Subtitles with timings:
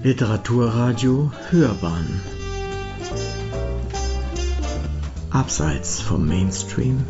[0.00, 2.22] Literaturradio Hörbahn
[5.30, 7.04] Abseits vom Mainstream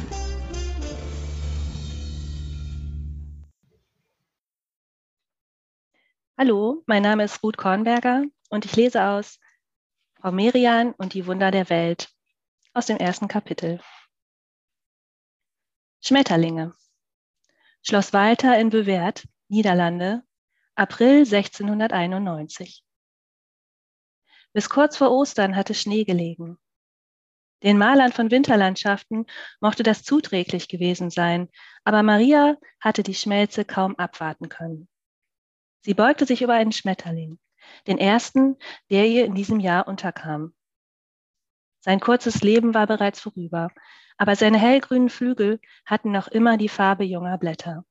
[6.38, 9.38] Hallo, mein Name ist Ruth Kornberger und ich lese aus
[10.18, 12.08] Frau Merian und die Wunder der Welt
[12.72, 13.82] aus dem ersten Kapitel.
[16.00, 16.74] Schmetterlinge.
[17.82, 20.22] Schloss Walter in Bewährt, Niederlande,
[20.78, 22.84] April 1691.
[24.58, 26.58] Bis kurz vor Ostern hatte Schnee gelegen.
[27.62, 29.24] Den Malern von Winterlandschaften
[29.60, 31.48] mochte das zuträglich gewesen sein,
[31.84, 34.88] aber Maria hatte die Schmelze kaum abwarten können.
[35.82, 37.38] Sie beugte sich über einen Schmetterling,
[37.86, 38.56] den ersten,
[38.90, 40.56] der ihr in diesem Jahr unterkam.
[41.78, 43.68] Sein kurzes Leben war bereits vorüber,
[44.16, 47.84] aber seine hellgrünen Flügel hatten noch immer die Farbe junger Blätter.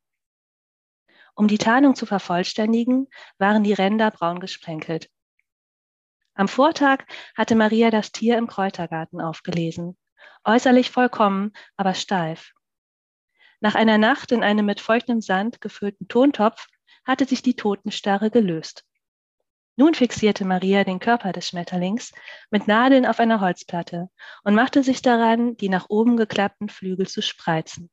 [1.34, 3.08] Um die Tarnung zu vervollständigen,
[3.38, 5.10] waren die Ränder braun gesprenkelt.
[6.38, 9.98] Am Vortag hatte Maria das Tier im Kräutergarten aufgelesen,
[10.46, 12.54] äußerlich vollkommen, aber steif.
[13.60, 16.68] Nach einer Nacht in einem mit feuchtem Sand gefüllten Tontopf
[17.06, 18.86] hatte sich die Totenstarre gelöst.
[19.78, 22.14] Nun fixierte Maria den Körper des Schmetterlings
[22.52, 24.12] mit Nadeln auf einer Holzplatte
[24.44, 27.90] und machte sich daran, die nach oben geklappten Flügel zu spreizen.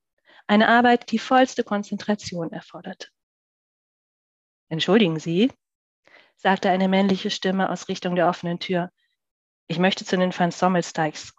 [0.46, 3.08] Eine Arbeit, die vollste Konzentration erforderte.
[4.68, 5.50] Entschuldigen Sie,
[6.36, 8.90] sagte eine männliche Stimme aus Richtung der offenen Tür.
[9.66, 11.34] Ich möchte zu den Van Sommelsteigs.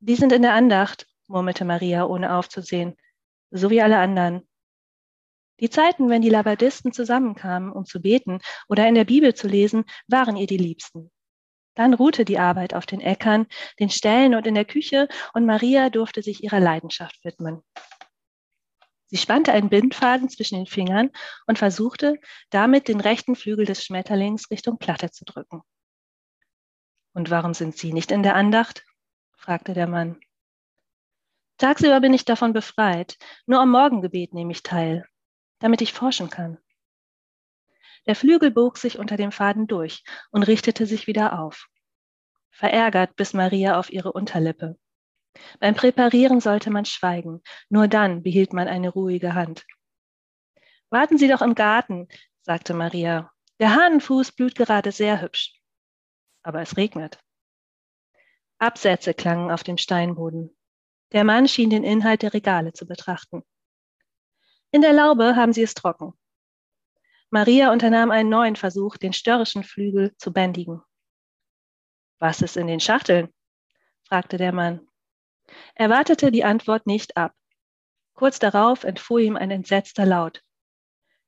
[0.00, 2.96] Die sind in der Andacht, murmelte Maria, ohne aufzusehen,
[3.50, 4.48] so wie alle anderen.
[5.60, 9.84] Die Zeiten, wenn die Labadisten zusammenkamen, um zu beten oder in der Bibel zu lesen,
[10.06, 11.10] waren ihr die liebsten.
[11.74, 13.46] Dann ruhte die Arbeit auf den Äckern,
[13.78, 17.62] den Ställen und in der Küche, und Maria durfte sich ihrer Leidenschaft widmen.
[19.08, 21.10] Sie spannte einen Bindfaden zwischen den Fingern
[21.46, 22.20] und versuchte,
[22.50, 25.62] damit den rechten Flügel des Schmetterlings Richtung Platte zu drücken.
[27.14, 28.84] Und warum sind Sie nicht in der Andacht?
[29.36, 30.20] fragte der Mann.
[31.56, 33.16] Tagsüber bin ich davon befreit.
[33.46, 35.06] Nur am Morgengebet nehme ich teil,
[35.58, 36.58] damit ich forschen kann.
[38.06, 41.68] Der Flügel bog sich unter dem Faden durch und richtete sich wieder auf.
[42.50, 44.78] Verärgert biss Maria auf ihre Unterlippe.
[45.60, 49.66] Beim Präparieren sollte man schweigen, nur dann behielt man eine ruhige Hand.
[50.90, 52.08] Warten Sie doch im Garten,
[52.42, 53.30] sagte Maria.
[53.60, 55.60] Der Hahnenfuß blüht gerade sehr hübsch.
[56.42, 57.18] Aber es regnet.
[58.58, 60.56] Absätze klangen auf dem Steinboden.
[61.12, 63.42] Der Mann schien den Inhalt der Regale zu betrachten.
[64.70, 66.12] In der Laube haben Sie es trocken.
[67.30, 70.82] Maria unternahm einen neuen Versuch, den störrischen Flügel zu bändigen.
[72.18, 73.32] Was ist in den Schachteln?
[74.04, 74.87] fragte der Mann.
[75.74, 77.34] Er wartete die Antwort nicht ab.
[78.14, 80.42] Kurz darauf entfuhr ihm ein entsetzter Laut.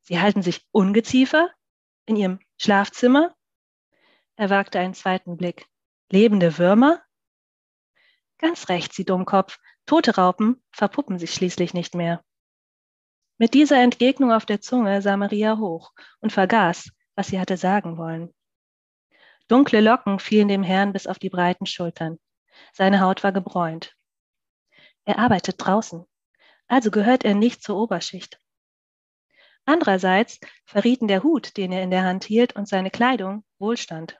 [0.00, 1.50] Sie halten sich Ungeziefer?
[2.06, 3.34] In Ihrem Schlafzimmer?
[4.36, 5.66] Er wagte einen zweiten Blick.
[6.10, 7.02] Lebende Würmer?
[8.38, 9.58] Ganz recht, Sie Dummkopf.
[9.86, 12.24] Tote Raupen verpuppen sich schließlich nicht mehr.
[13.38, 17.96] Mit dieser Entgegnung auf der Zunge sah Maria hoch und vergaß, was sie hatte sagen
[17.96, 18.34] wollen.
[19.48, 22.18] Dunkle Locken fielen dem Herrn bis auf die breiten Schultern.
[22.72, 23.96] Seine Haut war gebräunt.
[25.10, 26.06] Er arbeitet draußen,
[26.68, 28.38] also gehört er nicht zur Oberschicht.
[29.64, 34.16] Andererseits verrieten der Hut, den er in der Hand hielt, und seine Kleidung Wohlstand.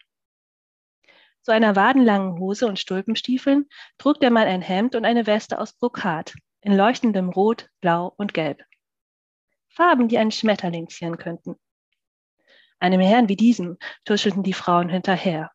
[1.43, 3.69] Zu einer wadenlangen Hose und Stulpenstiefeln
[3.99, 8.35] trug der Mann ein Hemd und eine Weste aus Brokat in leuchtendem Rot, Blau und
[8.35, 8.61] Gelb.
[9.69, 11.55] Farben, die einen Schmetterling zieren könnten.
[12.81, 15.53] Einem Herrn wie diesem tuschelten die Frauen hinterher.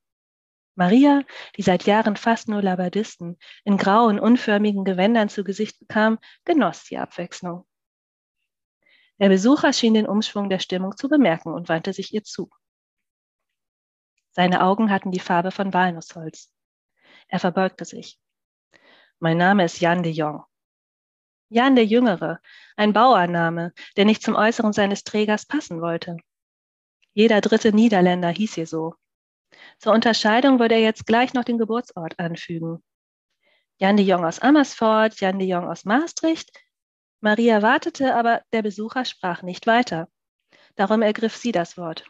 [0.75, 1.23] Maria,
[1.55, 6.97] die seit Jahren fast nur Labadisten in grauen, unförmigen Gewändern zu Gesicht bekam, genoss die
[6.97, 7.65] Abwechslung.
[9.19, 12.49] Der Besucher schien den Umschwung der Stimmung zu bemerken und wandte sich ihr zu.
[14.31, 16.51] Seine Augen hatten die Farbe von Walnussholz.
[17.29, 18.19] Er verbeugte sich.
[19.19, 20.43] Mein Name ist Jan de Jong.
[21.47, 22.41] Jan der Jüngere,
[22.75, 26.17] ein Bauername, der nicht zum Äußeren seines Trägers passen wollte.
[27.13, 28.95] Jeder dritte Niederländer hieß hier so.
[29.79, 32.83] Zur Unterscheidung würde er jetzt gleich noch den Geburtsort anfügen.
[33.77, 36.51] Jan de Jong aus Amersfoort, Jan de Jong aus Maastricht.
[37.19, 40.07] Maria wartete, aber der Besucher sprach nicht weiter.
[40.75, 42.05] Darum ergriff sie das Wort.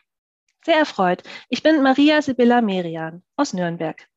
[0.64, 1.24] Sehr erfreut.
[1.50, 4.08] Ich bin Maria Sibylla Merian aus Nürnberg.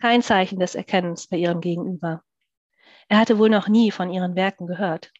[0.00, 2.22] Kein Zeichen des Erkennens bei ihrem Gegenüber.
[3.08, 5.12] Er hatte wohl noch nie von ihren Werken gehört.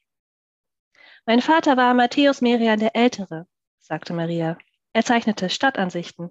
[1.27, 3.47] Mein Vater war Matthäus Merian der Ältere,
[3.79, 4.59] sagte Maria.
[4.93, 6.31] Er zeichnete Stadtansichten.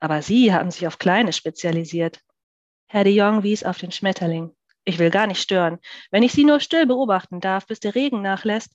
[0.00, 2.20] Aber Sie haben sich auf Kleine spezialisiert.
[2.86, 4.54] Herr de Jong wies auf den Schmetterling.
[4.84, 5.78] Ich will gar nicht stören.
[6.10, 8.72] Wenn ich Sie nur still beobachten darf, bis der Regen nachlässt.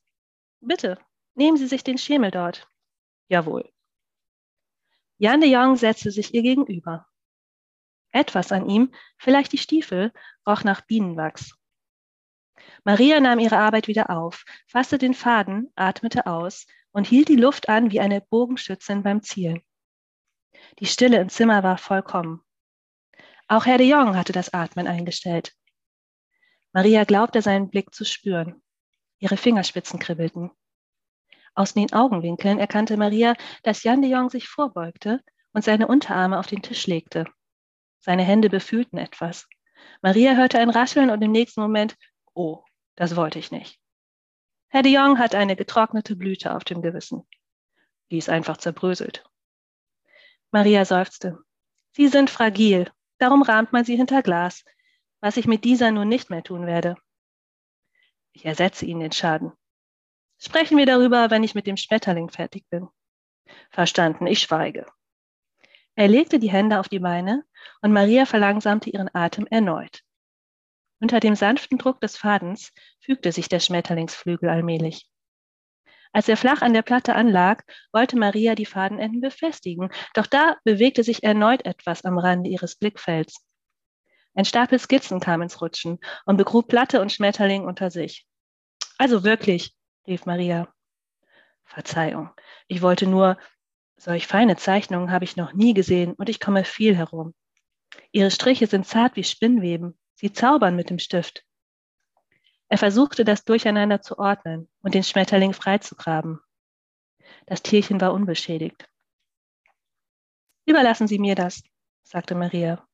[0.59, 0.97] Bitte,
[1.35, 2.67] nehmen Sie sich den Schemel dort.
[3.27, 3.69] Jawohl,
[5.21, 7.05] Jan de Jong setzte sich ihr gegenüber.
[8.11, 10.13] Etwas an ihm, vielleicht die Stiefel,
[10.47, 11.55] roch nach Bienenwachs.
[12.85, 17.67] Maria nahm ihre Arbeit wieder auf, fasste den Faden, atmete aus und hielt die Luft
[17.67, 19.61] an wie eine Bogenschützin beim Zielen.
[20.79, 22.41] Die Stille im Zimmer war vollkommen.
[23.47, 25.53] Auch Herr de Jong hatte das Atmen eingestellt.
[26.71, 28.61] Maria glaubte seinen Blick zu spüren.
[29.19, 30.51] Ihre Fingerspitzen kribbelten.
[31.55, 33.33] Aus den Augenwinkeln erkannte Maria,
[33.63, 35.21] dass Jan de Jong sich vorbeugte
[35.51, 37.25] und seine Unterarme auf den Tisch legte.
[37.99, 39.47] Seine Hände befühlten etwas.
[40.01, 41.97] Maria hörte ein Rascheln und im nächsten Moment,
[42.33, 42.63] oh,
[42.95, 43.79] das wollte ich nicht.
[44.69, 47.27] Herr de Jong hat eine getrocknete Blüte auf dem Gewissen.
[48.11, 49.23] Die ist einfach zerbröselt.
[50.51, 51.39] Maria seufzte.
[51.91, 54.63] Sie sind fragil, darum rahmt man sie hinter Glas,
[55.21, 56.95] was ich mit dieser nun nicht mehr tun werde.
[58.31, 59.51] Ich ersetze Ihnen den Schaden.
[60.37, 62.87] Sprechen wir darüber, wenn ich mit dem Schmetterling fertig bin.
[63.71, 64.85] Verstanden, ich schweige.
[65.95, 67.43] Er legte die Hände auf die Beine
[67.81, 70.03] und Maria verlangsamte ihren Atem erneut.
[71.01, 75.08] Unter dem sanften Druck des Fadens fügte sich der Schmetterlingsflügel allmählich.
[76.11, 81.03] Als er flach an der Platte anlag, wollte Maria die Fadenenden befestigen, doch da bewegte
[81.03, 83.45] sich erneut etwas am Rande ihres Blickfelds.
[84.33, 88.25] Ein Stapel Skizzen kam ins Rutschen und begrub Platte und Schmetterling unter sich.
[88.97, 89.75] Also wirklich,
[90.07, 90.73] rief Maria.
[91.65, 92.31] Verzeihung,
[92.67, 93.37] ich wollte nur,
[93.99, 97.33] Solch feine Zeichnungen habe ich noch nie gesehen und ich komme viel herum.
[98.13, 99.99] Ihre Striche sind zart wie Spinnweben.
[100.15, 101.43] Sie zaubern mit dem Stift.
[102.69, 106.39] Er versuchte, das Durcheinander zu ordnen und den Schmetterling freizugraben.
[107.47, 108.87] Das Tierchen war unbeschädigt.
[110.65, 111.63] Überlassen Sie mir das,
[112.03, 112.87] sagte Maria.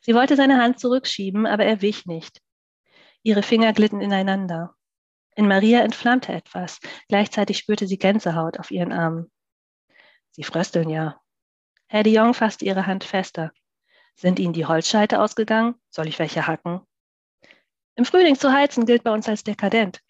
[0.00, 2.40] Sie wollte seine Hand zurückschieben, aber er wich nicht.
[3.24, 4.74] Ihre Finger glitten ineinander.
[5.34, 6.78] In Maria entflammte etwas.
[7.08, 9.32] Gleichzeitig spürte sie Gänsehaut auf ihren Armen.
[10.30, 11.20] Sie frösteln ja.
[11.88, 13.52] Herr de Jong fasste ihre Hand fester.
[14.14, 15.74] Sind Ihnen die Holzscheite ausgegangen?
[15.90, 16.86] Soll ich welche hacken?
[17.94, 20.00] Im Frühling zu heizen gilt bei uns als dekadent.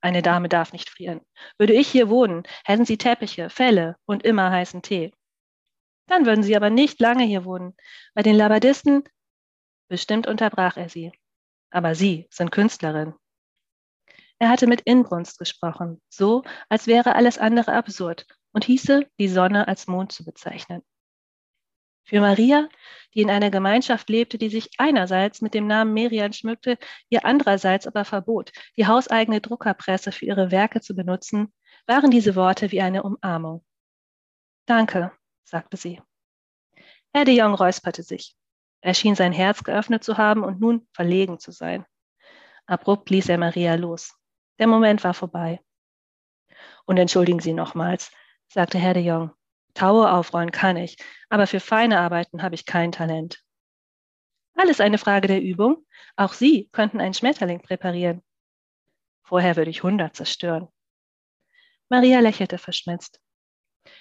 [0.00, 1.20] Eine Dame darf nicht frieren.
[1.58, 5.12] Würde ich hier wohnen, hätten Sie Teppiche, Felle und immer heißen Tee.
[6.08, 7.76] Dann würden Sie aber nicht lange hier wohnen.
[8.14, 9.04] Bei den Labadisten,
[9.88, 11.12] bestimmt unterbrach er sie.
[11.70, 13.14] Aber Sie sind Künstlerin.
[14.40, 19.68] Er hatte mit Inbrunst gesprochen, so als wäre alles andere absurd und hieße, die Sonne
[19.68, 20.82] als Mond zu bezeichnen.
[22.04, 22.68] Für Maria,
[23.14, 26.78] die in einer Gemeinschaft lebte, die sich einerseits mit dem Namen Merian schmückte,
[27.08, 31.52] ihr andererseits aber verbot, die hauseigene Druckerpresse für ihre Werke zu benutzen,
[31.86, 33.64] waren diese Worte wie eine Umarmung.
[34.66, 35.12] Danke,
[35.44, 36.00] sagte sie.
[37.14, 38.34] Herr de Jong räusperte sich.
[38.80, 41.84] Er schien sein Herz geöffnet zu haben und nun verlegen zu sein.
[42.66, 44.14] Abrupt ließ er Maria los.
[44.58, 45.60] Der Moment war vorbei.
[46.84, 48.10] Und entschuldigen Sie nochmals,
[48.48, 49.32] sagte Herr de Jong.
[49.74, 50.96] Taue aufrollen kann ich,
[51.28, 53.42] aber für feine Arbeiten habe ich kein Talent.
[54.54, 55.86] Alles eine Frage der Übung.
[56.16, 58.22] Auch Sie könnten einen Schmetterling präparieren.
[59.22, 60.68] Vorher würde ich hundert zerstören.
[61.88, 63.20] Maria lächelte verschmitzt.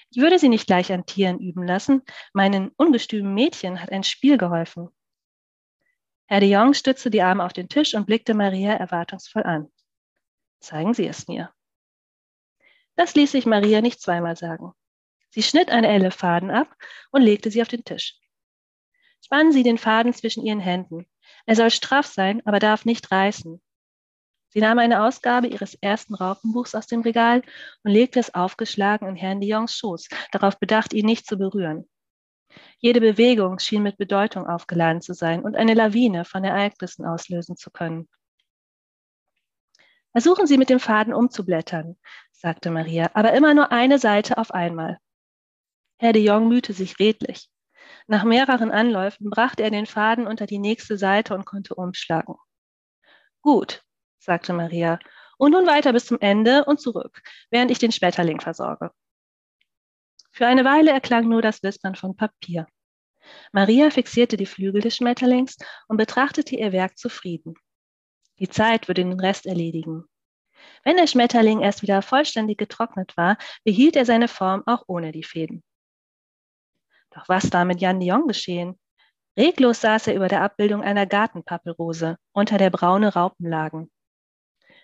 [0.10, 2.04] Ich würde sie nicht gleich an Tieren üben lassen.
[2.34, 4.90] Meinen ungestümen Mädchen hat ein Spiel geholfen.
[6.28, 9.72] Herr de Jong stützte die Arme auf den Tisch und blickte Maria erwartungsvoll an.
[10.60, 11.52] Zeigen Sie es mir.
[12.96, 14.74] Das ließ sich Maria nicht zweimal sagen.
[15.32, 16.76] Sie schnitt eine Elle Faden ab
[17.12, 18.20] und legte sie auf den Tisch.
[19.24, 21.08] Spannen Sie den Faden zwischen Ihren Händen.
[21.46, 23.62] Er soll straff sein, aber darf nicht reißen.
[24.50, 27.42] Sie nahm eine Ausgabe ihres ersten Raupenbuchs aus dem Regal
[27.84, 31.90] und legte es aufgeschlagen in Herrn Diongs Schoß, darauf bedacht, ihn nicht zu berühren.
[32.80, 37.72] Jede Bewegung schien mit Bedeutung aufgeladen zu sein und eine Lawine von Ereignissen auslösen zu
[37.72, 38.10] können.
[40.12, 41.96] Versuchen Sie mit dem Faden umzublättern,
[42.34, 44.98] sagte Maria, aber immer nur eine Seite auf einmal.
[46.02, 47.48] Herr de Jong mühte sich redlich.
[48.08, 52.38] Nach mehreren Anläufen brachte er den Faden unter die nächste Seite und konnte umschlagen.
[53.44, 53.84] Gut,
[54.18, 54.98] sagte Maria,
[55.38, 58.90] und nun weiter bis zum Ende und zurück, während ich den Schmetterling versorge.
[60.32, 62.66] Für eine Weile erklang nur das Wispern von Papier.
[63.52, 65.56] Maria fixierte die Flügel des Schmetterlings
[65.88, 67.54] und betrachtete ihr Werk zufrieden.
[68.40, 70.06] Die Zeit würde den Rest erledigen.
[70.84, 75.22] Wenn der Schmetterling erst wieder vollständig getrocknet war, behielt er seine Form auch ohne die
[75.22, 75.64] Fäden.
[77.12, 78.80] Doch was da mit Jan Dion geschehen?
[79.38, 83.92] Reglos saß er über der Abbildung einer Gartenpappelrose, unter der braune Raupen lagen.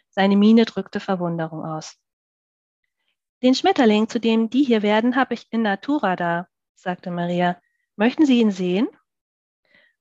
[0.09, 1.97] Seine Miene drückte Verwunderung aus.
[3.43, 7.61] Den Schmetterling, zu dem die hier werden, habe ich in Natura da, sagte Maria.
[7.95, 8.87] Möchten Sie ihn sehen?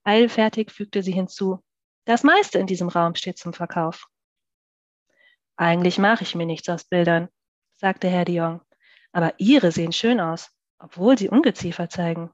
[0.05, 1.63] Eilfertig fügte sie hinzu.
[2.05, 4.07] Das meiste in diesem Raum steht zum Verkauf.
[5.57, 7.29] Eigentlich mache ich mir nichts aus Bildern,
[7.73, 8.61] sagte Herr Dion.
[9.13, 10.56] Aber Ihre sehen schön aus.
[10.79, 12.31] Obwohl sie Ungeziefer zeigen.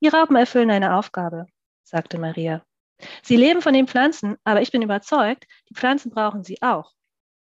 [0.00, 1.46] Die Raupen erfüllen eine Aufgabe,
[1.82, 2.64] sagte Maria.
[3.22, 6.92] Sie leben von den Pflanzen, aber ich bin überzeugt, die Pflanzen brauchen sie auch.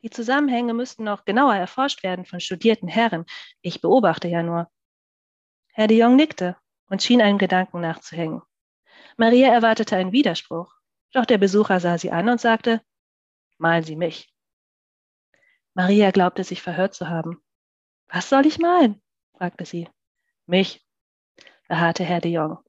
[0.03, 3.25] Die Zusammenhänge müssten noch genauer erforscht werden von studierten Herren.
[3.61, 4.69] Ich beobachte ja nur.
[5.73, 6.57] Herr de Jong nickte
[6.89, 8.41] und schien einem Gedanken nachzuhängen.
[9.17, 10.73] Maria erwartete einen Widerspruch,
[11.13, 12.81] doch der Besucher sah sie an und sagte,
[13.57, 14.33] Malen Sie mich.
[15.75, 17.43] Maria glaubte sich verhört zu haben.
[18.07, 19.00] Was soll ich malen?
[19.41, 19.89] Fragte sie.
[20.45, 20.85] Mich,
[21.67, 22.59] beharrte Herr de Jong.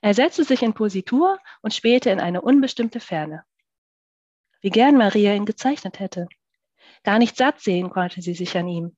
[0.00, 3.44] Er setzte sich in Positur und spähte in eine unbestimmte Ferne.
[4.62, 6.26] Wie gern Maria ihn gezeichnet hätte.
[7.04, 8.96] Gar nicht satt sehen konnte sie sich an ihm.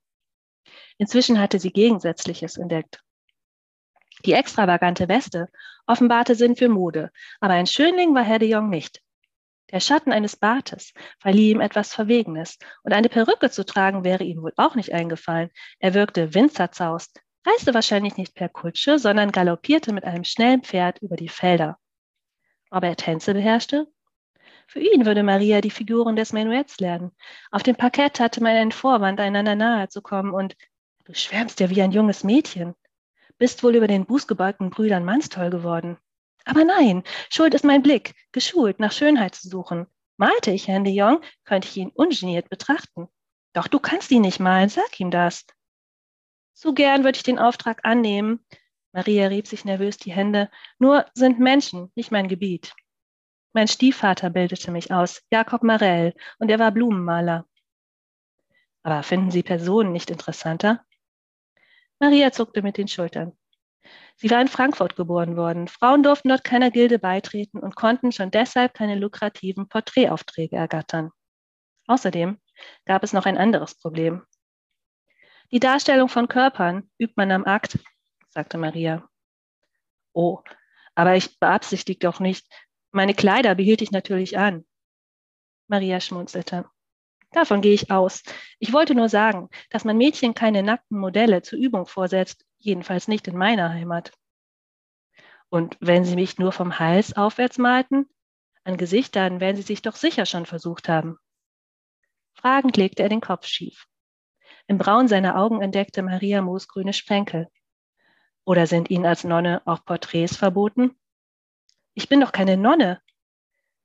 [0.97, 3.03] Inzwischen hatte sie Gegensätzliches entdeckt.
[4.25, 5.49] Die extravagante Weste
[5.89, 9.02] offenbarte Sinn für Mode, aber ein Schönling war Herr de Jong nicht.
[9.73, 14.43] Der Schatten eines Bartes verlieh ihm etwas Verwegenes, und eine Perücke zu tragen wäre ihm
[14.43, 15.51] wohl auch nicht eingefallen.
[15.79, 21.17] Er wirkte winzerzaust, reiste wahrscheinlich nicht per Kutsche, sondern galoppierte mit einem schnellen Pferd über
[21.17, 21.79] die Felder.
[22.71, 23.89] Ob er Tänze beherrschte?
[24.67, 27.11] Für ihn würde Maria die Figuren des Menuetts lernen.
[27.51, 30.55] Auf dem Parkett hatte man einen Vorwand, einander nahe zu kommen, und
[31.05, 32.75] du schwärmst ja wie ein junges Mädchen
[33.43, 35.99] bist wohl über den bußgebeugten Brüdern Manstoll geworden.
[36.45, 39.87] Aber nein, schuld ist mein Blick, geschult nach Schönheit zu suchen.
[40.17, 43.09] Malte ich Herrn de Jong, könnte ich ihn ungeniert betrachten.
[43.53, 45.47] Doch du kannst ihn nicht malen, sag ihm das.
[46.55, 48.45] Zu gern würde ich den Auftrag annehmen.
[48.93, 50.51] Maria rieb sich nervös die Hände.
[50.79, 52.75] Nur sind Menschen nicht mein Gebiet.
[53.53, 57.47] Mein Stiefvater bildete mich aus, Jakob Marell, und er war Blumenmaler.
[58.83, 60.85] Aber finden Sie Personen nicht interessanter?
[61.99, 63.37] Maria zuckte mit den Schultern.
[64.17, 65.69] Sie war in Frankfurt geboren worden.
[65.69, 71.11] Frauen durften dort keiner Gilde beitreten und konnten schon deshalb keine lukrativen Porträtaufträge ergattern.
[71.87, 72.39] Außerdem
[72.85, 74.25] gab es noch ein anderes Problem.
[75.51, 77.79] Die Darstellung von Körpern übt man am Akt,
[78.31, 79.09] sagte Maria.
[80.13, 80.41] Oh,
[80.95, 82.47] aber ich beabsichtige doch nicht.
[82.91, 84.65] Meine Kleider behielt ich natürlich an.
[85.67, 86.67] Maria schmunzelte.
[87.33, 88.23] Davon gehe ich aus.
[88.59, 93.29] Ich wollte nur sagen, dass man Mädchen keine nackten Modelle zur Übung vorsetzt, jedenfalls nicht
[93.29, 94.13] in meiner Heimat.
[95.49, 98.09] Und wenn Sie mich nur vom Hals aufwärts malten,
[98.65, 101.19] an Gesichtern werden Sie sich doch sicher schon versucht haben.
[102.35, 103.87] Fragend legte er den Kopf schief.
[104.67, 107.49] Im Braun seiner Augen entdeckte Maria moosgrüne Sprenkel.
[108.45, 110.97] Oder sind Ihnen als Nonne auch Porträts verboten?
[111.95, 113.01] Ich bin doch keine Nonne.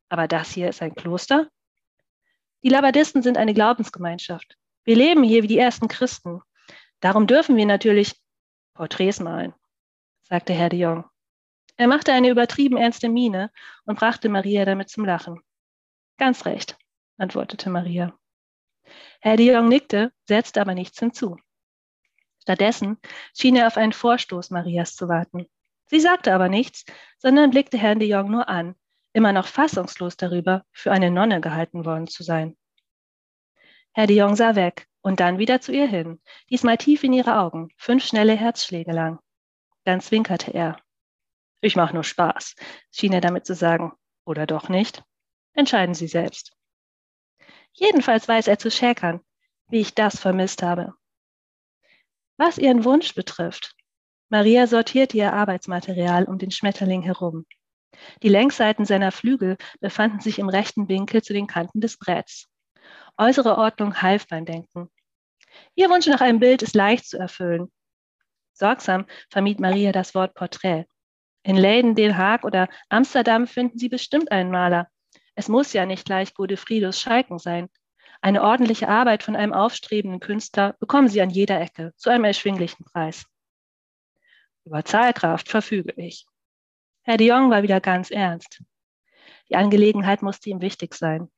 [0.09, 1.49] Aber das hier ist ein Kloster?
[2.63, 4.57] Die Labadisten sind eine Glaubensgemeinschaft.
[4.83, 6.41] Wir leben hier wie die ersten Christen.
[7.01, 8.15] Darum dürfen wir natürlich
[8.77, 9.55] Porträts malen,
[10.21, 11.03] sagte Herr de Jong.
[11.77, 13.51] Er machte eine übertrieben ernste Miene
[13.85, 15.41] und brachte Maria damit zum Lachen.
[16.19, 16.77] Ganz recht,
[17.17, 18.15] antwortete Maria.
[19.19, 21.37] Herr de Jong nickte, setzte aber nichts hinzu.
[22.43, 22.99] Stattdessen
[23.35, 25.47] schien er auf einen Vorstoß Marias zu warten.
[25.87, 26.85] Sie sagte aber nichts,
[27.17, 28.75] sondern blickte Herrn de Jong nur an,
[29.13, 32.55] immer noch fassungslos darüber, für eine Nonne gehalten worden zu sein.
[33.93, 37.39] Herr de Jong sah weg und dann wieder zu ihr hin, diesmal tief in ihre
[37.39, 39.19] Augen, fünf schnelle Herzschläge lang.
[39.85, 40.81] Dann zwinkerte er.
[41.61, 42.55] Ich mache nur Spaß,
[42.91, 43.93] schien er damit zu sagen.
[44.25, 45.05] Oder doch nicht?
[45.53, 46.51] Entscheiden Sie selbst.
[47.71, 49.21] Jedenfalls weiß er zu schäkern,
[49.69, 50.93] wie ich das vermisst habe.
[52.35, 53.77] Was ihren Wunsch betrifft,
[54.27, 57.45] Maria sortierte ihr Arbeitsmaterial um den Schmetterling herum.
[58.23, 62.49] Die Längsseiten seiner Flügel befanden sich im rechten Winkel zu den Kanten des Bretts.
[63.17, 64.89] Äußere Ordnung half beim Denken.
[65.75, 67.71] Ihr Wunsch nach einem Bild ist leicht zu erfüllen.
[68.53, 70.85] Sorgsam vermied Maria das Wort Porträt.
[71.43, 74.89] In Leiden, Den Haag oder Amsterdam finden Sie bestimmt einen Maler.
[75.35, 77.69] Es muss ja nicht gleich Godefriedus Schalken sein.
[78.21, 82.83] Eine ordentliche Arbeit von einem aufstrebenden Künstler bekommen Sie an jeder Ecke zu einem erschwinglichen
[82.85, 83.25] Preis.
[84.65, 86.25] Über Zahlkraft verfüge ich.
[87.03, 88.61] Herr de Jong war wieder ganz ernst.
[89.49, 91.29] Die Angelegenheit musste ihm wichtig sein.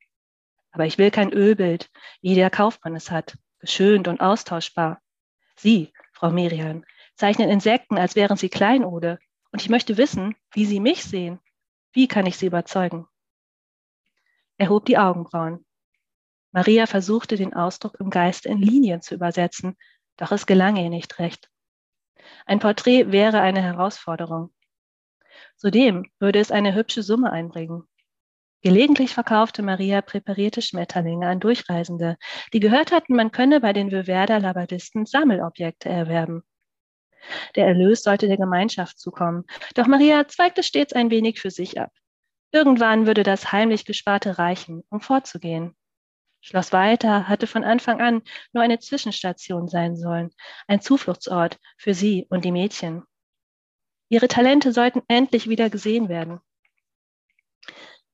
[0.72, 1.90] Aber ich will kein Ölbild,
[2.22, 5.00] wie der Kaufmann es hat, geschönt und austauschbar.
[5.56, 9.18] Sie, Frau Merian, zeichnen Insekten, als wären sie Kleinode.
[9.52, 11.40] Und ich möchte wissen, wie Sie mich sehen.
[11.92, 13.06] Wie kann ich Sie überzeugen?
[14.56, 15.64] Er hob die Augenbrauen.
[16.52, 19.76] Maria versuchte, den Ausdruck im Geiste in Linien zu übersetzen,
[20.16, 21.50] doch es gelang ihr nicht recht.
[22.46, 24.52] Ein Porträt wäre eine Herausforderung.
[25.56, 27.88] Zudem würde es eine hübsche Summe einbringen.
[28.62, 32.18] Gelegentlich verkaufte Maria präparierte Schmetterlinge an Durchreisende,
[32.52, 36.42] die gehört hatten, man könne bei den Wöverder Labadisten Sammelobjekte erwerben.
[37.56, 41.90] Der Erlös sollte der Gemeinschaft zukommen, doch Maria zweigte stets ein wenig für sich ab.
[42.52, 45.74] Irgendwann würde das heimlich Gesparte reichen, um fortzugehen.
[46.42, 50.30] Schloss Weiter hatte von Anfang an nur eine Zwischenstation sein sollen,
[50.66, 53.04] ein Zufluchtsort für sie und die Mädchen.
[54.10, 56.40] Ihre Talente sollten endlich wieder gesehen werden.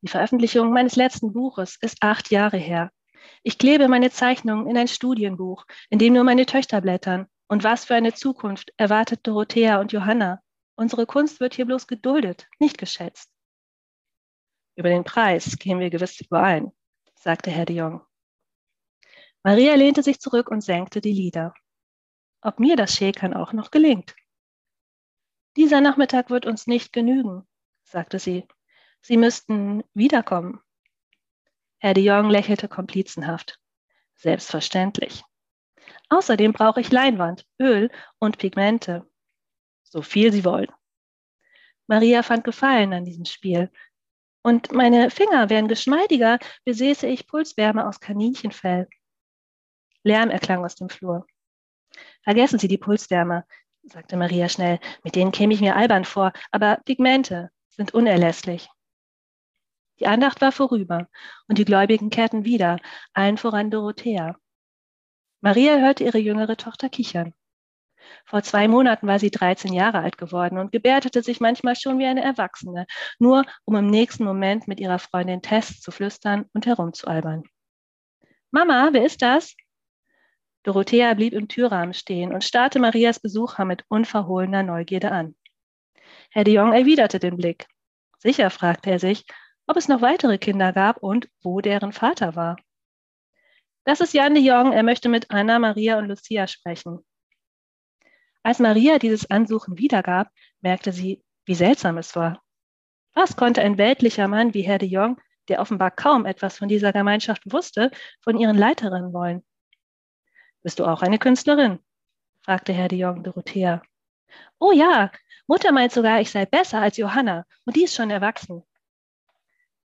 [0.06, 2.92] Die Veröffentlichung meines letzten Buches ist acht Jahre her.
[3.42, 7.26] Ich klebe meine Zeichnungen in ein Studienbuch, in dem nur meine Töchter blättern.
[7.48, 10.40] Und was für eine Zukunft erwartet Dorothea und Johanna?
[10.76, 13.32] Unsere Kunst wird hier bloß geduldet, nicht geschätzt.
[14.76, 16.70] Über den Preis gehen wir gewiss überein,
[17.16, 18.00] sagte Herr de Jong.
[19.42, 21.52] Maria lehnte sich zurück und senkte die Lider.
[22.42, 24.14] Ob mir das Schäkern auch noch gelingt.
[25.56, 27.44] Dieser Nachmittag wird uns nicht genügen,
[27.82, 28.46] sagte sie.
[29.02, 30.60] Sie müssten wiederkommen.
[31.78, 33.60] Herr de Jong lächelte komplizenhaft.
[34.14, 35.22] Selbstverständlich.
[36.08, 39.08] Außerdem brauche ich Leinwand, Öl und Pigmente.
[39.82, 40.70] So viel Sie wollen.
[41.86, 43.70] Maria fand Gefallen an diesem Spiel.
[44.42, 48.88] Und meine Finger wären geschmeidiger, besäße ich Pulswärme aus Kaninchenfell.
[50.02, 51.26] Lärm erklang aus dem Flur.
[52.22, 53.44] Vergessen Sie die Pulswärme
[53.88, 58.68] sagte Maria schnell, mit denen käme ich mir albern vor, aber Pigmente sind unerlässlich.
[59.98, 61.08] Die Andacht war vorüber
[61.48, 62.78] und die Gläubigen kehrten wieder,
[63.14, 64.36] allen voran Dorothea.
[65.40, 67.34] Maria hörte ihre jüngere Tochter kichern.
[68.24, 72.06] Vor zwei Monaten war sie 13 Jahre alt geworden und gebärdete sich manchmal schon wie
[72.06, 72.86] eine Erwachsene,
[73.18, 77.44] nur um im nächsten Moment mit ihrer Freundin Tess zu flüstern und herumzualbern.
[78.50, 79.56] Mama, wer ist das?
[80.62, 85.36] Dorothea blieb im Türrahmen stehen und starrte Marias Besucher mit unverhohlener Neugierde an.
[86.30, 87.66] Herr de Jong erwiderte den Blick.
[88.18, 89.24] Sicher fragte er sich,
[89.66, 92.56] ob es noch weitere Kinder gab und wo deren Vater war.
[93.84, 97.04] Das ist Jan de Jong, er möchte mit Anna, Maria und Lucia sprechen.
[98.42, 100.30] Als Maria dieses Ansuchen wiedergab,
[100.60, 102.42] merkte sie, wie seltsam es war.
[103.14, 106.92] Was konnte ein weltlicher Mann wie Herr de Jong, der offenbar kaum etwas von dieser
[106.92, 109.44] Gemeinschaft wusste, von ihren Leiterinnen wollen?
[110.62, 111.78] Bist du auch eine Künstlerin?
[112.42, 113.82] fragte Herr de Jong Dorothea.
[114.58, 115.10] Oh ja,
[115.46, 118.64] Mutter meint sogar, ich sei besser als Johanna, und die ist schon erwachsen.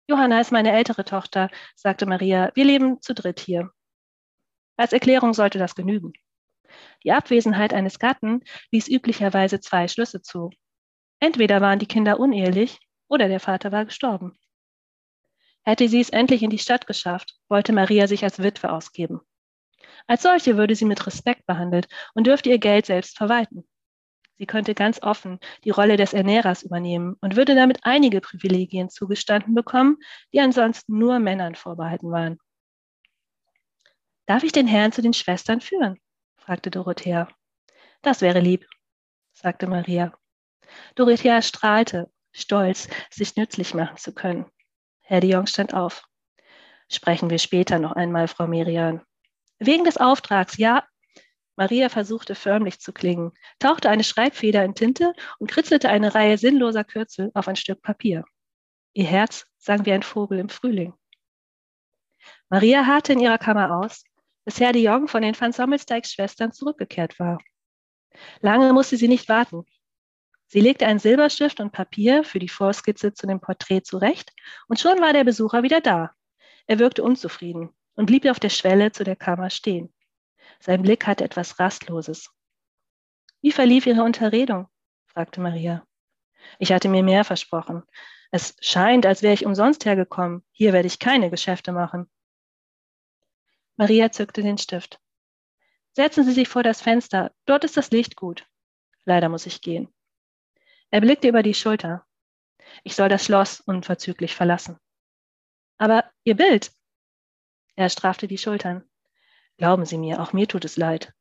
[0.09, 2.49] Johanna ist meine ältere Tochter, sagte Maria.
[2.55, 3.69] Wir leben zu dritt hier.
[4.75, 6.13] Als Erklärung sollte das genügen.
[7.03, 10.49] Die Abwesenheit eines Gatten ließ üblicherweise zwei Schlüsse zu.
[11.19, 14.35] Entweder waren die Kinder unehelich oder der Vater war gestorben.
[15.63, 19.21] Hätte sie es endlich in die Stadt geschafft, wollte Maria sich als Witwe ausgeben.
[20.07, 23.69] Als solche würde sie mit Respekt behandelt und dürfte ihr Geld selbst verwalten.
[24.39, 29.54] Sie könnte ganz offen die Rolle des Ernährers übernehmen und würde damit einige Privilegien zugestanden
[29.54, 29.97] bekommen,
[30.34, 32.39] die ansonsten nur Männern vorbehalten waren.
[34.25, 35.99] Darf ich den Herrn zu den Schwestern führen?
[36.38, 37.28] fragte Dorothea.
[38.02, 38.65] Das wäre lieb,
[39.34, 40.17] sagte Maria.
[40.95, 44.45] Dorothea strahlte, stolz, sich nützlich machen zu können.
[45.02, 46.08] Herr de Jong stand auf.
[46.88, 49.02] Sprechen wir später noch einmal, Frau Merian.
[49.58, 50.86] Wegen des Auftrags, ja.
[51.59, 56.85] Maria versuchte förmlich zu klingen, tauchte eine Schreibfeder in Tinte und kritzelte eine Reihe sinnloser
[56.85, 58.23] Kürzel auf ein Stück Papier.
[58.93, 60.93] Ihr Herz sang wie ein Vogel im Frühling.
[62.47, 64.05] Maria harrte in ihrer Kammer aus,
[64.45, 67.39] bis Herr de Jong von den Van Sommelsteigs Schwestern zurückgekehrt war.
[68.39, 69.65] Lange musste sie nicht warten.
[70.47, 74.31] Sie legte einen Silberstift und Papier für die Vorskizze zu dem Porträt zurecht
[74.69, 76.15] und schon war der Besucher wieder da.
[76.67, 79.93] Er wirkte unzufrieden und blieb auf der Schwelle zu der Kammer stehen.
[80.59, 82.29] Sein Blick hatte etwas Rastloses.
[83.41, 84.67] Wie verlief Ihre Unterredung?
[85.05, 85.85] fragte Maria.
[86.57, 87.83] Ich hatte mir mehr versprochen.
[88.31, 90.43] Es scheint, als wäre ich umsonst hergekommen.
[90.51, 92.09] Hier werde ich keine Geschäfte machen.
[93.75, 94.99] Maria zückte den Stift.
[95.93, 97.33] Setzen Sie sich vor das Fenster.
[97.45, 98.45] Dort ist das Licht gut.
[99.05, 99.93] Leider muss ich gehen.
[100.91, 102.05] Er blickte über die Schulter.
[102.83, 104.77] Ich soll das Schloss unverzüglich verlassen.
[105.77, 106.71] Aber Ihr Bild,
[107.75, 108.88] er strafte die Schultern.
[109.59, 111.13] Glauben Sie mir, auch mir tut es leid.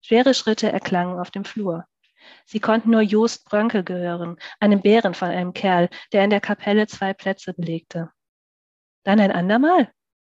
[0.00, 1.84] Schwere Schritte erklangen auf dem Flur.
[2.46, 6.86] Sie konnten nur Jost Brönke gehören, einem Bären von einem Kerl, der in der Kapelle
[6.86, 8.12] zwei Plätze belegte.
[9.02, 9.92] Dann ein andermal?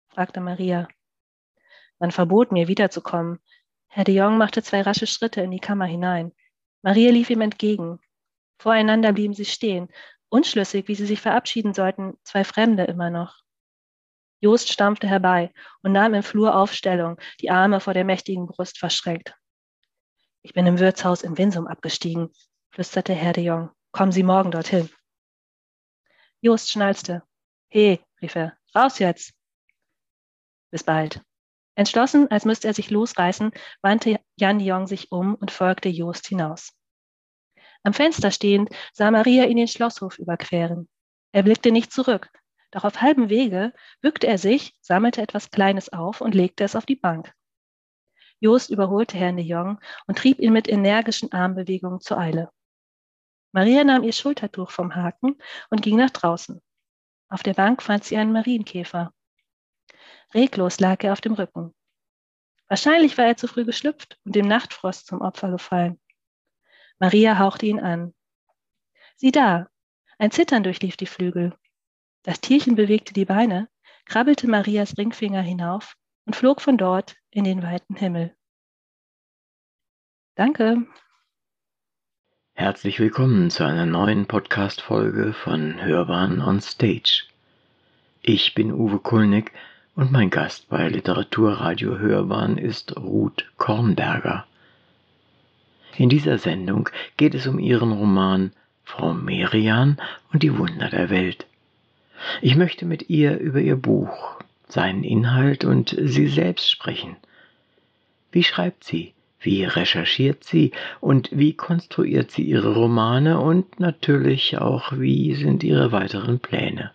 [0.06, 0.86] fragte Maria.
[1.98, 3.40] Man verbot mir, wiederzukommen.
[3.88, 6.32] Herr de Jong machte zwei rasche Schritte in die Kammer hinein.
[6.82, 7.98] Maria lief ihm entgegen.
[8.58, 9.88] Voreinander blieben sie stehen,
[10.28, 13.43] unschlüssig, wie sie sich verabschieden sollten, zwei Fremde immer noch.
[14.40, 19.34] Jost stampfte herbei und nahm im Flur Aufstellung, die Arme vor der mächtigen Brust verschränkt.
[20.42, 22.30] Ich bin im Wirtshaus in Winsum abgestiegen,
[22.70, 23.70] flüsterte Herr de Jong.
[23.92, 24.90] Kommen Sie morgen dorthin.
[26.40, 27.22] Jost schnalzte.
[27.68, 29.32] He, rief er, raus jetzt.
[30.70, 31.22] Bis bald.
[31.76, 36.26] Entschlossen, als müsste er sich losreißen, wandte Jan de Jong sich um und folgte Jost
[36.26, 36.72] hinaus.
[37.82, 40.88] Am Fenster stehend sah Maria ihn den Schlosshof überqueren.
[41.32, 42.30] Er blickte nicht zurück,
[42.74, 46.84] Doch auf halbem Wege bückte er sich, sammelte etwas Kleines auf und legte es auf
[46.84, 47.32] die Bank.
[48.40, 52.50] Jost überholte Herrn de Jong und trieb ihn mit energischen Armbewegungen zur Eile.
[53.52, 56.60] Maria nahm ihr Schultertuch vom Haken und ging nach draußen.
[57.28, 59.14] Auf der Bank fand sie einen Marienkäfer.
[60.34, 61.72] Reglos lag er auf dem Rücken.
[62.66, 66.00] Wahrscheinlich war er zu früh geschlüpft und dem Nachtfrost zum Opfer gefallen.
[66.98, 68.14] Maria hauchte ihn an.
[69.14, 69.68] Sieh da,
[70.18, 71.56] ein Zittern durchlief die Flügel.
[72.26, 73.68] Das Tierchen bewegte die Beine,
[74.06, 78.34] krabbelte Marias Ringfinger hinauf und flog von dort in den weiten Himmel.
[80.34, 80.86] Danke.
[82.54, 87.24] Herzlich willkommen zu einer neuen Podcast-Folge von Hörbahn on Stage.
[88.22, 89.52] Ich bin Uwe Kulnig
[89.94, 94.46] und mein Gast bei Literaturradio Hörbahn ist Ruth Kornberger.
[95.98, 100.00] In dieser Sendung geht es um ihren Roman Frau Merian
[100.32, 101.46] und die Wunder der Welt.
[102.42, 107.16] Ich möchte mit ihr über ihr Buch, seinen Inhalt und sie selbst sprechen.
[108.32, 109.12] Wie schreibt sie?
[109.40, 115.92] Wie recherchiert sie und wie konstruiert sie ihre Romane und natürlich auch, wie sind ihre
[115.92, 116.92] weiteren Pläne?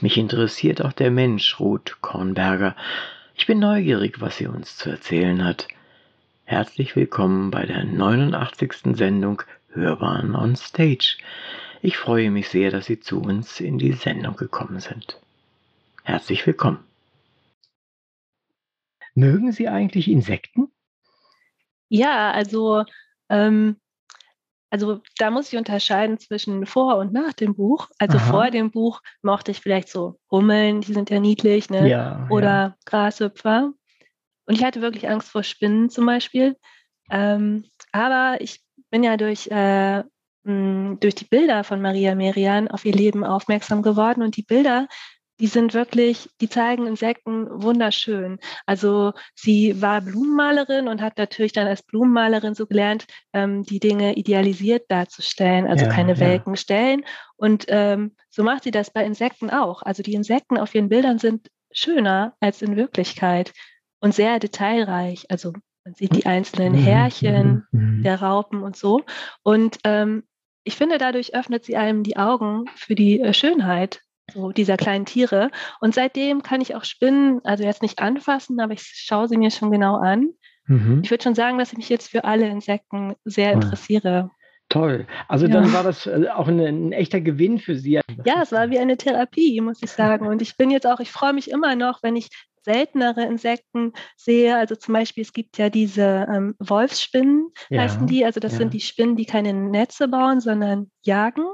[0.00, 2.74] Mich interessiert auch der Mensch Ruth Kornberger.
[3.36, 5.68] Ich bin neugierig, was sie uns zu erzählen hat.
[6.44, 8.96] Herzlich willkommen bei der 89.
[8.96, 11.18] Sendung Hörbahn on Stage.
[11.82, 15.18] Ich freue mich sehr, dass Sie zu uns in die Sendung gekommen sind.
[16.02, 16.84] Herzlich willkommen.
[19.14, 20.70] Mögen Sie eigentlich Insekten?
[21.88, 22.84] Ja, also
[23.28, 23.76] ähm,
[24.70, 27.88] also da muss ich unterscheiden zwischen vor und nach dem Buch.
[27.98, 28.30] Also Aha.
[28.30, 31.88] vor dem Buch mochte ich vielleicht so Hummeln, die sind ja niedlich, ne?
[31.88, 32.76] Ja, Oder ja.
[32.84, 33.72] Grashüpfer.
[34.46, 36.56] Und ich hatte wirklich Angst vor Spinnen zum Beispiel.
[37.10, 40.04] Ähm, aber ich bin ja durch, äh,
[40.44, 44.22] mh, durch die Bilder von Maria Merian auf ihr Leben aufmerksam geworden.
[44.22, 44.86] Und die Bilder
[45.40, 48.38] die sind wirklich, die zeigen Insekten wunderschön.
[48.66, 54.14] Also sie war Blumenmalerin und hat natürlich dann als Blumenmalerin so gelernt, ähm, die Dinge
[54.16, 56.20] idealisiert darzustellen, also ja, keine ja.
[56.20, 57.04] welken Stellen.
[57.36, 59.82] Und ähm, so macht sie das bei Insekten auch.
[59.82, 63.52] Also die Insekten auf ihren Bildern sind schöner als in Wirklichkeit
[64.00, 65.24] und sehr detailreich.
[65.30, 68.02] Also man sieht die einzelnen mhm, Härchen mhm, mhm.
[68.02, 69.02] der Raupen und so.
[69.42, 70.24] Und ähm,
[70.64, 74.00] ich finde, dadurch öffnet sie einem die Augen für die äh, Schönheit
[74.32, 75.50] so dieser kleinen Tiere.
[75.80, 79.50] Und seitdem kann ich auch Spinnen, also jetzt nicht anfassen, aber ich schaue sie mir
[79.50, 80.28] schon genau an.
[80.66, 81.00] Mhm.
[81.02, 84.30] Ich würde schon sagen, dass ich mich jetzt für alle Insekten sehr interessiere.
[84.70, 85.06] Toll.
[85.26, 85.52] Also ja.
[85.52, 88.00] dann war das äh, auch ein, ein, echter Gewinn für Sie.
[88.24, 90.28] Ja, es war wie eine Therapie, muss ich sagen.
[90.28, 92.28] Und ich bin jetzt auch, ich freue mich immer noch, wenn ich
[92.62, 94.56] seltenere Insekten sehe.
[94.56, 97.82] Also zum Beispiel, es gibt ja diese ähm, Wolfsspinnen, ja.
[97.82, 98.24] heißen die.
[98.24, 98.58] Also das ja.
[98.58, 101.46] sind die Spinnen, die keine Netze bauen, sondern jagen.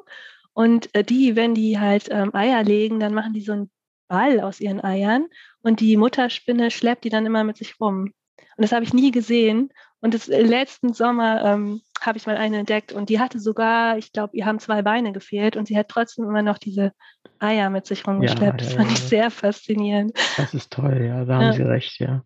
[0.52, 3.70] Und äh, die, wenn die halt ähm, Eier legen, dann machen die so einen
[4.08, 5.26] Ball aus ihren Eiern
[5.62, 8.12] und die Mutterspinne schleppt die dann immer mit sich rum.
[8.56, 9.70] Und das habe ich nie gesehen.
[10.00, 13.98] Und das, äh, letzten Sommer ähm, habe ich mal eine entdeckt und die hatte sogar,
[13.98, 16.92] ich glaube, ihr haben zwei Beine gefehlt und sie hat trotzdem immer noch diese
[17.38, 18.60] Eier mit sich rumgeschleppt.
[18.60, 20.12] Ja, das fand ja, ich sehr faszinierend.
[20.36, 22.22] Das ist toll, ja, da haben Sie recht, ja.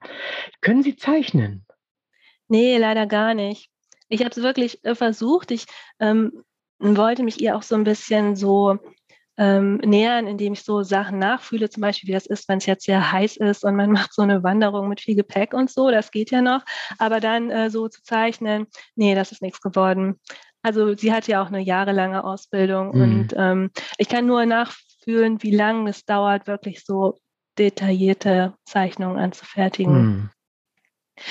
[0.60, 1.64] Können Sie zeichnen?
[2.48, 3.70] Nee, leider gar nicht.
[4.08, 5.52] Ich habe es wirklich äh, versucht.
[5.52, 5.66] Ich
[6.00, 6.42] ähm,
[6.80, 8.78] wollte mich ihr auch so ein bisschen so
[9.40, 12.84] ähm, nähern, indem ich so Sachen nachfühle, zum Beispiel wie das ist, wenn es jetzt
[12.84, 16.10] sehr heiß ist und man macht so eine Wanderung mit viel Gepäck und so, das
[16.10, 16.62] geht ja noch.
[16.98, 20.20] Aber dann äh, so zu zeichnen, nee, das ist nichts geworden.
[20.62, 23.02] Also sie hat ja auch eine jahrelange Ausbildung mhm.
[23.02, 27.18] und ähm, ich kann nur nachfühlen, wie lange es dauert, wirklich so
[27.58, 30.02] detaillierte Zeichnungen anzufertigen.
[30.02, 30.30] Mhm.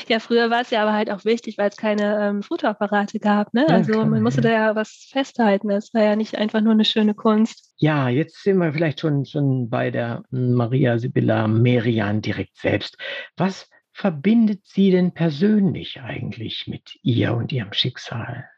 [0.08, 3.54] Ja, früher war es ja aber halt auch wichtig, weil es keine ähm, Fotoapparate gab.
[3.54, 3.68] Ne?
[3.68, 5.70] Also klar, man musste da ja was festhalten.
[5.70, 7.74] Es war ja nicht einfach nur eine schöne Kunst.
[7.78, 12.98] Ja, jetzt sind wir vielleicht schon, schon bei der Maria Sibylla Merian direkt selbst.
[13.38, 18.50] Was verbindet sie denn persönlich eigentlich mit ihr und ihrem Schicksal?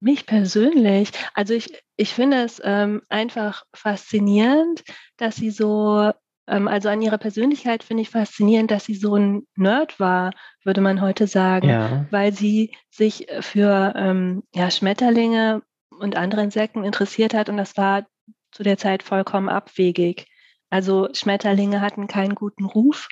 [0.00, 4.84] Mich persönlich, also ich, ich finde es ähm, einfach faszinierend,
[5.16, 6.12] dass sie so
[6.46, 10.32] also an ihrer Persönlichkeit finde ich faszinierend, dass sie so ein Nerd war,
[10.64, 12.06] würde man heute sagen, ja.
[12.10, 15.62] weil sie sich für ähm, ja, Schmetterlinge
[15.98, 18.06] und andere Insekten interessiert hat und das war
[18.52, 20.26] zu der Zeit vollkommen abwegig.
[20.70, 23.08] Also Schmetterlinge hatten keinen guten Ruf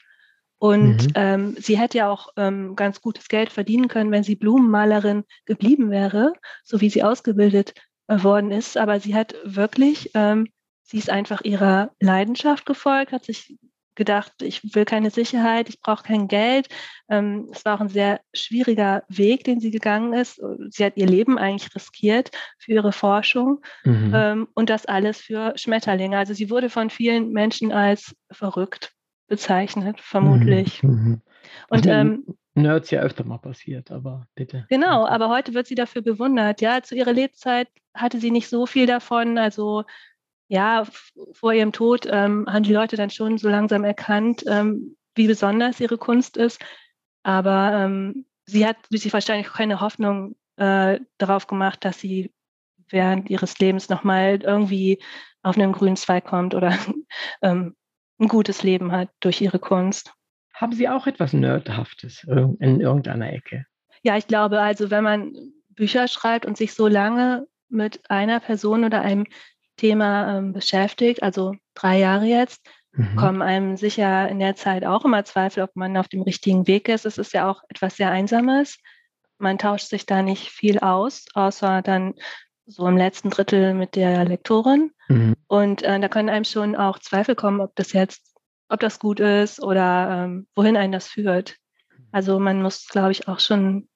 [0.59, 1.13] und mhm.
[1.15, 5.91] ähm, sie hätte ja auch ähm, ganz gutes Geld verdienen können, wenn sie Blumenmalerin geblieben
[5.91, 7.75] wäre, so wie sie ausgebildet
[8.07, 8.79] äh, worden ist.
[8.79, 10.49] Aber sie hat wirklich ähm,
[10.85, 13.57] sie ist einfach ihrer Leidenschaft gefolgt, hat sich
[13.95, 16.69] gedacht, ich will keine Sicherheit, ich brauche kein Geld.
[17.09, 20.43] Ähm, es war auch ein sehr schwieriger Weg, den sie gegangen ist.
[20.71, 24.13] Sie hat ihr Leben eigentlich riskiert für ihre Forschung mhm.
[24.15, 26.19] ähm, und das alles für Schmetterlinge.
[26.19, 28.93] Also sie wurde von vielen Menschen als verrückt
[29.29, 30.83] bezeichnet, vermutlich.
[30.83, 30.91] Mhm.
[30.91, 31.23] mhm.
[31.69, 34.65] Und ähm, Nerds ja öfter mal passiert, aber bitte.
[34.69, 36.61] Genau, aber heute wird sie dafür bewundert.
[36.61, 39.39] Ja, zu ihrer Lebzeit hatte sie nicht so viel davon.
[39.39, 39.85] Also
[40.49, 40.85] ja,
[41.33, 45.81] vor ihrem Tod ähm, haben die Leute dann schon so langsam erkannt, ähm, wie besonders
[45.81, 46.63] ihre Kunst ist.
[47.23, 52.33] Aber ähm, sie hat sich wahrscheinlich keine Hoffnung äh, darauf gemacht, dass sie
[52.89, 55.03] während ihres Lebens nochmal irgendwie
[55.43, 56.77] auf einen grünen Zweig kommt oder
[57.43, 57.75] ähm,
[58.19, 60.13] ein gutes Leben hat durch ihre Kunst.
[60.55, 63.67] Haben Sie auch etwas Nerdhaftes in irgendeiner Ecke?
[64.03, 65.33] Ja, ich glaube, also wenn man
[65.71, 69.27] Bücher schreibt und sich so lange mit einer Person oder einem
[69.77, 73.17] Thema ähm, beschäftigt, also drei Jahre jetzt, mhm.
[73.17, 76.89] kommen einem sicher in der Zeit auch immer Zweifel, ob man auf dem richtigen Weg
[76.89, 77.07] ist.
[77.07, 78.79] Es ist ja auch etwas sehr Einsames.
[79.39, 82.15] Man tauscht sich da nicht viel aus, außer dann
[82.67, 84.93] so im letzten Drittel mit der Lektorin.
[85.09, 85.35] Mhm.
[85.47, 88.35] Und äh, da können einem schon auch Zweifel kommen, ob das jetzt,
[88.69, 91.57] ob das gut ist oder ähm, wohin einen das führt.
[92.13, 93.89] Also man muss, glaube ich, auch schon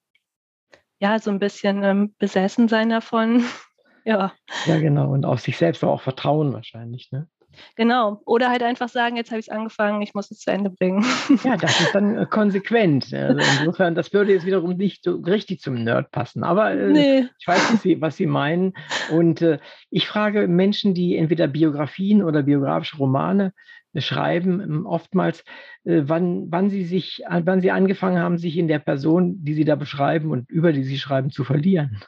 [0.99, 3.45] ja so ein bisschen ähm, besessen sein davon,
[4.09, 4.33] ja.
[4.65, 5.13] Ja, genau.
[5.13, 7.29] Und auf sich selbst auch vertrauen wahrscheinlich, ne?
[7.77, 8.23] Genau.
[8.25, 11.05] Oder halt einfach sagen, jetzt habe ich es angefangen, ich muss es zu Ende bringen.
[11.45, 13.13] Ja, das ist dann äh, konsequent.
[13.13, 16.43] Also insofern, das würde jetzt wiederum nicht so richtig zum Nerd passen.
[16.43, 17.27] Aber äh, nee.
[17.39, 18.75] ich weiß, was Sie, was Sie meinen.
[19.11, 19.59] Und äh,
[19.91, 23.53] ich frage Menschen, die entweder Biografien oder biografische Romane
[23.93, 25.41] äh, schreiben, ähm, oftmals,
[25.85, 29.65] äh, wann, wann sie sich, wann sie angefangen haben, sich in der Person, die sie
[29.65, 32.01] da beschreiben und über die sie schreiben, zu verlieren.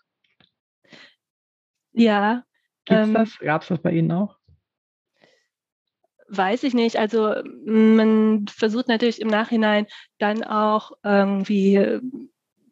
[1.92, 2.44] Ja.
[2.88, 3.38] Ähm, das?
[3.38, 4.37] Gab es das bei Ihnen auch?
[6.29, 6.96] Weiß ich nicht.
[6.96, 9.87] Also man versucht natürlich im Nachhinein
[10.18, 12.00] dann auch irgendwie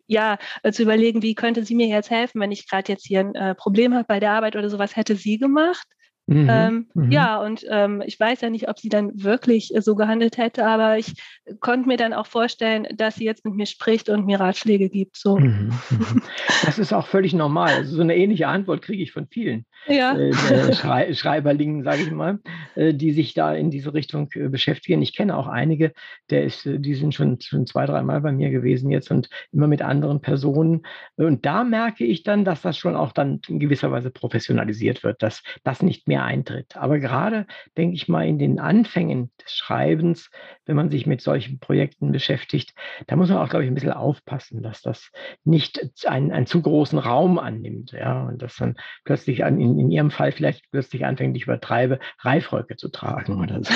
[0.09, 0.39] ja,
[0.73, 3.55] zu überlegen, wie könnte sie mir jetzt helfen, wenn ich gerade jetzt hier ein äh,
[3.55, 5.87] Problem habe bei der Arbeit oder sowas, hätte sie gemacht.
[6.29, 7.11] Mhm, ähm, mhm.
[7.11, 10.99] Ja, und ähm, ich weiß ja nicht, ob sie dann wirklich so gehandelt hätte, aber
[10.99, 11.15] ich
[11.61, 15.17] konnte mir dann auch vorstellen, dass sie jetzt mit mir spricht und mir Ratschläge gibt.
[15.17, 15.39] So.
[15.39, 16.23] Mhm, mhm.
[16.67, 17.73] das ist auch völlig normal.
[17.73, 20.15] Also so eine ähnliche Antwort kriege ich von vielen ja.
[20.15, 22.41] äh, Schrei Schreiberlingen, sage ich mal,
[22.75, 25.01] äh, die sich da in diese Richtung äh, beschäftigen.
[25.01, 25.93] Ich kenne auch einige,
[26.29, 29.81] der ist, die sind schon, schon zwei, dreimal bei mir gewesen jetzt und immer mit
[29.81, 30.83] anderen Personen.
[31.17, 35.23] Und da merke ich dann, dass das schon auch dann in gewisser Weise professionalisiert wird,
[35.23, 36.77] dass das nicht mehr mehr eintritt.
[36.77, 40.31] Aber gerade, denke ich mal, in den Anfängen des Schreibens,
[40.67, 42.75] wenn man sich mit solchen Projekten beschäftigt,
[43.07, 45.11] da muss man auch, glaube ich, ein bisschen aufpassen, dass das
[45.45, 47.93] nicht einen, einen zu großen Raum annimmt.
[47.93, 51.99] Ja, und dass dann plötzlich an, in, in Ihrem Fall vielleicht plötzlich anfängt, ich übertreibe,
[52.21, 53.75] Reifröcke zu tragen oder so.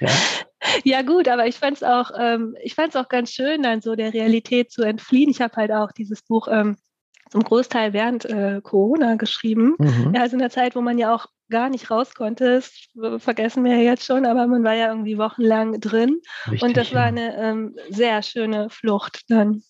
[0.00, 0.10] ja.
[0.84, 4.12] Ja gut, aber ich fand es auch, ähm, ich auch ganz schön, dann so der
[4.12, 5.30] Realität zu entfliehen.
[5.30, 6.76] Ich habe halt auch dieses Buch ähm,
[7.30, 9.74] zum Großteil während äh, Corona geschrieben.
[9.78, 10.12] Mhm.
[10.14, 12.72] Ja, also in der Zeit, wo man ja auch gar nicht raus konnte, das
[13.22, 16.20] vergessen wir ja jetzt schon, aber man war ja irgendwie wochenlang drin.
[16.46, 19.62] Richtig, und das war eine ähm, sehr schöne Flucht dann.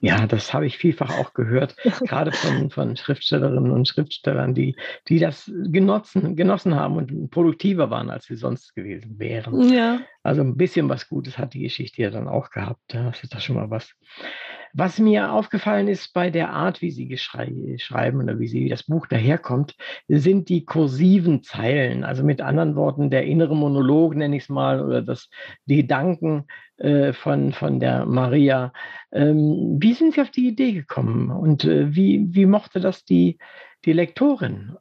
[0.00, 4.76] Ja, das habe ich vielfach auch gehört, gerade von, von Schriftstellerinnen und Schriftstellern, die,
[5.08, 9.72] die das genossen, genossen haben und produktiver waren, als sie sonst gewesen wären.
[9.72, 10.00] Ja.
[10.22, 12.80] Also ein bisschen was Gutes hat die Geschichte ja dann auch gehabt.
[12.88, 13.94] Das ist doch schon mal was.
[14.74, 19.06] Was mir aufgefallen ist bei der Art, wie Sie schreiben oder wie, Sie, das Buch
[19.06, 19.76] daherkommt,
[20.08, 22.04] sind die kursiven Zeilen.
[22.04, 25.28] Also mit anderen Worten, der innere Monolog, nenne ich es mal, oder das,
[25.66, 26.46] die Gedanken
[26.78, 28.72] äh, von, von der Maria.
[29.12, 33.38] Ähm, wie sind Sie auf die Idee gekommen und äh, wie, wie mochte das die,
[33.84, 34.76] die Lektorin?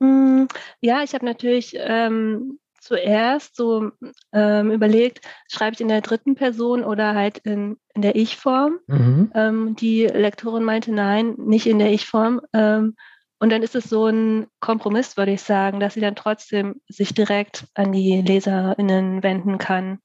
[0.00, 0.48] Hm,
[0.80, 3.92] ja, ich habe natürlich ähm, zuerst so
[4.32, 8.78] ähm, überlegt, schreibe ich in der dritten Person oder halt in, in der Ich-Form.
[8.88, 9.30] Mhm.
[9.34, 12.40] Ähm, die Lektorin meinte, nein, nicht in der Ich-Form.
[12.52, 12.96] Ähm,
[13.38, 17.14] und dann ist es so ein Kompromiss, würde ich sagen, dass sie dann trotzdem sich
[17.14, 19.98] direkt an die LeserInnen wenden kann.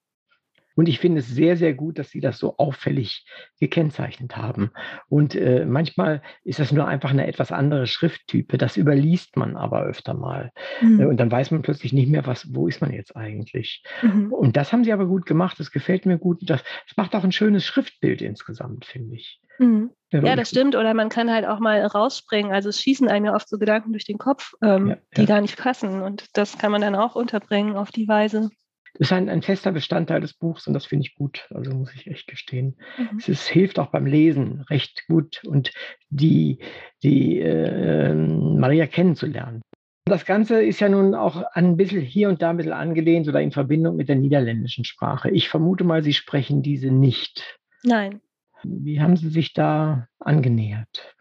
[0.78, 3.26] Und ich finde es sehr, sehr gut, dass Sie das so auffällig
[3.60, 4.70] gekennzeichnet haben.
[5.10, 8.60] Und äh, manchmal ist das nur einfach eine etwas andere Schrifttype.
[8.60, 10.52] Das überliest man aber öfter mal.
[10.80, 11.02] Mhm.
[11.02, 13.84] Äh, und dann weiß man plötzlich nicht mehr, was, wo ist man jetzt eigentlich.
[14.04, 14.32] Mhm.
[14.32, 15.60] Und das haben Sie aber gut gemacht.
[15.60, 16.48] Das gefällt mir gut.
[16.48, 19.42] Das, das macht auch ein schönes Schriftbild insgesamt, finde ich.
[19.58, 19.90] Mhm.
[20.12, 20.76] Ja, das stimmt.
[20.76, 22.52] Oder man kann halt auch mal rausspringen.
[22.52, 25.42] Also es schießen einem ja oft so Gedanken durch den Kopf, ähm, ja, die gar
[25.42, 26.04] nicht passen.
[26.04, 28.52] Und das kann man dann auch unterbringen auf die Weise
[29.00, 31.48] ist ein, ein fester Bestandteil des Buchs und das finde ich gut.
[31.54, 32.78] Also muss ich echt gestehen.
[32.98, 33.18] Mhm.
[33.18, 35.72] Es ist, hilft auch beim Lesen recht gut und
[36.10, 36.60] die,
[37.04, 39.62] die äh, Maria kennenzulernen.
[40.06, 43.42] Das Ganze ist ja nun auch ein bisschen hier und da ein bisschen angelehnt oder
[43.42, 45.30] in Verbindung mit der niederländischen Sprache.
[45.30, 47.60] Ich vermute mal, Sie sprechen diese nicht.
[47.84, 48.22] Nein.
[48.64, 51.14] Wie haben Sie sich da angenähert?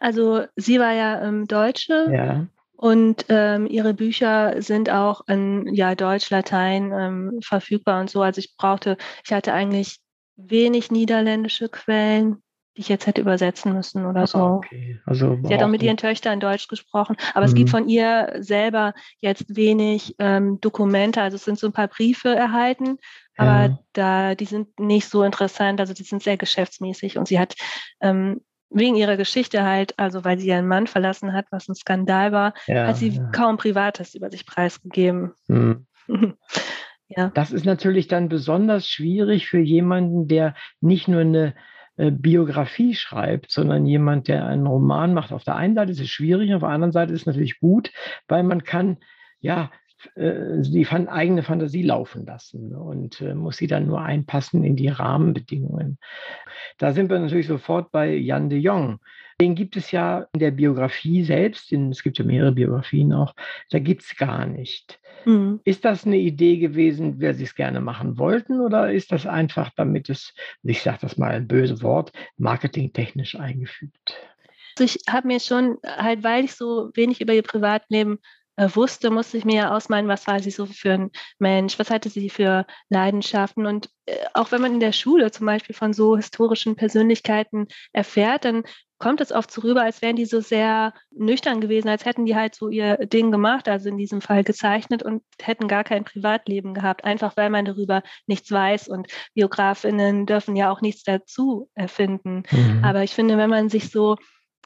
[0.00, 2.46] Also sie war ja ähm, Deutsche Ja.
[2.78, 8.22] Und ähm, ihre Bücher sind auch in ja, Deutsch, Latein ähm, verfügbar und so.
[8.22, 9.98] Also ich brauchte, ich hatte eigentlich
[10.36, 12.40] wenig niederländische Quellen,
[12.76, 14.38] die ich jetzt hätte übersetzen müssen oder so.
[14.38, 15.00] Okay.
[15.06, 17.70] Also Sie hat auch mit ihren Töchtern Deutsch gesprochen, aber es gibt Mhm.
[17.72, 21.20] von ihr selber jetzt wenig ähm, Dokumente.
[21.20, 22.98] Also es sind so ein paar Briefe erhalten,
[23.36, 23.78] aber Ja.
[23.94, 25.80] da die sind nicht so interessant.
[25.80, 27.56] Also die sind sehr geschäftsmäßig und sie hat
[28.00, 32.32] ähm, wegen ihrer Geschichte halt, also weil sie ihren Mann verlassen hat, was ein Skandal
[32.32, 33.30] war, ja, hat sie ja.
[33.32, 35.32] kaum Privates über sich preisgegeben.
[35.46, 35.86] Hm.
[37.08, 37.30] ja.
[37.34, 41.54] Das ist natürlich dann besonders schwierig für jemanden, der nicht nur eine
[41.96, 45.32] äh, Biografie schreibt, sondern jemand, der einen Roman macht.
[45.32, 47.90] Auf der einen Seite ist es schwierig, auf der anderen Seite ist es natürlich gut,
[48.28, 48.98] weil man kann
[49.40, 49.70] ja
[50.14, 54.76] äh, die fan eigene Fantasie laufen lassen und äh, muss sie dann nur einpassen in
[54.76, 55.98] die Rahmenbedingungen.
[56.78, 59.00] Da sind wir natürlich sofort bei Jan de Jong.
[59.40, 63.34] Den gibt es ja in der Biografie selbst, in, es gibt ja mehrere Biografien auch,
[63.70, 64.98] da gibt es gar nicht.
[65.24, 65.60] Mhm.
[65.64, 69.70] Ist das eine Idee gewesen, wer Sie es gerne machen wollten, oder ist das einfach,
[69.76, 70.34] damit es,
[70.64, 74.16] ich sage das mal ein böses Wort, marketingtechnisch eingefügt?
[74.78, 78.18] Also ich habe mir schon, halt, weil ich so wenig über ihr Privatleben
[78.74, 82.08] wusste, musste ich mir ja ausmalen, was war sie so für ein Mensch, was hatte
[82.08, 83.66] sie für Leidenschaften.
[83.66, 88.44] Und äh, auch wenn man in der Schule zum Beispiel von so historischen Persönlichkeiten erfährt,
[88.44, 88.64] dann
[88.98, 92.34] kommt es oft so rüber, als wären die so sehr nüchtern gewesen, als hätten die
[92.34, 96.74] halt so ihr Ding gemacht, also in diesem Fall gezeichnet und hätten gar kein Privatleben
[96.74, 98.88] gehabt, einfach weil man darüber nichts weiß.
[98.88, 102.42] Und Biografinnen dürfen ja auch nichts dazu erfinden.
[102.50, 102.84] Mhm.
[102.84, 104.16] Aber ich finde, wenn man sich so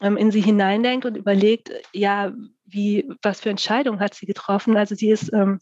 [0.02, 2.32] in sie hineindenkt und überlegt, ja,
[2.64, 4.76] wie, was für Entscheidungen hat sie getroffen?
[4.76, 5.60] Also sie ist, ähm,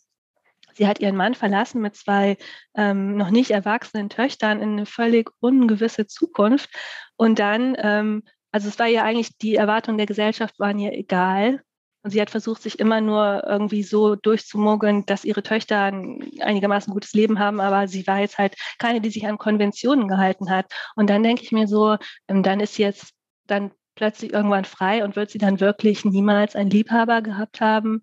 [0.74, 2.36] sie hat ihren Mann verlassen mit zwei
[2.74, 6.70] ähm, noch nicht erwachsenen Töchtern in eine völlig ungewisse Zukunft.
[7.16, 8.22] Und dann, ähm,
[8.52, 11.62] also es war ja eigentlich, die Erwartungen der Gesellschaft waren ihr egal.
[12.02, 16.94] Und sie hat versucht, sich immer nur irgendwie so durchzumogeln, dass ihre Töchter ein einigermaßen
[16.94, 20.72] gutes Leben haben, aber sie war jetzt halt keine, die sich an Konventionen gehalten hat.
[20.96, 23.12] Und dann denke ich mir so, ähm, dann ist jetzt
[23.46, 28.02] dann plötzlich irgendwann frei und wird sie dann wirklich niemals einen Liebhaber gehabt haben?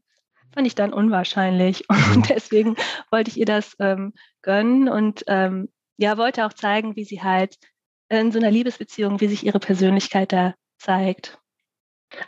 [0.53, 1.85] Fand ich dann unwahrscheinlich.
[2.13, 2.75] Und deswegen
[3.09, 7.57] wollte ich ihr das ähm, gönnen und ähm, ja, wollte auch zeigen, wie sie halt
[8.09, 11.39] in so einer Liebesbeziehung, wie sich ihre Persönlichkeit da zeigt.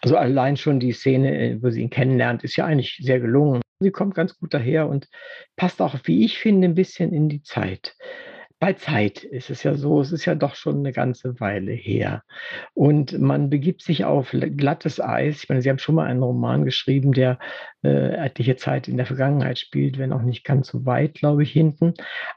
[0.01, 3.61] Also allein schon die Szene, äh, wo sie ihn kennenlernt, ist ja eigentlich sehr gelungen.
[3.79, 5.07] Sie kommt ganz gut daher und
[5.55, 7.95] passt auch, wie ich finde, ein bisschen in die Zeit.
[8.59, 12.23] Bei Zeit ist es ja so, es ist ja doch schon eine ganze Weile her.
[12.73, 15.43] Und man begibt sich auf glattes Eis.
[15.43, 17.39] Ich meine, Sie haben schon mal einen Roman geschrieben, der
[17.83, 21.51] äh, etliche Zeit in der Vergangenheit spielt, wenn auch nicht ganz so weit, glaube ich,
[21.53, 21.93] hinten.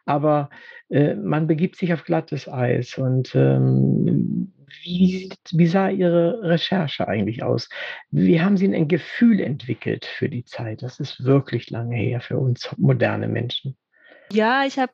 [0.07, 0.49] Aber
[0.91, 2.99] äh, man begibt sich auf glattes Eis.
[2.99, 4.53] Und ähm,
[4.85, 7.69] wie, wie sah Ihre Recherche eigentlich aus?
[8.13, 10.83] Wie haben Sie ein Gefühl entwickelt für die Zeit?
[10.83, 13.77] Das ist wirklich lange her für uns moderne Menschen.
[14.31, 14.93] Ja, ich habe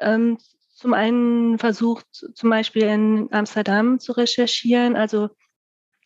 [0.00, 0.38] ähm,
[0.74, 4.96] zum einen versucht, zum Beispiel in Amsterdam zu recherchieren.
[4.96, 5.28] Also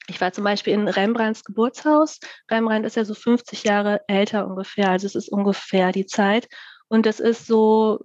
[0.08, 2.18] ich war zum Beispiel in Rembrandts Geburtshaus.
[2.50, 6.48] Rembrandt ist ja so 50 Jahre älter ungefähr, also es ist ungefähr die Zeit.
[6.88, 8.00] Und es ist so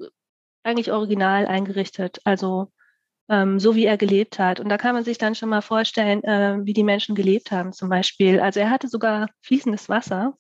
[0.64, 2.72] eigentlich original eingerichtet, also
[3.30, 4.60] ähm, so wie er gelebt hat.
[4.60, 7.74] Und da kann man sich dann schon mal vorstellen, äh, wie die Menschen gelebt haben
[7.74, 8.40] zum Beispiel.
[8.40, 10.38] Also er hatte sogar fließendes Wasser,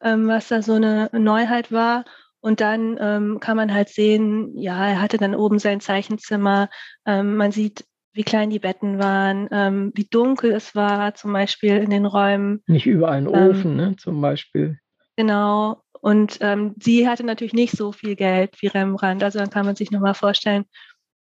[0.00, 2.04] ähm, was da so eine Neuheit war.
[2.42, 6.68] Und dann ähm, kann man halt sehen, ja, er hatte dann oben sein Zeichenzimmer.
[7.06, 11.76] Ähm, man sieht, wie klein die Betten waren, ähm, wie dunkel es war, zum Beispiel
[11.76, 12.62] in den Räumen.
[12.66, 14.78] Nicht überall ein Ähm, Ofen, ne, zum Beispiel.
[15.16, 15.82] Genau.
[16.00, 19.22] Und ähm, sie hatte natürlich nicht so viel Geld wie Rembrandt.
[19.22, 20.64] Also dann kann man sich nochmal vorstellen,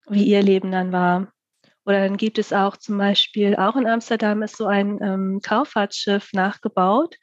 [0.07, 1.31] wie ihr Leben dann war.
[1.83, 6.31] Oder dann gibt es auch zum Beispiel, auch in Amsterdam ist so ein ähm, Kauffahrtsschiff
[6.33, 7.15] nachgebaut.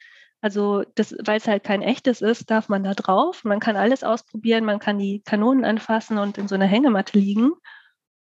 [0.45, 3.43] Also weil es halt kein echtes ist, darf man da drauf.
[3.45, 7.53] Man kann alles ausprobieren, man kann die Kanonen anfassen und in so einer Hängematte liegen.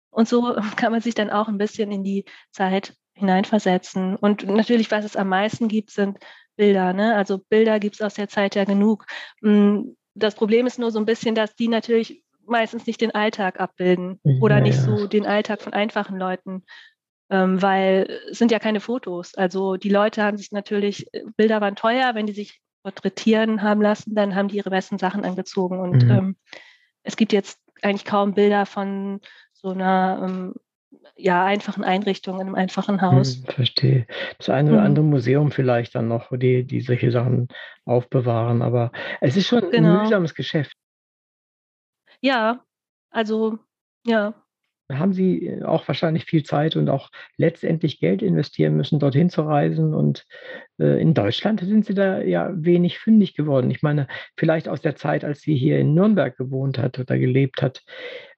[0.10, 4.16] Und so kann man sich dann auch ein bisschen in die Zeit hineinversetzen.
[4.16, 6.18] Und natürlich, was es am meisten gibt, sind
[6.56, 6.94] Bilder.
[6.94, 7.14] Ne?
[7.14, 9.06] Also Bilder gibt es aus der Zeit ja genug.
[10.16, 14.22] Das Problem ist nur so ein bisschen, dass die natürlich meistens nicht den Alltag abbilden
[14.40, 14.84] oder Ja, nicht ja.
[14.84, 16.64] so den Alltag von einfachen Leuten
[17.34, 19.36] weil es sind ja keine Fotos.
[19.36, 21.08] Also die Leute haben sich natürlich,
[21.38, 25.24] Bilder waren teuer, wenn die sich porträtieren haben lassen, dann haben die ihre besten Sachen
[25.26, 25.80] angezogen.
[25.80, 26.12] Und Mhm.
[26.12, 26.36] ähm,
[27.04, 29.20] es gibt jetzt eigentlich kaum Bilder von
[29.54, 30.54] so einer ähm,
[31.16, 33.36] ja, einfachen Einrichtungen, in einem einfachen Haus.
[33.36, 34.08] Hm, verstehe.
[34.38, 34.86] Das eine oder Mhm.
[34.86, 37.48] andere Museum vielleicht dann noch, die, die solche Sachen
[37.86, 40.02] aufbewahren, aber es ist schon ein Genau.
[40.02, 40.74] mühsames Geschäft.
[42.22, 42.64] Ja,
[43.10, 43.60] also
[44.06, 44.34] ja.
[45.00, 49.42] Haben Sie äh, auch wahrscheinlich viel Zeit und auch letztendlich Geld investieren müssen, dorthin zu
[49.44, 49.94] reisen.
[49.94, 50.26] Und
[50.80, 53.72] äh, in Deutschland sind Sie da ja wenig fündig geworden.
[53.72, 57.62] Ich meine, vielleicht aus der Zeit, als sie hier in Nürnberg gewohnt hat oder gelebt
[57.62, 57.84] hat.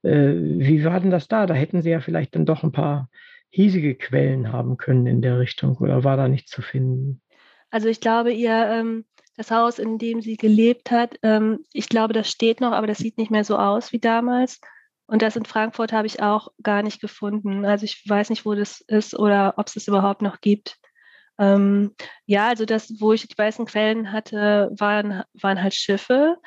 [0.04, 1.46] Äh, wie war denn das da?
[1.46, 3.10] Da hätten Sie ja vielleicht dann doch ein paar
[3.50, 7.22] hiesige Quellen haben können in der Richtung oder war da nichts zu finden?
[7.70, 9.06] Also ich glaube, ihr, ähm,
[9.38, 12.98] das Haus, in dem sie gelebt hat, ähm, ich glaube, das steht noch, aber das
[12.98, 14.60] sieht nicht mehr so aus wie damals.
[15.08, 17.66] Und das in Frankfurt habe ich auch gar nicht gefunden.
[17.66, 20.78] Also ich weiß nicht, wo das ist oder ob es es überhaupt noch gibt.
[21.38, 21.94] Ähm,
[22.26, 26.38] ja, also das, wo ich die weißen Quellen hatte, waren, waren halt Schiffe.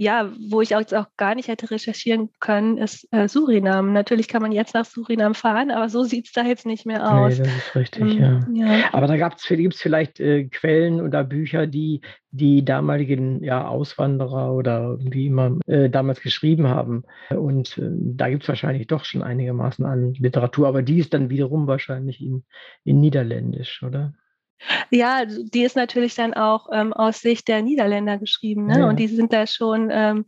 [0.00, 3.92] Ja, wo ich auch jetzt auch gar nicht hätte recherchieren können, ist äh, Surinam.
[3.92, 7.00] Natürlich kann man jetzt nach Surinam fahren, aber so sieht es da jetzt nicht mehr
[7.00, 7.36] Nee, aus.
[7.36, 8.66] das ist richtig, Ähm, ja.
[8.78, 8.88] ja.
[8.92, 14.96] Aber da gibt es vielleicht äh, Quellen oder Bücher, die die damaligen ja, Auswanderer oder
[15.00, 17.02] wie immer äh, damals geschrieben haben.
[17.28, 21.28] Und äh, da gibt es wahrscheinlich doch schon einigermaßen an Literatur, aber die ist dann
[21.28, 22.44] wiederum wahrscheinlich in,
[22.84, 24.14] in Niederländisch, oder?
[24.90, 28.80] Ja, also die ist natürlich dann auch ähm, aus Sicht der Niederländer geschrieben, ne?
[28.80, 28.88] Ja.
[28.88, 30.26] Und die sind da schon, ähm,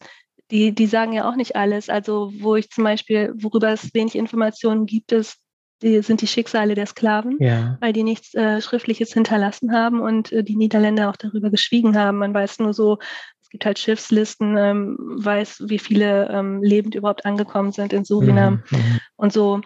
[0.50, 1.88] die, die sagen ja auch nicht alles.
[1.88, 5.38] Also wo ich zum Beispiel, worüber es wenig Informationen gibt, ist,
[5.82, 7.76] die, sind die Schicksale der Sklaven, Ja.
[7.80, 12.18] weil die nichts äh, Schriftliches hinterlassen haben und äh, die Niederländer auch darüber geschwiegen haben.
[12.18, 12.98] Man weiß nur so,
[13.42, 18.62] es gibt halt Schiffslisten, ähm, weiß, wie viele ähm, lebend überhaupt angekommen sind in Surinam
[18.70, 19.00] Mhm, mhm.
[19.16, 19.60] und so.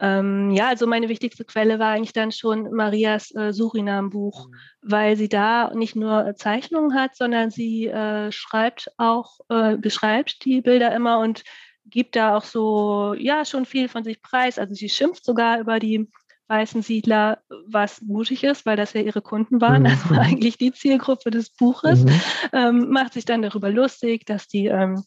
[0.00, 4.48] Ähm, ja, also meine wichtigste Quelle war eigentlich dann schon Marias äh, Surinam-Buch,
[4.82, 10.44] weil sie da nicht nur äh, Zeichnungen hat, sondern sie äh, schreibt auch, äh, beschreibt
[10.44, 11.44] die Bilder immer und
[11.84, 14.58] gibt da auch so, ja, schon viel von sich preis.
[14.58, 16.08] Also sie schimpft sogar über die
[16.48, 20.18] weißen Siedler, was mutig ist, weil das ja ihre Kunden waren, Mhm, also mhm.
[20.18, 22.20] eigentlich die Zielgruppe des Buches Mhm.
[22.52, 25.04] ähm, macht sich dann darüber lustig, dass die, ähm,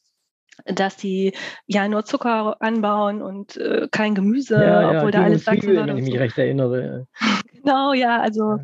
[0.66, 1.34] dass die
[1.66, 5.68] ja nur Zucker anbauen und äh, kein Gemüse, Ja, ja, obwohl da Gegen alles wachsen
[5.70, 5.88] würde.
[5.88, 6.20] wenn ich mich so.
[6.20, 7.08] recht erinnere.
[7.54, 8.64] Genau, ja, also Ja,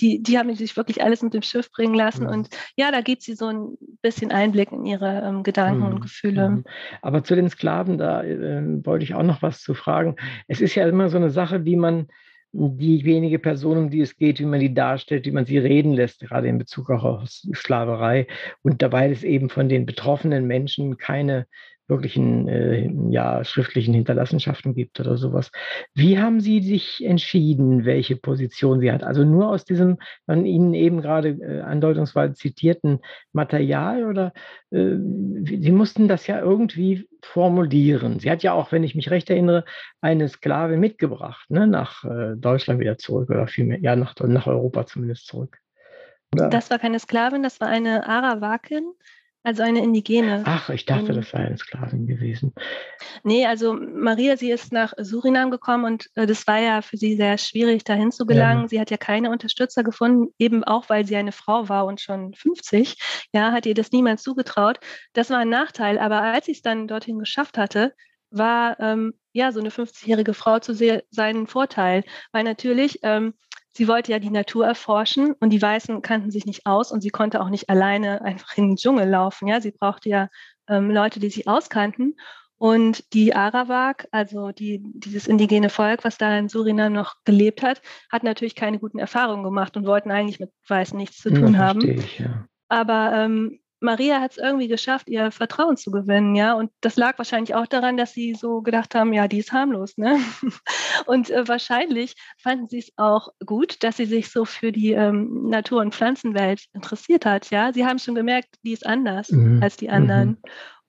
[0.00, 2.30] die, die haben sich wirklich alles mit dem Schiff bringen lassen Mhm.
[2.30, 6.00] und ja, da gibt sie so ein bisschen Einblick in ihre ähm, Gedanken Mhm, und
[6.00, 6.48] Gefühle.
[6.50, 6.64] mhm.
[7.02, 10.16] Aber zu den Sklaven, da äh, wollte ich auch noch was zu fragen.
[10.46, 12.06] Es ist ja immer so eine Sache, wie man
[12.56, 15.92] die wenige Person, um die es geht, wie man die darstellt, wie man sie reden
[15.92, 18.26] lässt, gerade in Bezug auch auf Sklaverei.
[18.62, 21.46] Und dabei es eben von den betroffenen Menschen keine
[21.88, 25.50] wirklichen äh, ja, schriftlichen Hinterlassenschaften gibt oder sowas.
[25.94, 29.02] Wie haben Sie sich entschieden, welche Position sie hat?
[29.02, 33.00] Also nur aus diesem von Ihnen eben gerade äh, andeutungsweise zitierten
[33.32, 34.32] Material oder
[34.70, 34.96] äh,
[35.44, 38.20] Sie mussten das ja irgendwie formulieren.
[38.20, 39.64] Sie hat ja auch, wenn ich mich recht erinnere,
[40.00, 44.86] eine Sklave mitgebracht, ne, nach äh, Deutschland wieder zurück oder vielmehr, ja, nach, nach Europa
[44.86, 45.58] zumindest zurück.
[46.34, 46.48] Oder?
[46.48, 48.92] Das war keine Sklavin, das war eine Arawakin,
[49.46, 50.42] also eine Indigene.
[50.44, 52.52] Ach, ich dachte, das sei eine Sklavin gewesen.
[53.22, 57.14] Nee, also Maria, sie ist nach Surinam gekommen und äh, das war ja für sie
[57.14, 58.62] sehr schwierig, dahin zu gelangen.
[58.62, 58.68] Ja.
[58.68, 62.34] Sie hat ja keine Unterstützer gefunden, eben auch, weil sie eine Frau war und schon
[62.34, 62.96] 50.
[63.32, 64.80] Ja, hat ihr das niemand zugetraut.
[65.12, 66.00] Das war ein Nachteil.
[66.00, 67.94] Aber als sie es dann dorthin geschafft hatte,
[68.32, 73.34] war ähm, ja so eine 50-jährige Frau zu sehr seinen Vorteil, weil natürlich ähm,
[73.76, 77.10] sie wollte ja die Natur erforschen und die Weißen kannten sich nicht aus und sie
[77.10, 79.48] konnte auch nicht alleine einfach in den Dschungel laufen.
[79.48, 80.28] Ja, sie brauchte ja
[80.68, 82.16] ähm, Leute, die sich auskannten.
[82.58, 87.82] Und die Arawak, also die, dieses indigene Volk, was da in Surinam noch gelebt hat,
[88.10, 91.58] hat natürlich keine guten Erfahrungen gemacht und wollten eigentlich mit Weißen nichts zu tun Ja,
[91.58, 91.86] haben.
[91.86, 92.46] ich, ja.
[92.68, 96.54] Aber ähm, Maria hat es irgendwie geschafft, ihr Vertrauen zu gewinnen, ja.
[96.54, 99.96] Und das lag wahrscheinlich auch daran, dass sie so gedacht haben, ja, die ist harmlos,
[99.98, 100.18] ne?
[101.06, 105.48] Und äh, wahrscheinlich fanden sie es auch gut, dass sie sich so für die ähm,
[105.48, 107.72] Natur- und Pflanzenwelt interessiert hat, ja.
[107.72, 110.38] Sie haben schon gemerkt, die ist anders Mhm, als die anderen.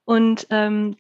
[0.06, 0.96] Und ähm,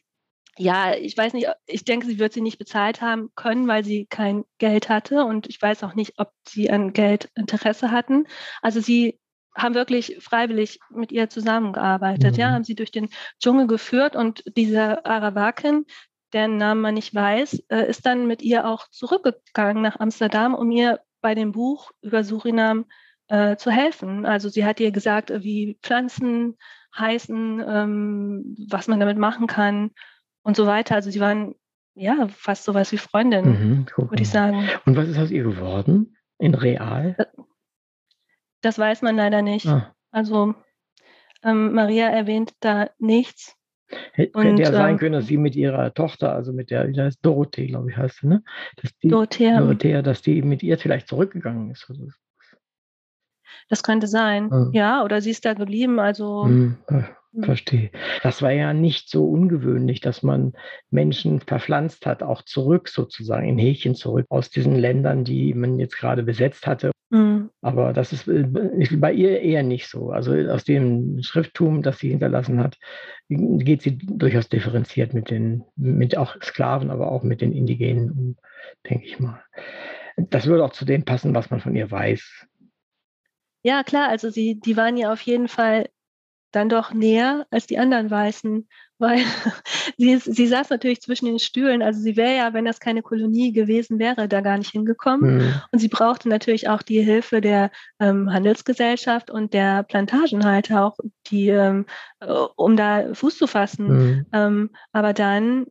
[0.57, 4.07] ja, ich weiß nicht, ich denke, sie wird sie nicht bezahlt haben können, weil sie
[4.07, 5.23] kein Geld hatte.
[5.23, 8.25] Und ich weiß auch nicht, ob sie an Geld Interesse hatten.
[8.61, 9.19] Also sie
[9.57, 12.53] haben wirklich freiwillig mit ihr zusammengearbeitet, ja, Mhm.
[12.53, 13.09] haben sie durch den
[13.41, 15.85] Dschungel geführt und diese Arawakin,
[16.33, 20.69] deren Namen man nicht weiß, äh, ist dann mit ihr auch zurückgegangen nach Amsterdam, um
[20.71, 22.85] ihr bei dem Buch über Surinam
[23.29, 24.25] äh, zu helfen.
[24.25, 26.57] Also sie hat ihr gesagt, äh, wie Pflanzen
[26.97, 29.91] heißen, ähm, was man damit machen kann
[30.43, 30.95] und so weiter.
[30.95, 31.55] Also sie waren
[31.95, 34.69] ja fast sowas wie Freundinnen, Mhm, würde ich sagen.
[34.85, 36.15] Und was ist aus ihr geworden?
[36.39, 37.15] In real?
[38.67, 39.65] Das weiß man leider nicht.
[39.65, 40.53] Ah, Also
[41.41, 43.55] ähm, Maria erwähnt da nichts.
[44.11, 47.19] Hätte ja sein ähm, können, dass sie mit ihrer Tochter, also mit der, wie heißt
[47.21, 48.43] Dorothee, glaube ich, heißt sie, ne?
[48.75, 49.61] Dass die, Dorothea.
[49.61, 51.89] Dorothea, dass die mit ihr vielleicht zurückgegangen ist.
[53.69, 54.69] Das könnte sein, ja.
[54.73, 56.43] ja, oder sie ist da geblieben, also.
[56.43, 56.77] Hm.
[57.41, 57.91] Verstehe.
[58.23, 60.53] Das war ja nicht so ungewöhnlich, dass man
[60.89, 65.97] Menschen verpflanzt hat, auch zurück sozusagen, in Häkchen zurück, aus diesen Ländern, die man jetzt
[65.97, 66.91] gerade besetzt hatte.
[67.09, 67.51] Mhm.
[67.61, 68.45] Aber das ist äh,
[68.97, 70.11] bei ihr eher nicht so.
[70.11, 72.77] Also aus dem Schrifttum, das sie hinterlassen hat,
[73.29, 78.37] geht sie durchaus differenziert mit den, mit auch Sklaven, aber auch mit den Indigenen um,
[78.89, 79.41] denke ich mal.
[80.17, 82.47] Das würde auch zu dem passen, was man von ihr weiß.
[83.63, 85.89] Ja, klar, also sie, die waren ja auf jeden Fall
[86.57, 89.19] dann doch näher als die anderen Weißen, weil
[89.97, 91.81] sie, sie saß natürlich zwischen den Stühlen.
[91.81, 95.37] Also sie wäre ja, wenn das keine Kolonie gewesen wäre, da gar nicht hingekommen.
[95.37, 95.61] Mhm.
[95.71, 100.97] Und sie brauchte natürlich auch die Hilfe der ähm, Handelsgesellschaft und der Plantagenhalter auch,
[101.27, 101.85] die, ähm,
[102.19, 103.87] äh, um da Fuß zu fassen.
[103.87, 104.25] Mhm.
[104.33, 105.67] Ähm, aber dann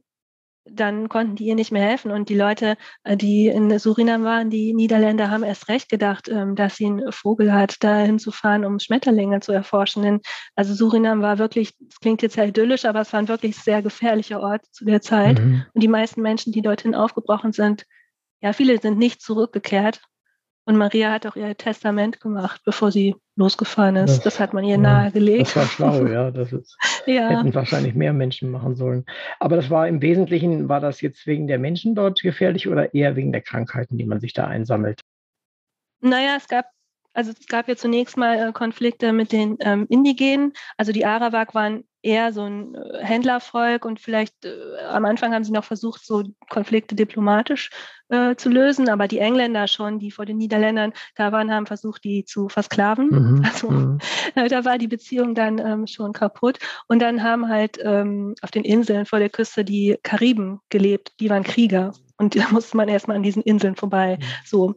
[0.70, 2.10] dann konnten die ihr nicht mehr helfen.
[2.10, 6.54] Und die Leute, äh, die in Surinam waren, die Niederländer, haben erst recht gedacht, ähm,
[6.56, 10.02] dass sie einen Vogel hat, da hinzufahren, um Schmetterlinge zu erforschen.
[10.02, 10.20] Denn
[10.54, 13.82] also Surinam war wirklich, das klingt jetzt ja idyllisch, aber es war ein wirklich sehr
[13.82, 15.38] gefährlicher Ort zu der Zeit.
[15.38, 15.64] Mhm.
[15.72, 17.84] Und die meisten Menschen, die dorthin aufgebrochen sind,
[18.40, 20.00] ja, viele sind nicht zurückgekehrt.
[20.68, 24.16] Und Maria hat auch ihr Testament gemacht, bevor sie losgefahren ist.
[24.16, 25.46] Das, das hat man ihr ja, nahegelegt.
[25.46, 26.30] Das war schlau, ja.
[26.32, 27.28] Das ist, ja.
[27.28, 29.04] hätten wahrscheinlich mehr Menschen machen sollen.
[29.38, 33.14] Aber das war im Wesentlichen, war das jetzt wegen der Menschen dort gefährlich oder eher
[33.14, 35.00] wegen der Krankheiten, die man sich da einsammelt?
[36.00, 36.66] Naja, es gab
[37.14, 40.52] also es gab ja zunächst mal äh, Konflikte mit den ähm, Indigenen.
[40.76, 45.44] Also die Arawak waren eher so ein äh, Händlervolk und vielleicht äh, am Anfang haben
[45.44, 47.70] sie noch versucht, so Konflikte diplomatisch
[48.08, 52.04] äh, zu lösen, aber die Engländer schon, die vor den Niederländern da waren, haben versucht,
[52.04, 53.08] die zu versklaven.
[53.08, 53.42] Mhm.
[53.56, 53.98] Also mhm.
[54.34, 56.58] Äh, da war die Beziehung dann ähm, schon kaputt.
[56.88, 61.30] Und dann haben halt ähm, auf den Inseln vor der Küste die Kariben gelebt, die
[61.30, 61.92] waren Krieger.
[62.16, 64.18] Und da musste man erstmal an diesen Inseln vorbei.
[64.20, 64.24] Mhm.
[64.44, 64.74] So,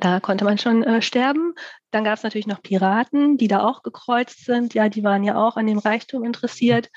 [0.00, 1.54] da konnte man schon äh, sterben.
[1.90, 4.74] Dann gab es natürlich noch Piraten, die da auch gekreuzt sind.
[4.74, 6.90] Ja, die waren ja auch an dem Reichtum interessiert.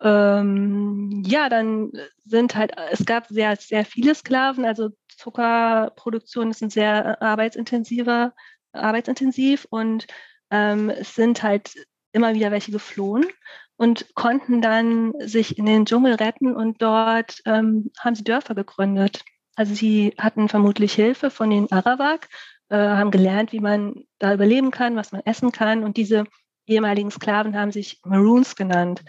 [0.00, 1.92] Ähm, ja, dann
[2.24, 4.64] sind halt, es gab sehr, sehr viele Sklaven.
[4.64, 8.34] Also Zuckerproduktion ist ein sehr arbeitsintensiver,
[8.72, 10.06] arbeitsintensiv und
[10.50, 11.74] ähm, es sind halt
[12.12, 13.26] immer wieder welche geflohen
[13.76, 19.22] und konnten dann sich in den Dschungel retten und dort ähm, haben sie Dörfer gegründet.
[19.56, 22.28] Also sie hatten vermutlich Hilfe von den Arawak,
[22.68, 25.82] äh, haben gelernt, wie man da überleben kann, was man essen kann.
[25.82, 26.24] Und diese
[26.66, 29.02] ehemaligen Sklaven haben sich Maroons genannt.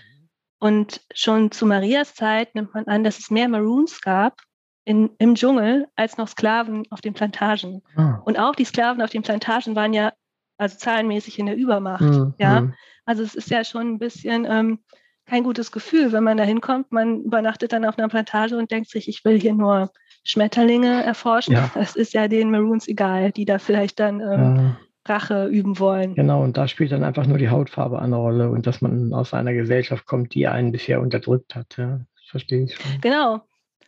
[0.59, 4.41] Und schon zu Marias Zeit nimmt man an, dass es mehr Maroons gab
[4.85, 7.83] in, im Dschungel als noch Sklaven auf den Plantagen.
[7.95, 8.21] Ah.
[8.25, 10.13] Und auch die Sklaven auf den Plantagen waren ja
[10.57, 12.01] also zahlenmäßig in der Übermacht.
[12.01, 12.33] Mhm.
[12.39, 12.73] Ja, hm.
[13.05, 14.79] also es ist ja schon ein bisschen ähm,
[15.27, 16.91] kein gutes Gefühl, wenn man da hinkommt.
[16.91, 19.91] Man übernachtet dann auf einer Plantage und denkt sich, ich will hier nur
[20.27, 21.53] Schmetterlinge erforschen.
[21.53, 21.71] Ja.
[21.73, 24.77] Das ist ja den Maroons egal, die da vielleicht dann ähm, ja.
[25.07, 26.15] Rache üben wollen.
[26.15, 29.33] Genau, und da spielt dann einfach nur die Hautfarbe eine Rolle und dass man aus
[29.33, 31.77] einer Gesellschaft kommt, die einen bisher unterdrückt hat.
[31.77, 32.99] Ja, das verstehe ich schon.
[33.01, 33.39] Genau.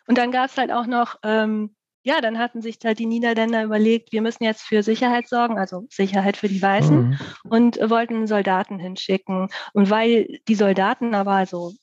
[0.08, 3.64] Und dann gab es halt auch noch, ähm, ja, dann hatten sich halt die Niederländer
[3.66, 7.18] überlegt, wir müssen jetzt für Sicherheit sorgen, also Sicherheit für die Weißen, mhm.
[7.50, 9.50] und wollten Soldaten hinschicken.
[9.74, 11.74] Und weil die Soldaten aber, also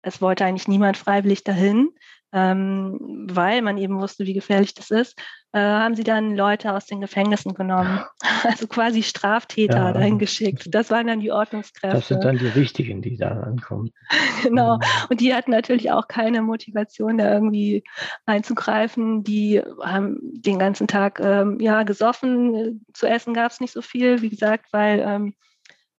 [0.00, 1.90] es wollte eigentlich niemand freiwillig dahin,
[2.32, 5.18] ähm, weil man eben wusste, wie gefährlich das ist,
[5.52, 8.00] äh, haben sie dann Leute aus den Gefängnissen genommen,
[8.44, 9.92] also quasi Straftäter ja.
[9.92, 10.66] dahin geschickt.
[10.70, 11.96] Das waren dann die Ordnungskräfte.
[11.96, 13.90] Das sind dann die Richtigen, die da ankommen.
[14.42, 14.78] genau.
[15.08, 17.84] Und die hatten natürlich auch keine Motivation, da irgendwie
[18.26, 19.24] einzugreifen.
[19.24, 22.84] Die haben den ganzen Tag ähm, ja gesoffen.
[22.92, 25.34] Zu essen gab es nicht so viel, wie gesagt, weil ähm,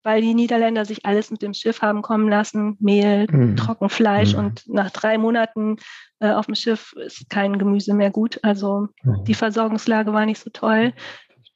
[0.07, 3.57] weil die Niederländer sich alles mit dem Schiff haben kommen lassen, Mehl, mhm.
[3.57, 4.39] Trockenfleisch mhm.
[4.39, 5.75] und nach drei Monaten
[6.21, 8.39] äh, auf dem Schiff ist kein Gemüse mehr gut.
[8.41, 9.25] Also mhm.
[9.25, 10.93] die Versorgungslage war nicht so toll.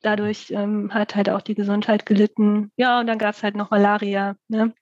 [0.01, 2.73] Dadurch ähm, hat halt auch die Gesundheit gelitten.
[2.75, 4.35] Ja, und dann gab es halt noch Malaria.
[4.49, 4.73] Ne?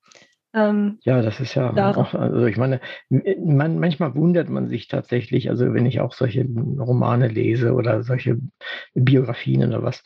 [0.52, 5.50] Ähm, ja, das ist ja auch, also ich meine, man, manchmal wundert man sich tatsächlich,
[5.50, 8.40] also wenn ich auch solche Romane lese oder solche
[8.96, 10.02] Biografien oder was,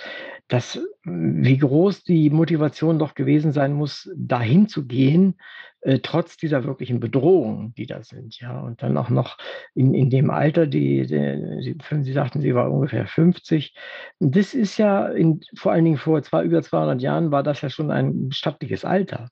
[0.50, 5.36] dass wie groß die Motivation doch gewesen sein muss, dahin zu gehen,
[5.80, 8.60] äh, trotz dieser wirklichen Bedrohungen, die da sind, ja.
[8.62, 9.38] Und dann auch noch
[9.76, 13.74] in, in dem Alter, die, die Sie, Sie sagten, sie war ungefähr 50.
[14.20, 17.70] Das ist ja in, vor allen Dingen vor zwei, über 200 Jahren war das ja
[17.70, 19.30] schon ein stattliches Alter.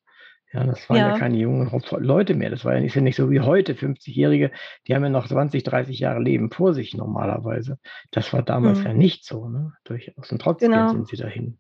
[0.54, 1.10] Ja, das waren ja.
[1.12, 2.50] ja, keine jungen Leute mehr.
[2.50, 4.52] Das war ja nicht, nicht so wie heute, 50-Jährige,
[4.88, 7.78] die haben ja noch 20, 30 Jahre Leben vor sich normalerweise.
[8.12, 8.86] Das war damals mhm.
[8.86, 9.74] ja nicht so, ne?
[9.86, 10.32] Durchaus.
[10.32, 10.90] Und trotzdem genau.
[10.90, 11.58] sind sie dahin.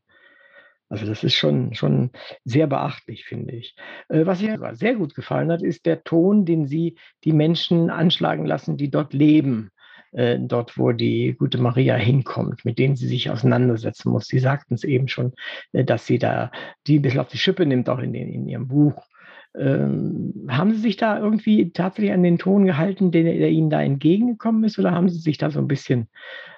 [0.89, 2.11] Also das ist schon, schon
[2.43, 3.77] sehr beachtlich, finde ich.
[4.09, 8.45] Äh, was mir sehr gut gefallen hat, ist der Ton, den Sie die Menschen anschlagen
[8.45, 9.71] lassen, die dort leben.
[10.13, 14.27] Äh, dort, wo die gute Maria hinkommt, mit denen sie sich auseinandersetzen muss.
[14.27, 15.31] Sie sagten es eben schon,
[15.71, 16.51] äh, dass sie da
[16.85, 19.07] die ein bisschen auf die Schippe nimmt, auch in, den, in ihrem Buch.
[19.55, 23.81] Ähm, haben Sie sich da irgendwie tatsächlich an den Ton gehalten, der, der Ihnen da
[23.81, 26.09] entgegengekommen ist, oder haben Sie sich da so ein bisschen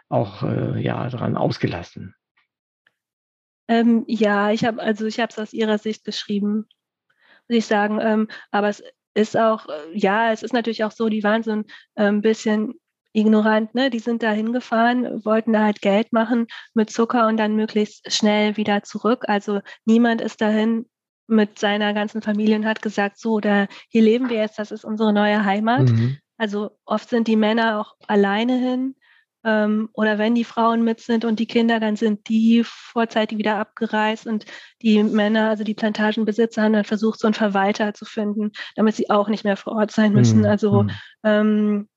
[0.09, 2.15] auch äh, ja, daran ausgelassen?
[3.67, 6.67] Ähm, ja, ich habe also ich habe es aus Ihrer Sicht geschrieben,
[7.47, 7.99] muss ich sagen.
[8.01, 8.83] Ähm, aber es
[9.13, 12.73] ist auch, äh, ja, es ist natürlich auch so, die waren so ein ähm, bisschen
[13.13, 13.89] ignorant, ne?
[13.89, 18.57] Die sind da hingefahren, wollten da halt Geld machen mit Zucker und dann möglichst schnell
[18.57, 19.25] wieder zurück.
[19.27, 20.87] Also niemand ist dahin
[21.27, 24.83] mit seiner ganzen Familie und hat gesagt, so, da hier leben wir jetzt, das ist
[24.83, 25.89] unsere neue Heimat.
[25.89, 26.17] Mhm.
[26.37, 28.95] Also oft sind die Männer auch alleine hin.
[29.45, 33.57] Ähm, oder wenn die Frauen mit sind und die Kinder, dann sind die vorzeitig wieder
[33.57, 34.45] abgereist und
[34.81, 39.09] die Männer, also die Plantagenbesitzer, haben dann versucht, so einen Verwalter zu finden, damit sie
[39.09, 40.39] auch nicht mehr vor Ort sein müssen.
[40.39, 40.45] Mhm.
[40.45, 40.91] Also mhm.
[41.23, 41.89] ähm,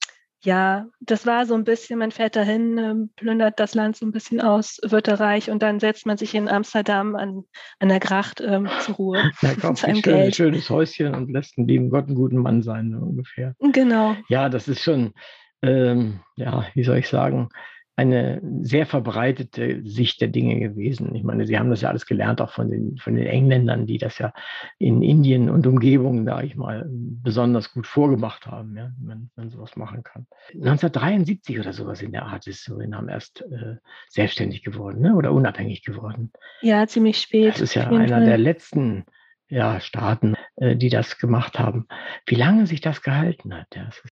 [0.47, 4.12] ja, das war so ein bisschen, man fährt dahin, ähm, plündert das Land so ein
[4.12, 7.42] bisschen aus, wird er reich und dann setzt man sich in Amsterdam an,
[7.80, 9.32] an der Gracht ähm, zur Ruhe.
[9.42, 12.92] Ja, kauft ein schön, schönes Häuschen und lässt einen lieben Gott einen guten Mann sein,
[12.92, 13.55] so ungefähr.
[13.59, 14.14] Genau.
[14.28, 15.14] Ja, das ist schon,
[15.62, 17.49] ähm, ja, wie soll ich sagen,
[17.97, 21.14] eine sehr verbreitete Sicht der Dinge gewesen.
[21.14, 23.97] Ich meine, Sie haben das ja alles gelernt, auch von den, von den Engländern, die
[23.97, 24.34] das ja
[24.78, 29.76] in Indien und Umgebungen, sage ich mal, besonders gut vorgemacht haben, ja, wenn man sowas
[29.76, 30.26] machen kann.
[30.53, 33.76] 1973 oder sowas in der Art ist Surinam erst äh,
[34.11, 35.14] selbstständig geworden ne?
[35.14, 36.32] oder unabhängig geworden.
[36.61, 37.55] Ja, ziemlich spät.
[37.55, 38.26] Das ist ja einer Fall.
[38.26, 39.07] der letzten
[39.49, 41.86] ja, Staaten, äh, die das gemacht haben.
[42.26, 44.03] Wie lange sich das gehalten hat, ja, das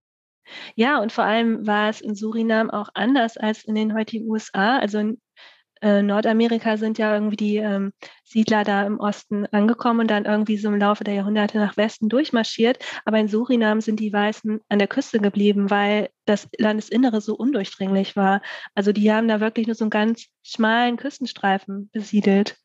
[0.74, 4.78] ja, und vor allem war es in Surinam auch anders als in den heutigen USA.
[4.78, 5.20] Also in
[5.82, 7.92] äh, Nordamerika sind ja irgendwie die ähm,
[8.24, 12.08] Siedler da im Osten angekommen und dann irgendwie so im Laufe der Jahrhunderte nach Westen
[12.08, 12.78] durchmarschiert.
[13.04, 18.16] Aber in Surinam sind die Weißen an der Küste geblieben, weil das Landesinnere so undurchdringlich
[18.16, 18.40] war.
[18.74, 22.56] Also die haben da wirklich nur so einen ganz schmalen Küstenstreifen besiedelt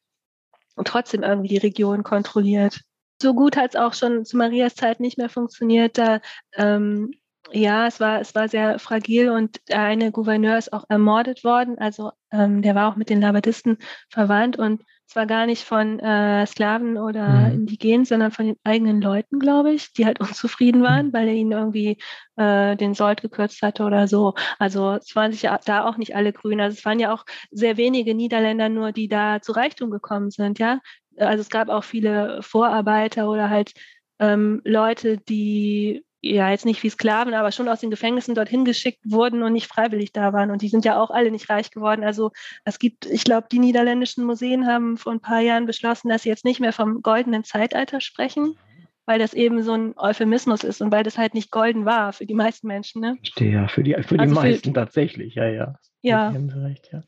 [0.75, 2.79] und trotzdem irgendwie die Region kontrolliert
[3.21, 5.97] so gut hat es auch schon zu Marias Zeit nicht mehr funktioniert.
[5.97, 6.21] Da
[6.53, 7.11] ähm,
[7.51, 11.77] ja, es war, es war sehr fragil und der eine Gouverneur ist auch ermordet worden.
[11.77, 13.77] Also ähm, der war auch mit den Labadisten
[14.09, 17.53] verwandt und zwar gar nicht von äh, Sklaven oder mhm.
[17.53, 21.13] Indigenen, sondern von den eigenen Leuten, glaube ich, die halt unzufrieden waren, mhm.
[21.13, 21.97] weil er ihnen irgendwie
[22.35, 24.35] äh, den Sold gekürzt hatte oder so.
[24.59, 26.61] Also es waren sich ja da auch nicht alle grün.
[26.61, 30.59] Also es waren ja auch sehr wenige Niederländer nur, die da zu Reichtum gekommen sind,
[30.59, 30.79] ja.
[31.17, 33.73] Also es gab auch viele Vorarbeiter oder halt
[34.19, 38.99] ähm, Leute, die ja jetzt nicht wie Sklaven, aber schon aus den Gefängnissen dorthin geschickt
[39.05, 40.51] wurden und nicht freiwillig da waren.
[40.51, 42.03] Und die sind ja auch alle nicht reich geworden.
[42.03, 42.32] Also
[42.65, 46.30] es gibt, ich glaube, die niederländischen Museen haben vor ein paar Jahren beschlossen, dass sie
[46.30, 48.57] jetzt nicht mehr vom goldenen Zeitalter sprechen,
[49.05, 52.26] weil das eben so ein Euphemismus ist und weil das halt nicht golden war für
[52.26, 53.01] die meisten Menschen.
[53.01, 53.15] Ne?
[53.17, 55.76] Verstehe, ja, für die, für die also meisten für, tatsächlich, ja, ja.
[56.01, 56.30] Ja.
[56.30, 57.01] Recht, ja.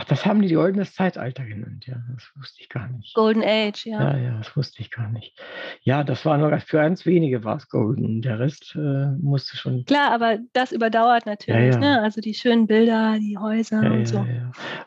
[0.00, 1.96] Ach, das haben die goldenes Zeitalter genannt, ja.
[2.14, 3.14] Das wusste ich gar nicht.
[3.14, 4.12] Golden Age, ja.
[4.12, 5.36] Ja, ja, das wusste ich gar nicht.
[5.82, 8.22] Ja, das war nur für ganz wenige war es golden.
[8.22, 9.84] Der Rest äh, musste schon.
[9.86, 11.96] Klar, aber das überdauert natürlich, ja, ja.
[11.96, 12.02] ne?
[12.02, 14.24] Also die schönen Bilder, die Häuser ja, und so.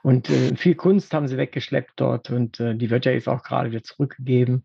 [0.01, 3.43] Und äh, viel Kunst haben sie weggeschleppt dort und äh, die wird ja jetzt auch
[3.43, 4.63] gerade wieder zurückgegeben.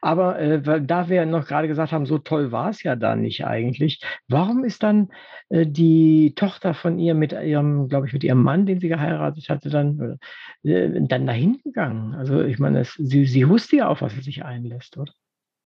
[0.00, 3.44] Aber äh, da wir noch gerade gesagt haben, so toll war es ja da nicht
[3.44, 5.08] eigentlich, warum ist dann
[5.48, 9.25] äh, die Tochter von ihr mit ihrem, glaube ich, mit ihrem Mann, den sie geheiratet
[9.34, 10.18] hatte, dann,
[10.62, 12.14] äh, dann dahin gegangen?
[12.14, 15.12] Also ich meine, es, sie, sie wusste ja auch, was sie sich einlässt, oder?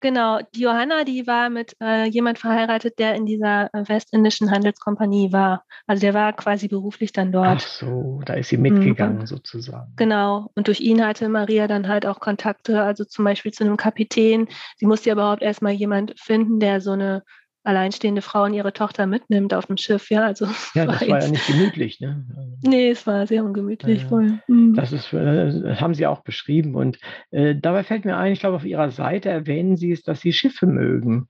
[0.01, 5.33] Genau, die Johanna, die war mit äh, jemand verheiratet, der in dieser äh, westindischen Handelskompanie
[5.33, 5.65] war.
[5.87, 7.47] Also der war quasi beruflich dann dort.
[7.47, 9.25] Ach so, da ist sie mitgegangen mhm.
[9.25, 9.91] sozusagen.
[9.97, 13.75] Genau, und durch ihn hatte Maria dann halt auch Kontakte, also zum Beispiel zu einem
[13.75, 14.47] Kapitän.
[14.77, 17.23] Sie musste ja überhaupt erstmal jemand finden, der so eine
[17.69, 20.25] alleinstehende Frau und ihre Tochter mitnimmt auf dem Schiff, ja.
[20.25, 22.25] Also ja, das war, war ja nicht gemütlich, ne?
[22.61, 24.05] Nee, es war sehr ungemütlich.
[24.09, 24.39] Ja, ja.
[24.47, 24.73] Mhm.
[24.75, 26.75] Das, ist, das äh, haben Sie auch beschrieben.
[26.75, 26.99] Und
[27.31, 30.33] äh, dabei fällt mir ein, ich glaube, auf Ihrer Seite erwähnen Sie es, dass Sie
[30.33, 31.29] Schiffe mögen.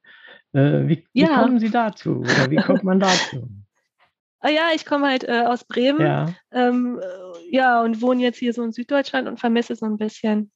[0.53, 2.21] Äh, wie, wie, kommen Sie dazu?
[2.21, 3.47] Oder wie kommt man dazu?
[4.41, 5.99] Ah ja, ich komme halt äh, aus Bremen.
[5.99, 6.33] Ja.
[6.53, 10.49] Ähm, äh, ja, und wohne jetzt hier so in Süddeutschland und vermisse so ein bisschen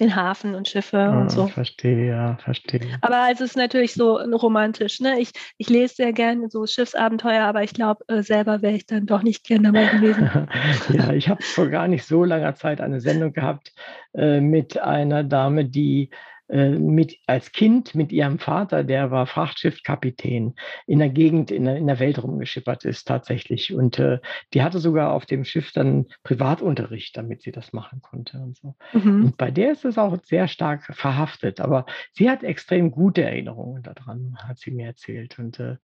[0.00, 1.46] den Hafen und Schiffe ah, und so.
[1.48, 2.98] Verstehe, ja, verstehe.
[3.00, 5.00] Aber also es ist natürlich so romantisch.
[5.00, 5.20] Ne?
[5.20, 9.06] Ich, ich lese sehr gerne so Schiffsabenteuer, aber ich glaube, äh, selber wäre ich dann
[9.06, 10.30] doch nicht gern dabei gewesen.
[10.92, 13.72] ja, ich habe vor gar nicht so langer Zeit eine Sendung gehabt
[14.14, 16.14] äh, mit einer Dame, die äh,
[16.48, 20.54] mit, als Kind mit ihrem Vater, der war Frachtschiffkapitän,
[20.86, 23.74] in der Gegend, in der, in der Welt rumgeschippert ist tatsächlich.
[23.74, 24.18] Und äh,
[24.54, 28.74] die hatte sogar auf dem Schiff dann Privatunterricht, damit sie das machen konnte und so.
[28.92, 29.24] Mhm.
[29.24, 31.60] Und bei der ist es auch sehr stark verhaftet.
[31.60, 35.38] Aber sie hat extrem gute Erinnerungen daran, hat sie mir erzählt.
[35.38, 35.76] Und äh,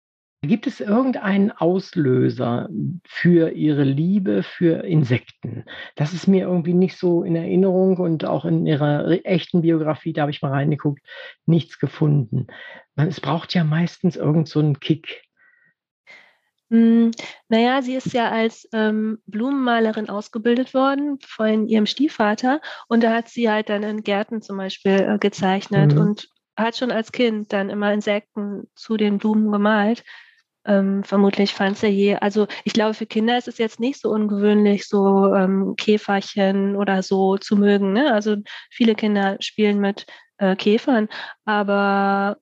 [0.45, 2.69] Gibt es irgendeinen Auslöser
[3.05, 5.65] für Ihre Liebe für Insekten?
[5.95, 10.23] Das ist mir irgendwie nicht so in Erinnerung und auch in Ihrer echten Biografie, da
[10.23, 11.01] habe ich mal reingeguckt,
[11.47, 12.49] nichts gefunden.
[12.97, 15.23] Man, es braucht ja meistens irgend so einen Kick.
[16.71, 17.13] Hm,
[17.49, 23.29] naja, sie ist ja als ähm, Blumenmalerin ausgebildet worden von ihrem Stiefvater und da hat
[23.29, 26.01] sie halt dann in Gärten zum Beispiel äh, gezeichnet mhm.
[26.01, 30.03] und hat schon als Kind dann immer Insekten zu den Blumen gemalt.
[30.65, 34.11] Ähm, vermutlich fand sie je, also ich glaube, für Kinder ist es jetzt nicht so
[34.11, 37.93] ungewöhnlich, so ähm, Käferchen oder so zu mögen.
[37.93, 38.13] Ne?
[38.13, 38.37] Also
[38.71, 40.07] viele Kinder spielen mit
[40.39, 41.09] äh, Käfern,
[41.45, 42.39] aber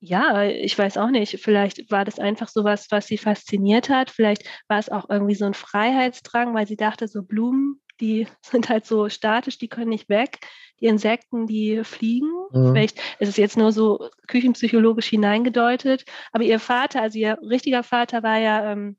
[0.00, 1.40] ja, ich weiß auch nicht.
[1.40, 4.10] Vielleicht war das einfach so was, was sie fasziniert hat.
[4.10, 8.68] Vielleicht war es auch irgendwie so ein Freiheitsdrang, weil sie dachte, so Blumen, die sind
[8.68, 10.40] halt so statisch, die können nicht weg
[10.80, 12.30] die Insekten, die fliegen.
[12.50, 12.72] Mhm.
[12.72, 16.04] Vielleicht ist es jetzt nur so küchenpsychologisch hineingedeutet.
[16.32, 18.96] Aber ihr Vater, also ihr richtiger Vater war ja, ähm,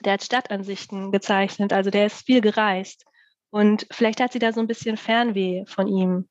[0.00, 3.04] der hat Stadtansichten gezeichnet, also der ist viel gereist.
[3.50, 6.28] Und vielleicht hat sie da so ein bisschen Fernweh von ihm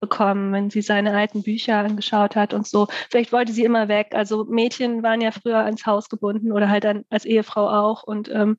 [0.00, 2.88] bekommen, wenn sie seine alten Bücher angeschaut hat und so.
[3.10, 4.08] Vielleicht wollte sie immer weg.
[4.12, 8.02] Also Mädchen waren ja früher ans Haus gebunden oder halt dann als Ehefrau auch.
[8.02, 8.56] Und ähm,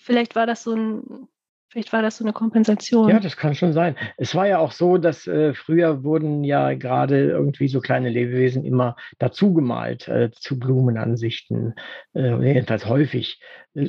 [0.00, 1.28] vielleicht war das so ein
[1.74, 3.08] Vielleicht war das so eine Kompensation.
[3.08, 3.96] Ja, das kann schon sein.
[4.16, 8.64] Es war ja auch so, dass äh, früher wurden ja gerade irgendwie so kleine Lebewesen
[8.64, 11.74] immer dazu gemalt äh, zu Blumenansichten,
[12.14, 13.40] äh, jedenfalls häufig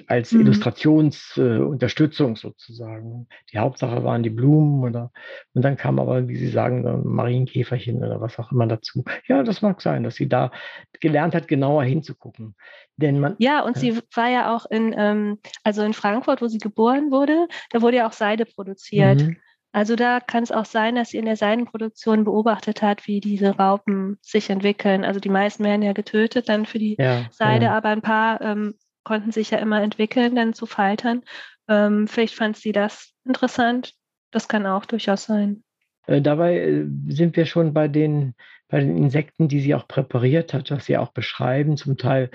[0.07, 0.41] als mhm.
[0.41, 3.27] Illustrationsunterstützung äh, sozusagen.
[3.53, 5.11] Die Hauptsache waren die Blumen oder
[5.53, 9.03] und dann kam aber, wie Sie sagen, Marienkäferchen oder was auch immer dazu.
[9.27, 10.51] Ja, das mag sein, dass sie da
[10.99, 12.55] gelernt hat, genauer hinzugucken.
[12.97, 16.57] Denn man, ja, und sie war ja auch in, ähm, also in Frankfurt, wo sie
[16.57, 19.21] geboren wurde, da wurde ja auch Seide produziert.
[19.21, 19.37] Mhm.
[19.75, 23.57] Also da kann es auch sein, dass sie in der Seidenproduktion beobachtet hat, wie diese
[23.57, 25.03] Raupen sich entwickeln.
[25.03, 27.75] Also die meisten werden ja getötet dann für die ja, Seide, ja.
[27.75, 28.75] aber ein paar ähm,
[29.05, 31.23] konnten sich ja immer entwickeln, dann zu Faltern.
[31.69, 33.93] Ähm, vielleicht fand sie das interessant.
[34.31, 35.63] Das kann auch durchaus sein.
[36.07, 38.35] Äh, dabei äh, sind wir schon bei den,
[38.67, 42.29] bei den Insekten, die sie auch präpariert hat, was sie auch beschreiben, zum Teil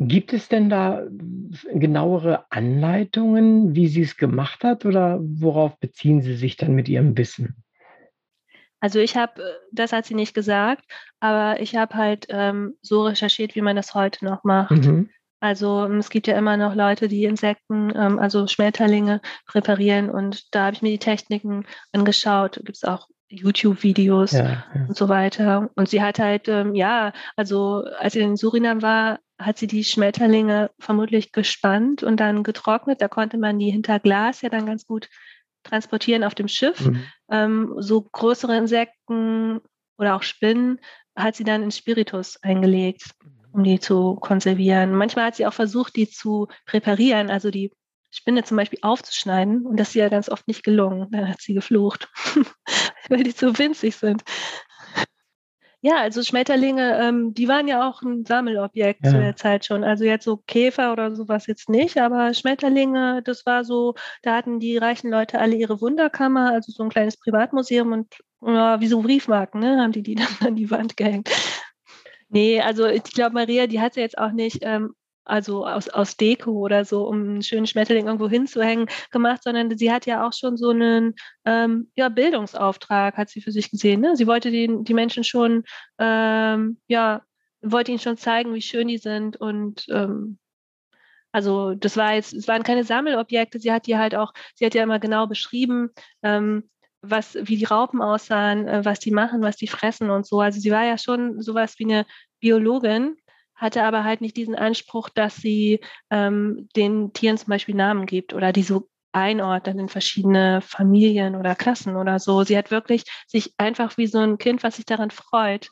[0.00, 1.06] Gibt es denn da
[1.72, 7.16] genauere Anleitungen, wie sie es gemacht hat oder worauf beziehen Sie sich dann mit Ihrem
[7.16, 7.62] Wissen?
[8.80, 10.84] Also ich habe, äh, das hat sie nicht gesagt,
[11.20, 14.72] aber ich habe halt ähm, so recherchiert, wie man das heute noch macht.
[14.72, 15.10] Mhm.
[15.44, 20.54] Also ähm, es gibt ja immer noch Leute, die Insekten, ähm, also Schmetterlinge präparieren und
[20.54, 22.54] da habe ich mir die Techniken angeschaut.
[22.64, 24.86] Gibt es auch YouTube-Videos ja, ja.
[24.88, 25.68] und so weiter.
[25.76, 29.84] Und sie hat halt, ähm, ja, also als sie in Surinam war, hat sie die
[29.84, 33.02] Schmetterlinge vermutlich gespannt und dann getrocknet.
[33.02, 35.10] Da konnte man die hinter Glas ja dann ganz gut
[35.62, 36.86] transportieren auf dem Schiff.
[36.86, 37.04] Mhm.
[37.30, 39.60] Ähm, so größere Insekten
[39.98, 40.80] oder auch Spinnen
[41.14, 43.10] hat sie dann in Spiritus eingelegt,
[43.54, 44.94] um die zu konservieren.
[44.94, 47.70] Manchmal hat sie auch versucht, die zu präparieren, also die
[48.10, 49.64] Spinne zum Beispiel aufzuschneiden.
[49.64, 51.08] Und das ist ja ganz oft nicht gelungen.
[51.12, 52.08] Dann hat sie geflucht,
[53.08, 54.24] weil die zu winzig sind.
[55.80, 59.10] Ja, also Schmetterlinge, ähm, die waren ja auch ein Sammelobjekt ja.
[59.10, 59.84] zu der Zeit schon.
[59.84, 64.60] Also jetzt so Käfer oder sowas jetzt nicht, aber Schmetterlinge, das war so, da hatten
[64.60, 69.02] die reichen Leute alle ihre Wunderkammer, also so ein kleines Privatmuseum und ja, wie so
[69.02, 71.28] Briefmarken, ne, haben die die dann an die Wand gehängt.
[72.34, 76.16] Nee, also ich glaube, Maria, die hat ja jetzt auch nicht ähm, also aus, aus
[76.16, 80.32] Deko oder so, um einen schönen Schmetterling irgendwo hinzuhängen, gemacht, sondern sie hat ja auch
[80.32, 81.14] schon so einen
[81.44, 84.00] ähm, ja, Bildungsauftrag, hat sie für sich gesehen.
[84.00, 84.16] Ne?
[84.16, 85.62] Sie wollte die, die Menschen schon,
[85.98, 87.22] ähm, ja,
[87.62, 90.38] wollte ihnen schon zeigen, wie schön die sind und ähm,
[91.30, 94.74] also das war jetzt, es waren keine Sammelobjekte, sie hat die halt auch, sie hat
[94.74, 95.90] ja immer genau beschrieben,
[96.22, 96.68] ähm,
[97.10, 100.40] was, wie die Raupen aussahen, äh, was die machen, was die fressen und so.
[100.40, 102.06] Also sie war ja schon sowas wie eine
[102.40, 103.16] Biologin,
[103.54, 105.80] hatte aber halt nicht diesen Anspruch, dass sie
[106.10, 111.54] ähm, den Tieren zum Beispiel Namen gibt oder die so einordnet in verschiedene Familien oder
[111.54, 112.42] Klassen oder so.
[112.42, 115.70] Sie hat wirklich sich einfach wie so ein Kind, was sich daran freut,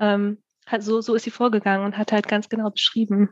[0.00, 3.30] ähm, hat, so, so ist sie vorgegangen und hat halt ganz genau beschrieben,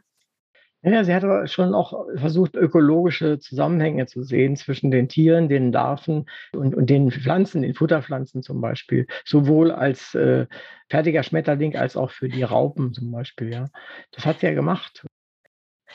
[0.83, 6.27] ja, sie hat schon auch versucht, ökologische Zusammenhänge zu sehen zwischen den Tieren, den Larven
[6.53, 10.47] und, und den Pflanzen, den Futterpflanzen zum Beispiel, sowohl als äh,
[10.89, 13.53] fertiger Schmetterling als auch für die Raupen zum Beispiel.
[13.53, 13.68] Ja,
[14.12, 15.05] das hat sie ja gemacht.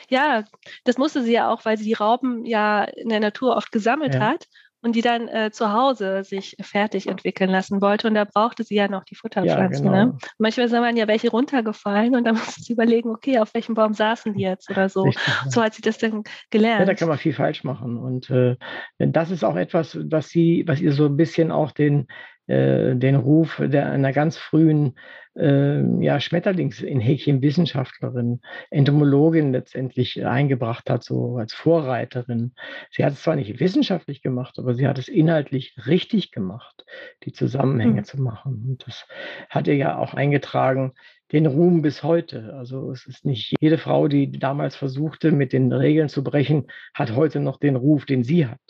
[0.08, 0.44] Ja,
[0.84, 4.14] das musste sie ja auch, weil sie die Raupen ja in der Natur oft gesammelt
[4.14, 4.20] ja.
[4.20, 4.46] hat
[4.82, 8.08] und die dann äh, zu Hause sich fertig entwickeln lassen wollte.
[8.08, 9.86] Und da brauchte sie ja noch die Futterpflanzen.
[9.86, 10.12] Ja, genau.
[10.12, 10.18] ne?
[10.38, 13.94] Manchmal sind dann ja welche runtergefallen und dann musste sie überlegen, okay, auf welchem Baum
[13.94, 15.02] saßen die jetzt oder so.
[15.02, 15.50] Richtig, ja.
[15.50, 16.80] So hat sie das dann gelernt.
[16.80, 17.96] Ja, da kann man viel falsch machen.
[17.96, 18.56] Und äh,
[18.98, 22.08] das ist auch etwas, was sie, was ihr so ein bisschen auch den
[22.48, 24.96] äh, den Ruf der einer ganz frühen
[25.36, 32.54] äh, ja, Schmetterlings in Häkchen Wissenschaftlerin, Entomologin letztendlich eingebracht hat, so als Vorreiterin.
[32.90, 36.84] Sie hat es zwar nicht wissenschaftlich gemacht, aber sie hat es inhaltlich richtig gemacht,
[37.24, 38.04] die Zusammenhänge mhm.
[38.04, 38.64] zu machen.
[38.68, 39.06] Und das
[39.48, 40.92] hat ihr ja auch eingetragen,
[41.32, 42.54] den Ruhm bis heute.
[42.54, 47.14] Also es ist nicht jede Frau, die damals versuchte, mit den Regeln zu brechen, hat
[47.16, 48.60] heute noch den Ruf, den sie hat.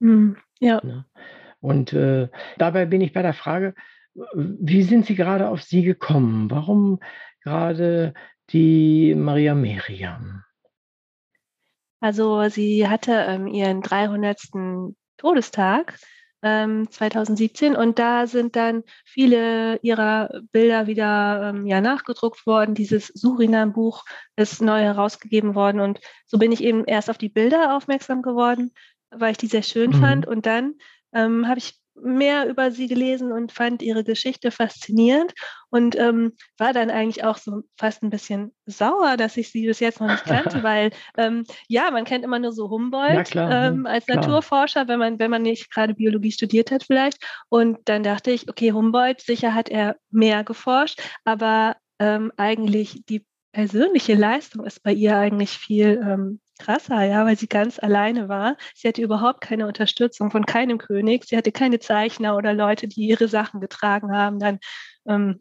[0.00, 0.36] Mhm.
[0.60, 0.80] Ja.
[0.84, 1.06] ja.
[1.60, 2.28] Und äh,
[2.58, 3.74] dabei bin ich bei der Frage,
[4.34, 6.50] wie sind Sie gerade auf sie gekommen?
[6.50, 7.00] Warum
[7.42, 8.14] gerade
[8.50, 10.42] die Maria Meriam?
[12.00, 14.38] Also sie hatte ähm, ihren 300.
[15.16, 15.98] Todestag
[16.42, 22.74] ähm, 2017 und da sind dann viele ihrer Bilder wieder ähm, ja, nachgedruckt worden.
[22.74, 24.04] Dieses Surinam-Buch
[24.36, 28.72] ist neu herausgegeben worden und so bin ich eben erst auf die Bilder aufmerksam geworden,
[29.10, 30.00] weil ich die sehr schön mhm.
[30.00, 30.74] fand und dann
[31.12, 35.32] ähm, habe ich mehr über sie gelesen und fand ihre Geschichte faszinierend
[35.70, 39.80] und ähm, war dann eigentlich auch so fast ein bisschen sauer, dass ich sie bis
[39.80, 43.86] jetzt noch nicht kannte, weil ähm, ja, man kennt immer nur so Humboldt ja, ähm,
[43.86, 44.18] als klar.
[44.18, 47.18] Naturforscher, wenn man, wenn man nicht gerade Biologie studiert hat vielleicht.
[47.48, 53.24] Und dann dachte ich, okay, Humboldt, sicher hat er mehr geforscht, aber ähm, eigentlich die
[53.52, 58.56] persönliche Leistung ist bei ihr eigentlich viel ähm, krasser, ja, weil sie ganz alleine war.
[58.74, 61.24] Sie hatte überhaupt keine Unterstützung von keinem König.
[61.24, 64.38] Sie hatte keine Zeichner oder Leute, die ihre Sachen getragen haben.
[64.38, 64.58] Dann
[65.06, 65.40] ähm,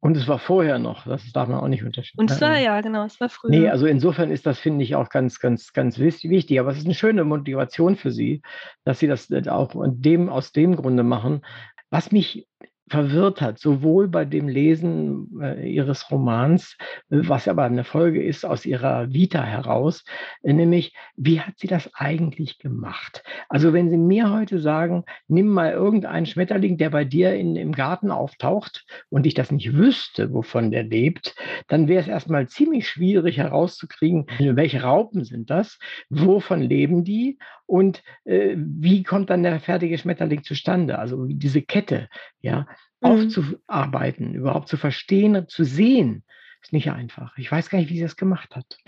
[0.00, 2.20] und es war vorher noch, das darf man auch nicht unterscheiden.
[2.20, 3.50] Und es war ja, genau, es war früher.
[3.50, 6.60] Nee, also insofern ist das, finde ich, auch ganz, ganz, ganz wichtig.
[6.60, 8.40] Aber es ist eine schöne Motivation für Sie,
[8.84, 11.44] dass Sie das auch dem, aus dem Grunde machen.
[11.90, 12.46] Was mich
[12.88, 16.76] verwirrt hat, sowohl bei dem Lesen äh, ihres Romans,
[17.10, 20.04] äh, was aber eine Folge ist aus ihrer Vita heraus,
[20.42, 23.24] äh, nämlich, wie hat sie das eigentlich gemacht?
[23.48, 27.72] Also wenn Sie mir heute sagen, nimm mal irgendeinen Schmetterling, der bei dir in, im
[27.72, 31.34] Garten auftaucht und ich das nicht wüsste, wovon der lebt,
[31.66, 35.78] dann wäre es erstmal ziemlich schwierig herauszukriegen, welche Raupen sind das,
[36.08, 40.98] wovon leben die und äh, wie kommt dann der fertige Schmetterling zustande?
[40.98, 42.08] Also diese Kette,
[42.40, 42.66] ja,
[43.00, 43.10] mhm.
[43.10, 46.24] aufzuarbeiten, überhaupt zu verstehen, zu sehen,
[46.62, 47.36] ist nicht einfach.
[47.36, 48.78] Ich weiß gar nicht, wie sie das gemacht hat.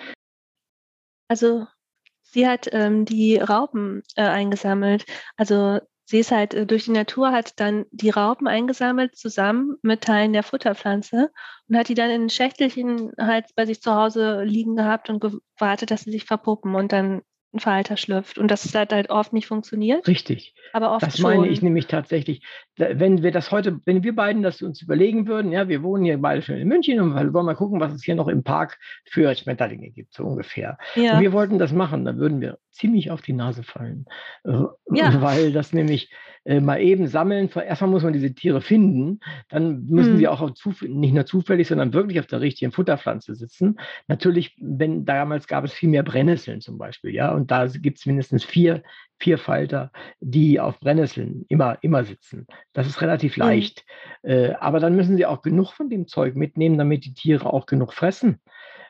[1.29, 1.67] Also
[2.23, 5.05] sie hat ähm, die Raupen äh, eingesammelt.
[5.37, 10.03] Also sie ist halt äh, durch die Natur, hat dann die Raupen eingesammelt zusammen mit
[10.03, 11.31] Teilen der Futterpflanze
[11.69, 15.91] und hat die dann in Schächtelchen halt bei sich zu Hause liegen gehabt und gewartet,
[15.91, 17.23] dass sie sich verpuppen und dann
[17.59, 18.39] ein Falter schlüpft.
[18.39, 20.07] Und das hat halt oft nicht funktioniert.
[20.07, 20.55] Richtig.
[20.73, 21.53] Aber oft Das meine schon.
[21.53, 22.43] ich nämlich tatsächlich.
[22.77, 26.19] Wenn wir das heute, wenn wir beiden das uns überlegen würden, ja, wir wohnen hier
[26.19, 28.79] beide schon in München und wir wollen mal gucken, was es hier noch im Park
[29.05, 30.79] für Schmetterlinge gibt, so ungefähr.
[30.95, 31.15] Ja.
[31.15, 34.07] Und wir wollten das machen, dann würden wir ziemlich auf die Nase fallen.
[34.45, 35.21] Äh, ja.
[35.23, 36.11] Weil das nämlich
[36.45, 40.19] äh, mal eben sammeln, erstmal muss man diese Tiere finden, dann müssen hm.
[40.19, 40.51] sie auch
[40.83, 43.79] nicht nur zufällig, sondern wirklich auf der richtigen Futterpflanze sitzen.
[44.07, 48.07] Natürlich, wenn damals gab es viel mehr Brennnesseln zum Beispiel, ja, und da gibt es
[48.07, 48.83] mindestens vier,
[49.19, 49.91] vier Falter,
[50.21, 52.47] die auf Brennnesseln immer, immer sitzen.
[52.73, 53.43] Das ist relativ mhm.
[53.43, 53.85] leicht.
[54.23, 54.55] Mhm.
[54.61, 57.93] aber dann müssen sie auch genug von dem Zeug mitnehmen, damit die Tiere auch genug
[57.93, 58.41] fressen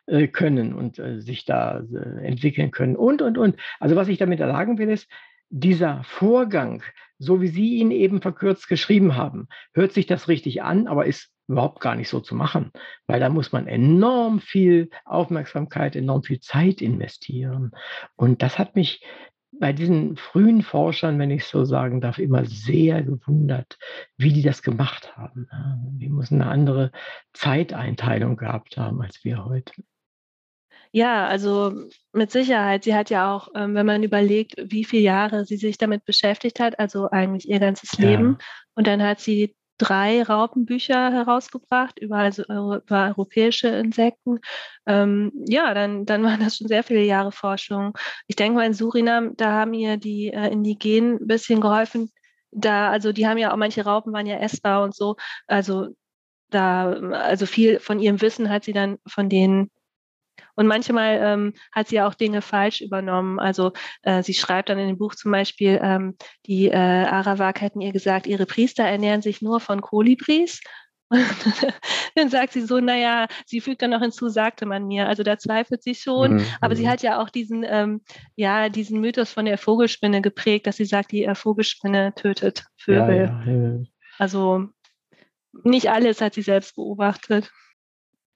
[0.09, 1.83] äh, können und sich da
[2.23, 3.57] entwickeln können und, und, und.
[3.79, 5.09] Also was ich damit sagen will, ist,
[5.51, 6.83] dieser Vorgang,
[7.19, 11.31] so wie Sie ihn eben verkürzt geschrieben haben, hört sich das richtig an, aber ist
[11.49, 12.71] überhaupt gar nicht so zu machen,
[13.07, 17.73] weil da muss man enorm viel Aufmerksamkeit, enorm viel Zeit investieren.
[18.17, 19.03] Und das hat mich
[19.51, 23.79] bei diesen frühen Forschern, wenn ich so sagen darf, immer sehr gewundert,
[24.19, 25.49] wie die das gemacht haben.
[25.99, 26.93] Die müssen eine andere
[27.33, 29.73] Zeiteinteilung gehabt haben als wir heute.
[30.93, 31.73] Ja, also
[32.13, 32.85] mit Sicherheit.
[32.85, 36.61] Sie hat ja auch, ähm, wenn man überlegt, wie viele Jahre sie sich damit beschäftigt
[36.61, 38.09] hat, also eigentlich ihr ganzes ja.
[38.09, 38.39] Leben.
[38.75, 44.41] Und dann hat sie drei Raupenbücher herausgebracht über, also, über europäische Insekten.
[44.87, 47.97] Ähm, ja, dann, dann waren das schon sehr viele Jahre Forschung.
[48.27, 52.11] Ich denke mal, in Surinam, da haben ihr die äh, Indigenen ein bisschen geholfen.
[52.51, 55.17] Da, also die haben ja auch, manche Raupen waren ja essbar und so.
[55.47, 55.89] Also
[56.51, 59.71] da, also viel von ihrem Wissen hat sie dann von denen
[60.55, 63.39] und manchmal ähm, hat sie auch Dinge falsch übernommen.
[63.39, 63.73] Also
[64.03, 66.17] äh, sie schreibt dann in dem Buch zum Beispiel, ähm,
[66.47, 70.61] die äh, Arawak hätten ihr gesagt, ihre Priester ernähren sich nur von Kolibris.
[72.15, 75.09] dann sagt sie so, naja, sie fügt dann noch hinzu, sagte man mir.
[75.09, 76.45] Also da zweifelt sie schon, mhm.
[76.61, 76.89] aber sie mhm.
[76.89, 78.03] hat ja auch diesen, ähm,
[78.37, 83.27] ja, diesen Mythos von der Vogelspinne geprägt, dass sie sagt, die äh, Vogelspinne tötet Vögel.
[83.27, 83.79] Ja, ja, ja.
[84.19, 84.69] Also
[85.65, 87.51] nicht alles hat sie selbst beobachtet.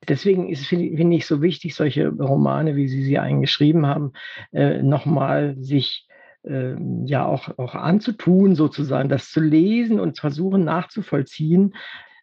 [0.09, 4.13] Deswegen ist, finde ich, so wichtig, solche Romane, wie Sie sie eingeschrieben haben,
[4.53, 6.09] äh, nochmal sich
[6.43, 6.75] äh,
[7.05, 11.75] ja auch, auch anzutun, sozusagen, das zu lesen und versuchen nachzuvollziehen.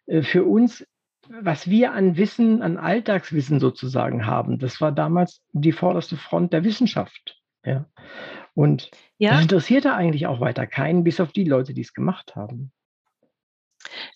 [0.06, 0.86] Äh, für uns,
[1.28, 6.64] was wir an Wissen, an Alltagswissen sozusagen haben, das war damals die vorderste Front der
[6.64, 7.40] Wissenschaft.
[7.64, 7.86] Ja.
[8.54, 9.32] Und ja.
[9.32, 12.72] das interessierte eigentlich auch weiter keinen, bis auf die Leute, die es gemacht haben.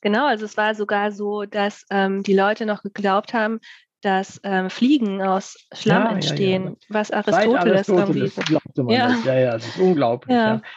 [0.03, 3.61] Genau, also es war sogar so, dass ähm, die Leute noch geglaubt haben,
[4.05, 6.77] dass ähm, Fliegen aus Schlamm ja, entstehen, ja, ja.
[6.91, 8.43] was Aristoteles, Aristoteles irgendwie.
[8.45, 9.09] Glaubte man ja.
[9.09, 9.25] Das.
[9.25, 10.37] ja, ja, das ist unglaublich,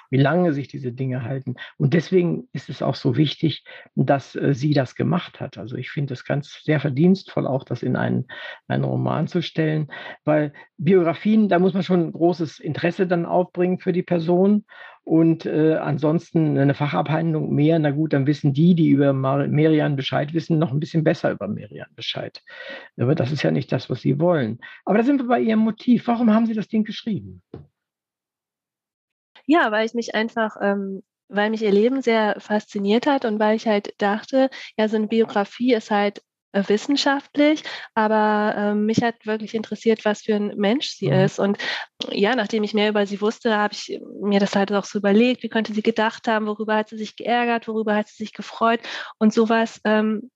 [0.10, 1.56] wie lange sich diese Dinge halten.
[1.78, 3.66] Und deswegen ist es auch so wichtig,
[3.96, 5.58] dass äh, sie das gemacht hat.
[5.58, 8.28] Also ich finde es ganz sehr verdienstvoll, auch das in einen,
[8.70, 9.92] einen Roman zu stellen,
[10.24, 14.64] weil Biografien, da muss man schon großes Interesse dann aufbringen für die Person
[15.08, 20.34] und äh, ansonsten eine Fachabhandlung mehr, na gut, dann wissen die, die über Merian Bescheid
[20.34, 22.44] wissen, noch ein bisschen besser über Merian Bescheid.
[22.98, 24.60] Aber das ist ja nicht das, was sie wollen.
[24.84, 26.08] Aber da sind wir bei ihrem Motiv.
[26.08, 27.42] Warum haben Sie das Ding geschrieben?
[29.46, 33.56] Ja, weil ich mich einfach, ähm, weil mich ihr Leben sehr fasziniert hat und weil
[33.56, 36.22] ich halt dachte, ja, so eine Biografie ist halt
[36.54, 41.14] wissenschaftlich, aber äh, mich hat wirklich interessiert, was für ein Mensch sie mhm.
[41.14, 41.40] ist.
[41.40, 41.58] Und
[42.10, 45.44] ja, nachdem ich mehr über sie wusste, habe ich mir das halt auch so überlegt,
[45.44, 48.80] wie könnte sie gedacht haben, worüber hat sie sich geärgert, worüber hat sie sich gefreut.
[49.20, 50.32] Und sowas ähm,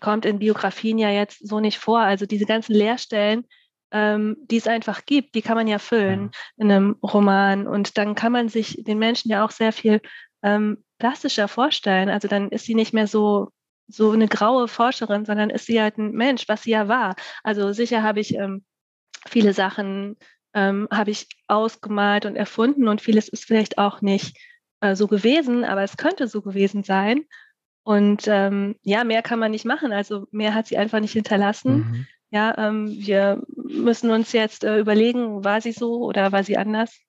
[0.00, 2.00] kommt in Biografien ja jetzt so nicht vor.
[2.00, 3.46] Also diese ganzen Leerstellen,
[3.92, 6.30] ähm, die es einfach gibt, die kann man ja füllen mhm.
[6.56, 7.66] in einem Roman.
[7.66, 10.00] Und dann kann man sich den Menschen ja auch sehr viel
[10.42, 12.08] ähm, plastischer vorstellen.
[12.08, 13.50] Also dann ist sie nicht mehr so
[13.90, 17.16] so eine graue Forscherin, sondern ist sie halt ein Mensch, was sie ja war.
[17.42, 18.64] Also sicher habe ich ähm,
[19.28, 20.16] viele Sachen
[20.54, 24.36] ähm, habe ich ausgemalt und erfunden und vieles ist vielleicht auch nicht
[24.80, 27.24] äh, so gewesen, aber es könnte so gewesen sein.
[27.82, 29.92] Und ähm, ja, mehr kann man nicht machen.
[29.92, 31.76] Also mehr hat sie einfach nicht hinterlassen.
[31.76, 32.06] Mhm.
[32.30, 37.00] Ja, ähm, wir müssen uns jetzt äh, überlegen, war sie so oder war sie anders?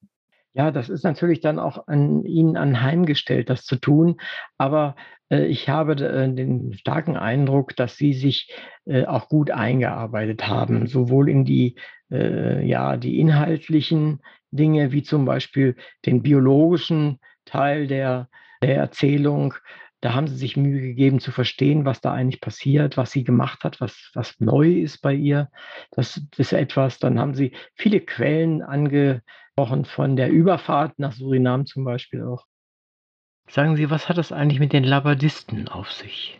[0.53, 4.19] Ja, das ist natürlich dann auch an Ihnen anheimgestellt, das zu tun.
[4.57, 4.95] Aber
[5.39, 8.51] ich habe äh, den starken Eindruck, dass Sie sich
[8.85, 11.75] äh, auch gut eingearbeitet haben, sowohl in die,
[12.11, 14.21] äh, ja, die inhaltlichen
[14.51, 15.75] Dinge, wie zum Beispiel
[16.05, 18.29] den biologischen Teil der,
[18.61, 19.53] der Erzählung,
[20.01, 23.63] da haben sie sich Mühe gegeben zu verstehen, was da eigentlich passiert, was sie gemacht
[23.63, 25.49] hat, was, was neu ist bei ihr.
[25.91, 31.83] Das ist etwas, dann haben sie viele Quellen angesprochen von der Überfahrt nach Surinam zum
[31.83, 32.45] Beispiel auch.
[33.51, 36.39] Sagen Sie, was hat das eigentlich mit den Labadisten auf sich?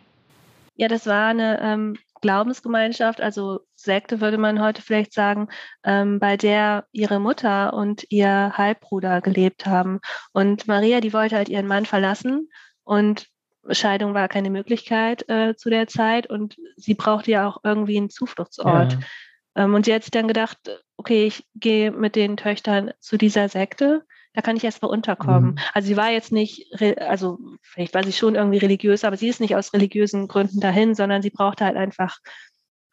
[0.76, 5.48] Ja, das war eine ähm, Glaubensgemeinschaft, also Sekte würde man heute vielleicht sagen,
[5.84, 10.00] ähm, bei der ihre Mutter und ihr Halbbruder gelebt haben.
[10.32, 12.48] Und Maria, die wollte halt ihren Mann verlassen
[12.82, 13.28] und
[13.70, 18.10] Scheidung war keine Möglichkeit äh, zu der Zeit und sie brauchte ja auch irgendwie einen
[18.10, 18.94] Zufluchtsort.
[18.94, 19.64] Ja.
[19.64, 20.58] Ähm, und sie hat sich dann gedacht,
[20.96, 25.52] okay, ich gehe mit den Töchtern zu dieser Sekte, da kann ich erstmal unterkommen.
[25.52, 25.58] Mhm.
[25.74, 26.66] Also sie war jetzt nicht,
[26.98, 30.94] also vielleicht war sie schon irgendwie religiös, aber sie ist nicht aus religiösen Gründen dahin,
[30.94, 32.18] sondern sie brauchte halt einfach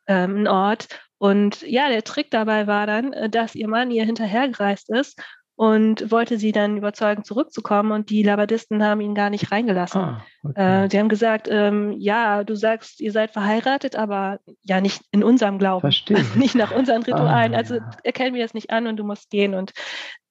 [0.08, 0.88] ähm, einen Ort.
[1.18, 5.22] Und ja, der Trick dabei war dann, äh, dass ihr Mann ihr hinterhergereist ist
[5.60, 7.92] und wollte sie dann überzeugen, zurückzukommen.
[7.92, 10.02] Und die Labadisten haben ihn gar nicht reingelassen.
[10.02, 10.86] Ah, okay.
[10.86, 15.22] äh, die haben gesagt, ähm, ja, du sagst, ihr seid verheiratet, aber ja nicht in
[15.22, 16.24] unserem Glauben, Verstehe.
[16.36, 17.54] nicht nach unseren Ritualen.
[17.54, 17.90] Ah, also ja.
[18.04, 19.54] erkennen wir es nicht an und du musst gehen.
[19.54, 19.74] Und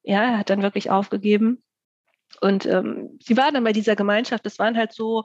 [0.09, 1.63] ja, er hat dann wirklich aufgegeben.
[2.41, 4.45] Und ähm, sie war dann bei dieser Gemeinschaft.
[4.47, 5.25] Das waren halt so,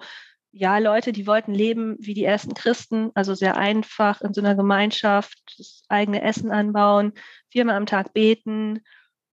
[0.51, 4.55] ja, Leute, die wollten leben wie die ersten Christen, also sehr einfach in so einer
[4.55, 7.13] Gemeinschaft, das eigene Essen anbauen,
[7.49, 8.81] viermal am Tag beten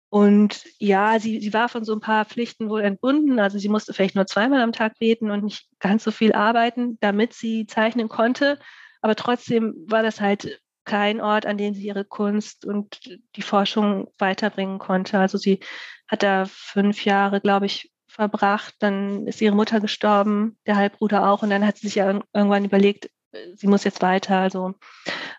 [0.09, 3.39] und ja, sie, sie war von so ein paar Pflichten wohl entbunden.
[3.39, 6.97] Also sie musste vielleicht nur zweimal am Tag beten und nicht ganz so viel arbeiten,
[6.99, 8.59] damit sie zeichnen konnte.
[9.01, 12.99] Aber trotzdem war das halt kein Ort, an dem sie ihre Kunst und
[13.35, 15.19] die Forschung weiterbringen konnte.
[15.19, 15.59] Also sie
[16.07, 18.73] hat da fünf Jahre, glaube ich, verbracht.
[18.79, 21.43] Dann ist ihre Mutter gestorben, der Halbbruder auch.
[21.43, 23.11] Und dann hat sie sich ja irgendwann überlegt,
[23.53, 24.39] sie muss jetzt weiter.
[24.39, 24.73] Also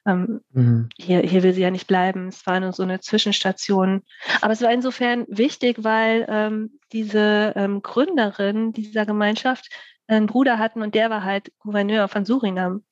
[0.07, 0.89] ähm, mhm.
[0.97, 2.29] hier, hier will sie ja nicht bleiben.
[2.29, 4.03] Es war nur so eine Zwischenstation.
[4.43, 9.69] Aber es war insofern wichtig, weil ähm, diese ähm, Gründerin dieser Gemeinschaft
[10.07, 12.85] einen Bruder hatten und der war halt Gouverneur von Surinam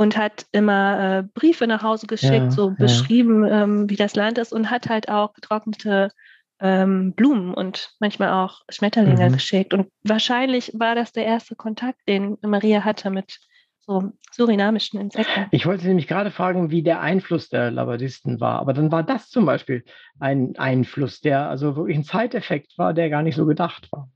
[0.00, 3.64] und hat immer äh, Briefe nach Hause geschickt, ja, so beschrieben, ja.
[3.64, 6.10] ähm, wie das Land ist und hat halt auch getrocknete
[6.58, 9.34] ähm, Blumen und manchmal auch Schmetterlinge mhm.
[9.34, 9.74] geschickt.
[9.74, 13.40] Und wahrscheinlich war das der erste Kontakt, den Maria hatte mit
[13.80, 15.48] so surinamischen Insekten.
[15.50, 18.58] Ich wollte nämlich gerade fragen, wie der Einfluss der Labadisten war.
[18.58, 19.84] Aber dann war das zum Beispiel
[20.18, 24.08] ein Einfluss, der also wirklich ein Zeiteffekt war, der gar nicht so gedacht war.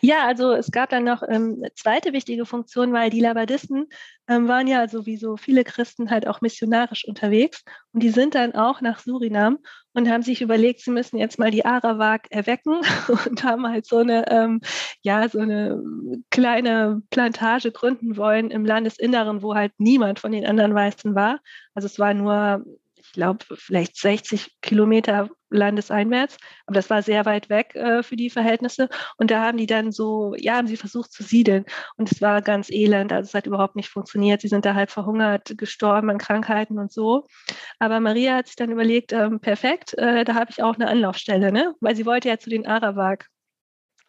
[0.00, 3.86] Ja, also es gab dann noch ähm, zweite wichtige Funktion, weil die Labadisten
[4.28, 7.64] ähm, waren ja, so wie so viele Christen, halt auch missionarisch unterwegs.
[7.92, 9.58] Und die sind dann auch nach Surinam
[9.92, 12.80] und haben sich überlegt, sie müssen jetzt mal die Arawak erwecken
[13.26, 14.60] und haben halt so eine, ähm,
[15.02, 15.82] ja, so eine
[16.30, 21.40] kleine Plantage gründen wollen im Landesinneren, wo halt niemand von den anderen Weißen war.
[21.74, 22.64] Also es war nur
[23.08, 26.36] ich glaube, vielleicht 60 Kilometer landeseinwärts.
[26.66, 28.88] Aber das war sehr weit weg äh, für die Verhältnisse.
[29.16, 31.64] Und da haben die dann so, ja, haben sie versucht zu siedeln.
[31.96, 33.12] Und es war ganz elend.
[33.12, 34.42] Also es hat überhaupt nicht funktioniert.
[34.42, 37.26] Sie sind da halb verhungert, gestorben an Krankheiten und so.
[37.78, 41.50] Aber Maria hat sich dann überlegt, ähm, perfekt, äh, da habe ich auch eine Anlaufstelle,
[41.50, 41.74] ne?
[41.80, 43.26] Weil sie wollte ja zu den Arawak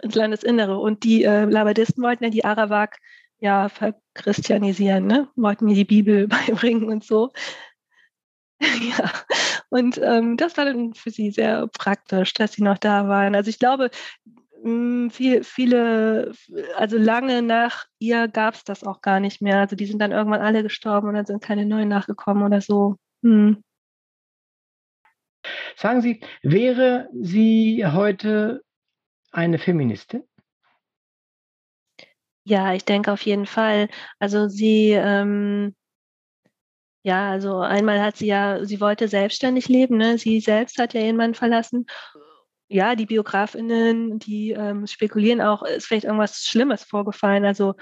[0.01, 0.77] ins Landesinnere.
[0.77, 2.97] Und die äh, Labadisten wollten ja die Arawak
[3.39, 5.29] ja verchristianisieren, ne?
[5.37, 6.27] Wollten mir die Bibel
[6.57, 7.31] beibringen und so.
[8.81, 9.11] Ja,
[9.69, 13.35] und ähm, das war dann für sie sehr praktisch, dass sie noch da waren.
[13.35, 13.89] Also ich glaube,
[14.61, 16.33] hm, viel, viele,
[16.75, 19.59] also lange nach ihr gab es das auch gar nicht mehr.
[19.59, 22.97] Also die sind dann irgendwann alle gestorben und dann sind keine neuen nachgekommen oder so.
[23.23, 23.63] Hm.
[25.77, 28.61] Sagen Sie, wäre sie heute
[29.31, 30.23] eine Feministin?
[32.43, 33.89] Ja, ich denke auf jeden Fall.
[34.17, 35.75] Also sie ähm,
[37.03, 40.17] ja, also einmal hat sie ja, sie wollte selbstständig leben, ne?
[40.17, 41.85] Sie selbst hat ja ihren Mann verlassen.
[42.67, 47.45] Ja, die BiografInnen, die ähm, spekulieren auch, ist vielleicht irgendwas Schlimmes vorgefallen.
[47.45, 47.75] Also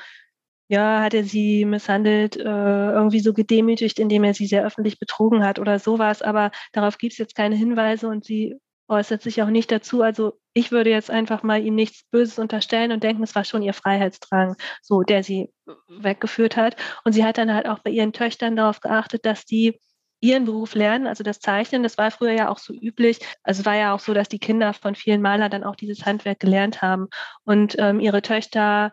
[0.69, 5.43] ja, hat er sie misshandelt, äh, irgendwie so gedemütigt, indem er sie sehr öffentlich betrogen
[5.45, 6.21] hat oder sowas.
[6.21, 8.57] Aber darauf gibt es jetzt keine Hinweise und sie
[8.87, 10.01] äußert sich auch nicht dazu.
[10.01, 13.61] Also ich würde jetzt einfach mal ihm nichts Böses unterstellen und denken, es war schon
[13.61, 15.51] ihr Freiheitsdrang, so der sie
[15.87, 16.75] weggeführt hat.
[17.03, 19.79] Und sie hat dann halt auch bei ihren Töchtern darauf geachtet, dass die
[20.19, 23.19] ihren Beruf lernen, also das Zeichnen, das war früher ja auch so üblich.
[23.43, 26.05] Also es war ja auch so, dass die Kinder von vielen Malern dann auch dieses
[26.05, 27.07] Handwerk gelernt haben.
[27.43, 28.91] Und ähm, ihre Töchter,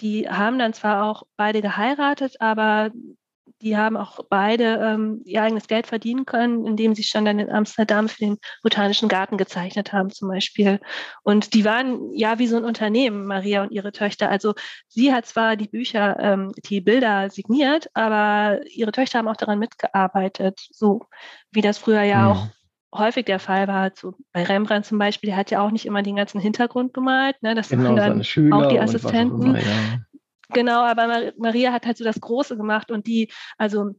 [0.00, 2.90] die haben dann zwar auch beide geheiratet, aber
[3.62, 7.50] die haben auch beide ähm, ihr eigenes Geld verdienen können, indem sie schon dann in
[7.50, 10.80] Amsterdam für den Botanischen Garten gezeichnet haben zum Beispiel.
[11.22, 14.30] Und die waren ja wie so ein Unternehmen, Maria und ihre Töchter.
[14.30, 14.54] Also
[14.88, 19.58] sie hat zwar die Bücher, ähm, die Bilder signiert, aber ihre Töchter haben auch daran
[19.58, 21.06] mitgearbeitet, so
[21.50, 22.30] wie das früher ja mhm.
[22.30, 22.48] auch
[22.94, 23.90] häufig der Fall war.
[23.94, 27.36] So bei Rembrandt zum Beispiel, der hat ja auch nicht immer den ganzen Hintergrund gemalt.
[27.42, 27.54] Ne?
[27.54, 29.42] Das genau, waren dann auch die Assistenten.
[29.42, 29.98] Immer, ja.
[30.52, 33.92] Genau, aber Maria hat halt so das Große gemacht und die, also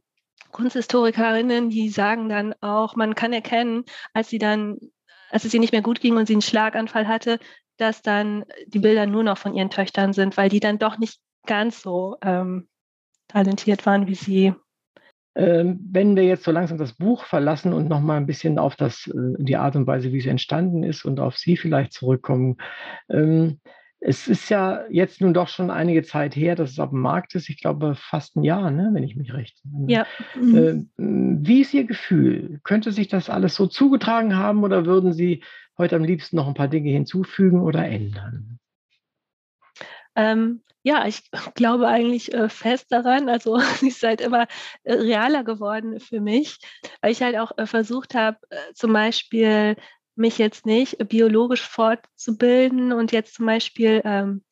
[0.50, 3.84] Kunsthistorikerinnen, die sagen dann auch, man kann erkennen,
[4.14, 4.78] als sie dann,
[5.30, 7.38] als es ihr nicht mehr gut ging und sie einen Schlaganfall hatte,
[7.76, 11.20] dass dann die Bilder nur noch von ihren Töchtern sind, weil die dann doch nicht
[11.46, 12.68] ganz so ähm,
[13.28, 14.54] talentiert waren wie sie.
[15.36, 18.74] Ähm, wenn wir jetzt so langsam das Buch verlassen und noch mal ein bisschen auf
[18.74, 22.56] das, äh, die Art und Weise, wie es entstanden ist und auf Sie vielleicht zurückkommen,
[23.08, 23.60] ähm,
[24.00, 27.34] es ist ja jetzt nun doch schon einige Zeit her, dass es auf dem Markt
[27.34, 27.50] ist.
[27.50, 29.90] Ich glaube fast ein Jahr, ne, wenn ich mich recht erinnere.
[29.90, 30.06] Ja.
[30.36, 32.60] Äh, wie ist Ihr Gefühl?
[32.64, 35.44] Könnte sich das alles so zugetragen haben oder würden Sie
[35.76, 38.58] heute am liebsten noch ein paar Dinge hinzufügen oder ändern?
[40.16, 43.28] Ähm, ja, ich glaube eigentlich äh, fest daran.
[43.28, 44.46] Also sie ist halt immer
[44.82, 46.58] äh, realer geworden für mich,
[47.02, 49.76] weil ich halt auch äh, versucht habe, äh, zum Beispiel
[50.14, 54.42] mich jetzt nicht biologisch fortzubilden und jetzt zum Beispiel ähm,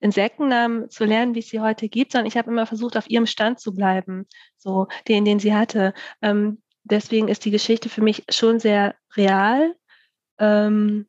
[0.00, 3.26] Insektennamen zu lernen, wie es sie heute gibt, sondern ich habe immer versucht, auf ihrem
[3.26, 4.26] Stand zu bleiben,
[4.58, 5.94] so den, den sie hatte.
[6.20, 9.74] Ähm, deswegen ist die Geschichte für mich schon sehr real.
[10.38, 11.06] Ähm,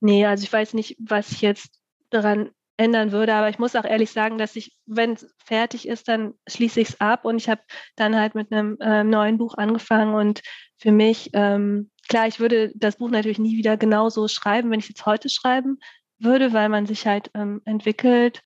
[0.00, 1.80] nee, also ich weiß nicht, was ich jetzt
[2.10, 6.08] daran ändern würde, aber ich muss auch ehrlich sagen, dass ich, wenn es fertig ist,
[6.08, 7.62] dann schließe ich es ab und ich habe
[7.96, 10.42] dann halt mit einem äh, neuen Buch angefangen und
[10.76, 14.88] für mich ähm, klar, ich würde das Buch natürlich nie wieder genauso schreiben, wenn ich
[14.88, 15.78] jetzt heute schreiben
[16.18, 18.42] würde, weil man sich halt ähm, entwickelt.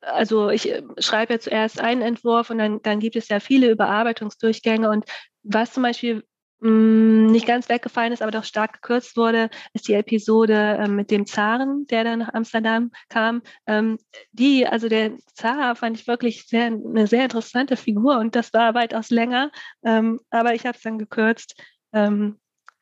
[0.00, 3.70] Also ich äh, schreibe ja zuerst einen Entwurf und dann, dann gibt es ja viele
[3.70, 5.04] Überarbeitungsdurchgänge und
[5.42, 6.24] was zum Beispiel
[6.60, 10.88] mh, mm, nicht ganz weggefallen ist, aber doch stark gekürzt wurde, ist die Episode äh,
[10.88, 13.42] mit dem Zaren, der dann nach Amsterdam kam.
[13.66, 13.98] Ähm,
[14.32, 18.74] die, also der Zar fand ich wirklich sehr, eine sehr interessante Figur und das war
[18.74, 19.50] weitaus länger,
[19.84, 21.60] ähm, aber ich habe es dann gekürzt.
[21.92, 22.38] Ähm,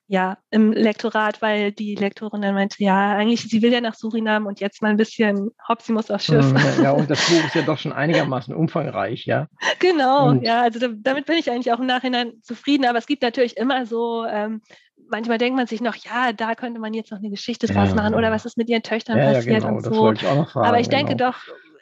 [0.08, 4.46] ja, im Lektorat, weil die Lektorin dann meinte, ja, eigentlich, sie will ja nach Surinam
[4.46, 6.52] und jetzt mal ein bisschen, hopp, sie muss aufs Schiff.
[6.52, 9.48] Mhm, ja, und das Buch ist ja doch schon einigermaßen umfangreich, ja.
[9.80, 13.22] Genau, und ja, also damit bin ich eigentlich auch im Nachhinein zufrieden, aber es gibt
[13.22, 14.62] natürlich immer so, ähm,
[15.10, 17.94] manchmal denkt man sich noch, ja, da könnte man jetzt noch eine Geschichte draus ja.
[17.96, 20.12] machen oder was ist mit ihren Töchtern ja, passiert ja, genau, und so.
[20.12, 21.30] Ich fragen, aber ich denke genau.
[21.30, 21.38] doch,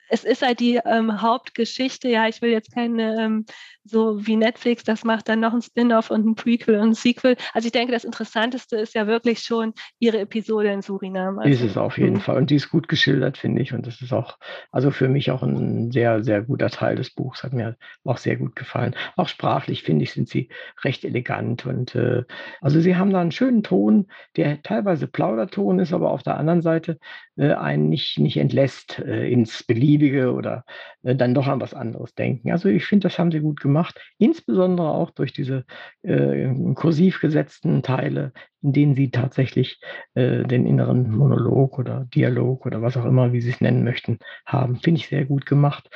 [0.09, 2.09] es ist halt die ähm, Hauptgeschichte.
[2.09, 3.47] Ja, ich will jetzt keine, ähm,
[3.85, 7.37] so wie Netflix das macht, dann noch ein Spin-off und ein Prequel und ein Sequel.
[7.53, 11.43] Also ich denke, das Interessanteste ist ja wirklich schon ihre Episode in Suriname.
[11.43, 12.21] Also, ist es auf jeden.
[12.21, 12.37] Fall.
[12.39, 13.73] Und die ist gut geschildert, finde ich.
[13.73, 14.39] Und das ist auch,
[14.73, 17.43] also für mich auch ein sehr, sehr guter Teil des Buchs.
[17.43, 18.95] Hat mir auch sehr gut gefallen.
[19.17, 20.49] Auch sprachlich, finde ich, sind sie
[20.83, 21.67] recht elegant.
[21.67, 22.25] Und äh,
[22.61, 24.07] also sie haben da einen schönen Ton,
[24.37, 26.99] der teilweise Plauderton ist, aber auf der anderen Seite
[27.37, 30.65] äh, einen nicht, nicht entlässt äh, ins Beliebige oder
[31.03, 32.53] äh, dann doch an was anderes denken.
[32.53, 33.74] Also ich finde, das haben sie gut gemacht,
[34.19, 35.65] insbesondere auch durch diese
[36.03, 38.33] äh, kursiv gesetzten Teile,
[38.63, 39.81] in denen sie tatsächlich
[40.15, 44.19] äh, den inneren Monolog oder Dialog oder was auch immer, wie sie es nennen möchten,
[44.47, 44.77] haben.
[44.77, 45.91] Finde ich sehr gut gemacht.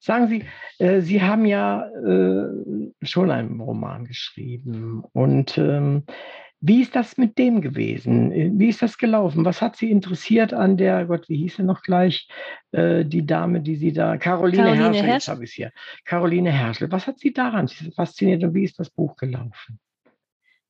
[0.00, 0.44] Sagen Sie,
[0.78, 2.46] äh, Sie haben ja äh,
[3.02, 6.04] schon einen Roman geschrieben und ähm,
[6.60, 8.32] wie ist das mit dem gewesen?
[8.32, 9.44] Äh, wie ist das gelaufen?
[9.44, 12.28] Was hat Sie interessiert an der, Gott, wie hieß sie noch gleich,
[12.72, 15.34] äh, die Dame, die Sie da, Caroline, Caroline Herschel, Herschel.
[15.34, 15.72] habe ich hier.
[16.04, 16.90] Caroline Herschel.
[16.90, 19.78] Was hat Sie daran fasziniert und wie ist das Buch gelaufen?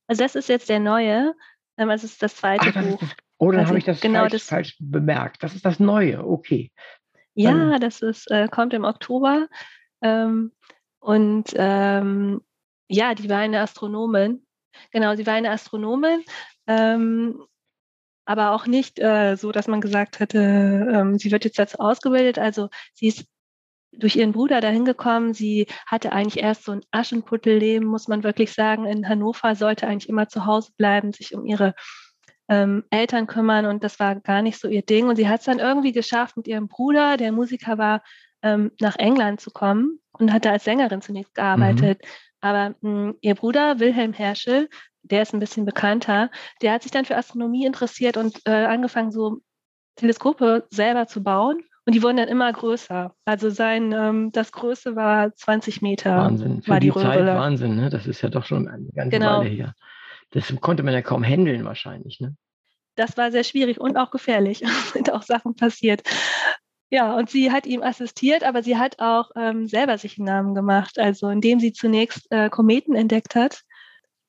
[0.07, 1.33] Also das ist jetzt der neue,
[1.77, 2.99] ähm, es ist das zweite Ach, Buch.
[2.99, 5.43] Das, oh, dann also, habe ich das, genau falsch, das falsch bemerkt.
[5.43, 6.71] Das ist das neue, okay.
[7.33, 9.47] Ja, dann, das ist, äh, kommt im Oktober.
[10.01, 10.51] Ähm,
[10.99, 12.41] und ähm,
[12.87, 14.44] ja, die war eine Astronomin
[14.91, 16.23] Genau, sie war eine Astronomin,
[16.67, 17.43] ähm,
[18.25, 22.39] aber auch nicht äh, so, dass man gesagt hätte, ähm, sie wird jetzt dazu ausgebildet.
[22.39, 23.25] Also sie ist
[23.91, 25.33] durch ihren Bruder dahin gekommen.
[25.33, 28.85] Sie hatte eigentlich erst so ein Aschenputtelleben, muss man wirklich sagen.
[28.85, 31.75] In Hannover sollte eigentlich immer zu Hause bleiben, sich um ihre
[32.47, 35.07] ähm, Eltern kümmern und das war gar nicht so ihr Ding.
[35.07, 38.03] Und sie hat es dann irgendwie geschafft, mit ihrem Bruder, der Musiker war,
[38.41, 41.41] ähm, nach England zu kommen und hat da als Sängerin zunächst mhm.
[41.41, 42.01] gearbeitet.
[42.03, 42.07] Mhm.
[42.45, 44.69] Aber mh, hm, ihr Bruder Wilhelm Herschel,
[45.01, 46.29] der ist ein bisschen bekannter,
[46.61, 49.39] der hat sich dann für Astronomie interessiert und äh, angefangen, so
[49.95, 51.63] Teleskope selber zu bauen.
[51.87, 53.15] Und die wurden dann immer größer.
[53.25, 56.17] Also sein, ähm, das Größte war 20 Meter.
[56.17, 56.61] Wahnsinn.
[56.61, 57.89] Für war die, die Zeit Wahnsinn, ne?
[57.89, 59.39] Das ist ja doch schon eine ganze genau.
[59.39, 59.73] Weile her.
[60.29, 62.35] Das konnte man ja kaum handeln wahrscheinlich, ne?
[62.95, 64.61] Das war sehr schwierig und auch gefährlich.
[64.61, 66.03] Es sind auch Sachen passiert.
[66.91, 70.55] Ja, und sie hat ihm assistiert, aber sie hat auch ähm, selber sich einen Namen
[70.55, 73.63] gemacht, also indem sie zunächst äh, Kometen entdeckt hat.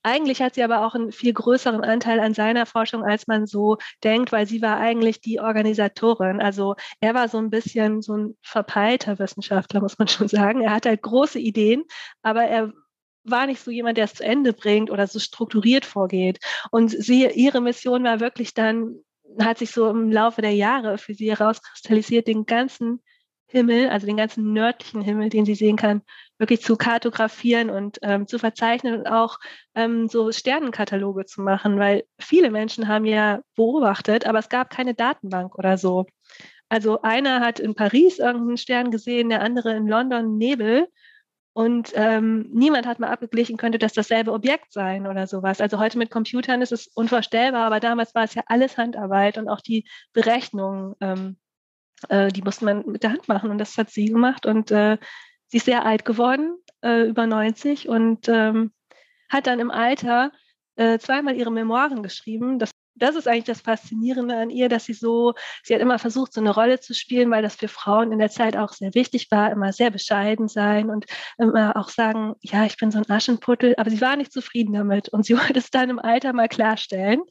[0.02, 3.76] Eigentlich hat sie aber auch einen viel größeren Anteil an seiner Forschung, als man so
[4.04, 6.40] denkt, weil sie war eigentlich die Organisatorin.
[6.40, 10.62] Also er war so ein bisschen so ein verpeilter Wissenschaftler, muss man schon sagen.
[10.62, 11.82] Er hatte halt große Ideen,
[12.22, 12.72] aber er
[13.24, 16.38] war nicht so jemand, der es zu Ende bringt oder so strukturiert vorgeht.
[16.70, 19.00] Und sie, ihre Mission war wirklich dann
[19.40, 23.02] hat sich so im Laufe der Jahre für sie herauskristallisiert, den ganzen
[23.48, 26.02] Himmel, also den ganzen nördlichen Himmel, den sie sehen kann,
[26.38, 29.38] wirklich zu kartografieren und ähm, zu verzeichnen und auch
[29.74, 34.94] ähm, so Sternenkataloge zu machen, weil viele Menschen haben ja beobachtet, aber es gab keine
[34.94, 36.06] Datenbank oder so.
[36.68, 40.88] Also einer hat in Paris irgendeinen Stern gesehen, der andere in London Nebel
[41.56, 45.62] und ähm, niemand hat mal abgeglichen, könnte das dasselbe Objekt sein oder sowas.
[45.62, 49.48] Also heute mit Computern ist es unvorstellbar, aber damals war es ja alles Handarbeit und
[49.48, 51.38] auch die Berechnungen, ähm,
[52.10, 54.44] äh, die musste man mit der Hand machen und das hat sie gemacht.
[54.44, 54.98] Und äh,
[55.46, 58.74] sie ist sehr alt geworden, äh, über 90 und ähm,
[59.30, 60.32] hat dann im Alter
[60.74, 62.58] äh, zweimal ihre Memoiren geschrieben.
[62.58, 66.32] Das das ist eigentlich das Faszinierende an ihr, dass sie so, sie hat immer versucht,
[66.32, 69.30] so eine Rolle zu spielen, weil das für Frauen in der Zeit auch sehr wichtig
[69.30, 71.06] war, immer sehr bescheiden sein und
[71.38, 75.08] immer auch sagen, ja, ich bin so ein Aschenputtel, aber sie war nicht zufrieden damit
[75.10, 77.22] und sie wollte es dann im Alter mal klarstellen.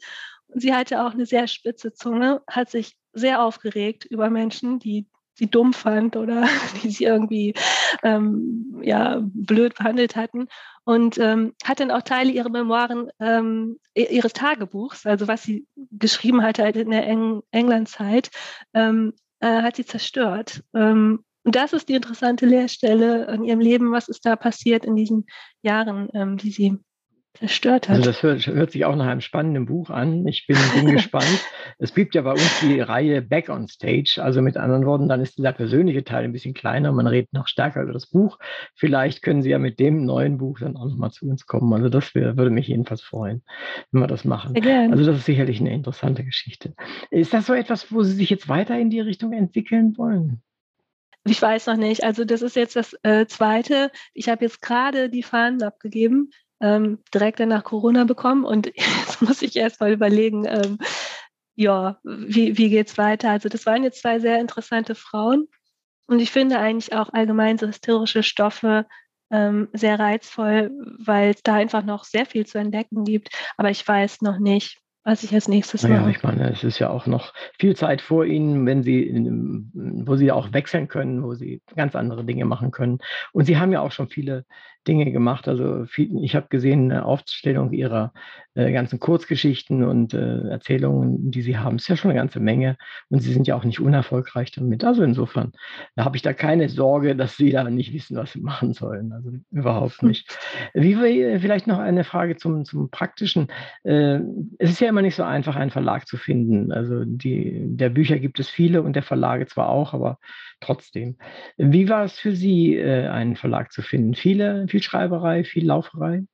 [0.47, 5.07] Und sie hatte auch eine sehr spitze Zunge, hat sich sehr aufgeregt über Menschen, die
[5.35, 6.47] sie dumm fand oder
[6.83, 7.53] die sie irgendwie
[8.03, 10.47] ähm, ja, blöd behandelt hatten.
[10.83, 16.43] Und ähm, hat dann auch Teile ihrer Memoiren, ähm, ihres Tagebuchs, also was sie geschrieben
[16.43, 18.29] hatte halt in der Eng Englandzeit,
[18.73, 20.63] ähm, äh, hat sie zerstört.
[20.73, 23.91] Ähm, und das ist die interessante Leerstelle in ihrem Leben.
[23.91, 25.25] Was ist da passiert in diesen
[25.61, 26.79] Jahren, ähm, die sie
[27.35, 27.97] zerstört hat.
[27.97, 30.27] Also das hört, hört, sich auch nach einem spannenden Buch an.
[30.27, 31.25] Ich bin, bin gespannt.
[31.77, 34.19] Es gibt ja bei uns die Reihe Back on Stage.
[34.21, 36.91] Also mit anderen Worten, dann ist dieser persönliche Teil ein bisschen kleiner.
[36.91, 38.39] Man redet noch stärker über das Buch.
[38.75, 41.73] Vielleicht können Sie ja mit dem neuen Buch dann auch nochmal zu uns kommen.
[41.73, 43.43] Also das wär, würde mich jedenfalls freuen,
[43.91, 44.55] wenn wir das machen.
[44.91, 46.73] Also das ist sicherlich eine interessante Geschichte.
[47.11, 50.41] Ist das so etwas, wo Sie sich jetzt weiter in die Richtung entwickeln wollen?
[51.27, 52.03] Ich weiß noch nicht.
[52.03, 53.91] Also das ist jetzt das äh, Zweite.
[54.13, 56.29] Ich habe jetzt gerade die Fahnen abgegeben
[56.65, 60.79] ähm, direkt nach Corona bekommen und jetzt muss ich erst mal überlegen, ähm,
[61.55, 63.29] ja, wie, wie geht es weiter?
[63.29, 65.47] Also das waren jetzt zwei sehr interessante Frauen
[66.07, 68.85] und ich finde eigentlich auch allgemein so historische Stoffe
[69.31, 73.29] ähm, sehr reizvoll, weil es da einfach noch sehr viel zu entdecken gibt.
[73.57, 76.09] Aber ich weiß noch nicht, was ich als nächstes mache.
[76.09, 79.11] ich meine, es ist ja auch noch viel Zeit vor Ihnen, wenn Sie,
[79.73, 82.99] wo Sie auch wechseln können, wo Sie ganz andere Dinge machen können.
[83.31, 84.45] Und Sie haben ja auch schon viele
[84.87, 85.47] Dinge gemacht.
[85.47, 88.13] Also viel, ich habe gesehen, eine Aufstellung Ihrer
[88.53, 92.77] äh, ganzen Kurzgeschichten und äh, Erzählungen, die Sie haben, ist ja schon eine ganze Menge.
[93.09, 94.83] Und Sie sind ja auch nicht unerfolgreich damit.
[94.83, 95.51] Also insofern
[95.95, 99.11] da habe ich da keine Sorge, dass Sie da nicht wissen, was Sie machen sollen.
[99.11, 100.37] Also überhaupt nicht.
[100.73, 103.47] Wie vielleicht noch eine Frage zum, zum Praktischen.
[103.83, 104.19] Äh,
[104.57, 106.71] es ist ja immer nicht so einfach, einen Verlag zu finden.
[106.71, 110.19] Also die, der Bücher gibt es viele und der Verlage zwar auch, aber
[110.59, 111.17] trotzdem.
[111.57, 114.15] Wie war es für Sie, äh, einen Verlag zu finden?
[114.15, 116.25] Viele, viel Schreiberei, viel Lauferei?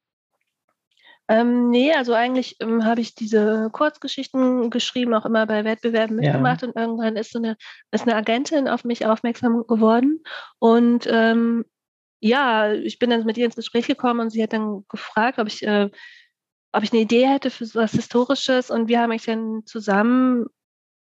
[1.27, 6.63] Ähm, nee, also eigentlich ähm, habe ich diese Kurzgeschichten geschrieben, auch immer bei Wettbewerben mitgemacht
[6.63, 6.67] ja.
[6.67, 7.55] und irgendwann ist so eine,
[7.91, 10.23] ist eine Agentin auf mich aufmerksam geworden
[10.57, 11.65] und ähm,
[12.19, 15.47] ja, ich bin dann mit ihr ins Gespräch gekommen und sie hat dann gefragt, ob
[15.47, 15.89] ich, äh,
[16.71, 20.47] ob ich eine Idee hätte für so was Historisches und wir haben mich dann zusammen,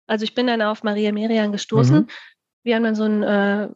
[0.07, 1.97] also ich bin dann auf Maria Merian gestoßen.
[1.97, 2.07] Mhm.
[2.63, 3.69] Wir haben dann so ein äh,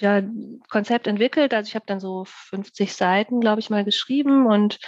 [0.00, 0.22] ja,
[0.68, 4.78] Konzept entwickelt, also ich habe dann so 50 Seiten, glaube ich, mal geschrieben und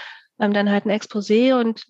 [0.40, 1.86] ähm, dann halt ein Exposé und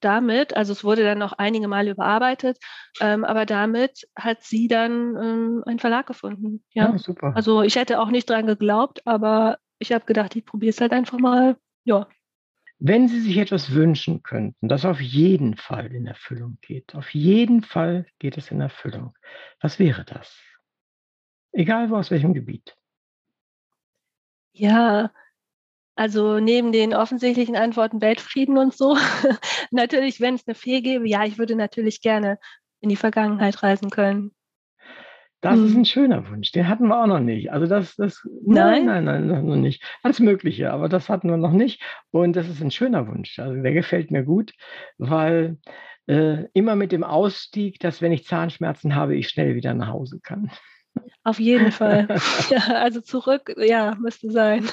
[0.00, 2.58] damit, also es wurde dann noch einige Male überarbeitet,
[3.00, 6.62] ähm, aber damit hat sie dann ähm, einen Verlag gefunden.
[6.72, 7.32] Ja, ja super.
[7.34, 10.92] Also ich hätte auch nicht dran geglaubt, aber ich habe gedacht, ich probiere es halt
[10.92, 11.56] einfach mal.
[11.84, 12.08] Ja.
[12.78, 17.62] Wenn Sie sich etwas wünschen könnten, das auf jeden Fall in Erfüllung geht, auf jeden
[17.62, 19.14] Fall geht es in Erfüllung,
[19.60, 20.38] was wäre das?
[21.56, 22.76] Egal wo aus welchem Gebiet.
[24.52, 25.10] Ja,
[25.94, 28.94] also neben den offensichtlichen Antworten Weltfrieden und so,
[29.70, 32.38] natürlich, wenn es eine Fee gäbe, ja, ich würde natürlich gerne
[32.80, 34.32] in die Vergangenheit reisen können.
[35.40, 35.80] Das ist hm.
[35.80, 37.50] ein schöner Wunsch, den hatten wir auch noch nicht.
[37.50, 39.82] Also das, das nein, nein, nein, nein, noch nicht.
[40.02, 41.82] Alles Mögliche, aber das hatten wir noch nicht.
[42.10, 43.38] Und das ist ein schöner Wunsch.
[43.38, 44.52] Also der gefällt mir gut,
[44.98, 45.56] weil
[46.06, 50.20] äh, immer mit dem Ausstieg, dass wenn ich Zahnschmerzen habe, ich schnell wieder nach Hause
[50.22, 50.50] kann.
[51.24, 52.06] Auf jeden Fall.
[52.50, 54.68] ja, also zurück, ja, müsste sein.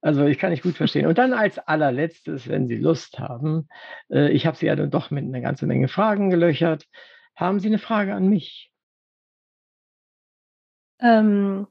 [0.00, 1.06] Also ich kann nicht gut verstehen.
[1.06, 3.68] Und dann als allerletztes, wenn Sie Lust haben,
[4.10, 6.86] äh, ich habe Sie ja dann doch mit einer ganzen Menge Fragen gelöchert.
[7.34, 8.70] Haben Sie eine Frage an mich?
[11.00, 11.66] Ähm,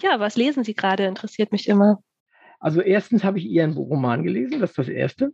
[0.00, 1.04] ja, was lesen Sie gerade?
[1.04, 2.02] Interessiert mich immer.
[2.60, 5.32] Also erstens habe ich Ihren Roman gelesen, das ist das Erste.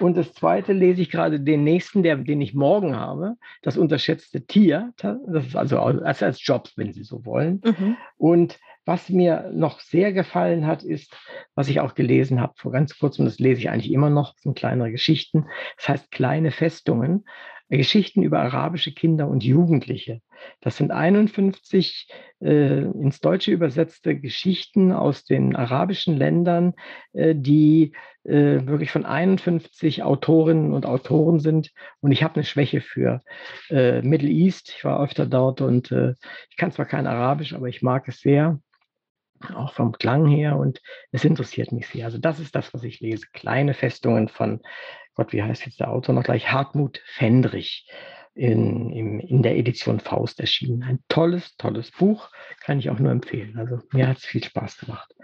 [0.00, 4.44] Und das Zweite lese ich gerade den nächsten, der, den ich morgen habe, das unterschätzte
[4.44, 4.92] Tier.
[4.96, 7.60] Das ist also als, als Jobs, wenn Sie so wollen.
[7.64, 7.96] Mhm.
[8.16, 11.16] Und was mir noch sehr gefallen hat, ist,
[11.54, 14.58] was ich auch gelesen habe vor ganz kurzem, das lese ich eigentlich immer noch, sind
[14.58, 15.46] kleinere Geschichten.
[15.76, 17.24] Das heißt kleine Festungen.
[17.70, 20.20] Geschichten über arabische Kinder und Jugendliche.
[20.60, 22.08] Das sind 51
[22.40, 26.74] äh, ins Deutsche übersetzte Geschichten aus den arabischen Ländern,
[27.12, 27.92] äh, die
[28.24, 31.72] äh, wirklich von 51 Autorinnen und Autoren sind.
[32.00, 33.22] Und ich habe eine Schwäche für
[33.70, 34.74] äh, Middle East.
[34.76, 36.14] Ich war öfter dort und äh,
[36.50, 38.58] ich kann zwar kein Arabisch, aber ich mag es sehr
[39.52, 40.80] auch vom Klang her und
[41.12, 42.06] es interessiert mich sehr.
[42.06, 43.26] Also das ist das, was ich lese.
[43.32, 44.62] Kleine Festungen von,
[45.14, 46.50] Gott, wie heißt jetzt der Autor noch gleich?
[46.50, 47.86] Hartmut Fendrich
[48.34, 50.82] in, in, in der Edition Faust erschienen.
[50.82, 52.30] Ein tolles, tolles Buch,
[52.60, 53.58] kann ich auch nur empfehlen.
[53.58, 55.14] Also mir hat es viel Spaß gemacht.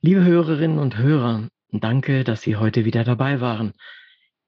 [0.00, 3.72] Liebe Hörerinnen und Hörer, danke, dass Sie heute wieder dabei waren.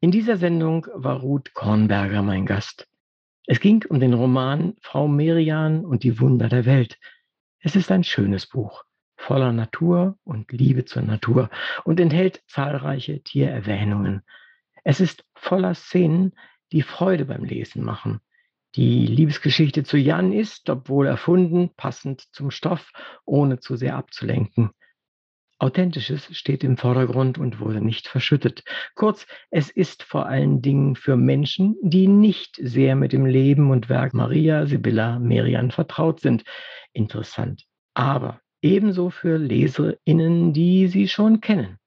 [0.01, 2.89] In dieser Sendung war Ruth Kornberger mein Gast.
[3.47, 6.99] Es ging um den Roman Frau Merian und die Wunder der Welt
[7.67, 8.85] es ist ein schönes Buch,
[9.17, 11.49] voller Natur und Liebe zur Natur
[11.85, 14.23] und enthält zahlreiche Tiererwähnungen.
[14.85, 16.33] Es ist voller Szenen,
[16.73, 18.21] die Freude beim Lesen machen.
[18.77, 22.93] Die Liebesgeschichte zu Jan ist, obwohl erfunden, passend zum Stoff,
[23.25, 24.71] ohne zu sehr abzulenken.
[25.59, 28.65] Authentisches steht im Vordergrund und wurde nicht verschüttet.
[28.97, 33.89] Kurz, es ist vor allen Dingen für Menschen, die nicht sehr mit dem Leben und
[33.89, 36.45] Werk Maria Sibylla Merian vertraut sind
[36.93, 41.79] interessant, aber ebenso für Leserinnen, die sie schon kennen.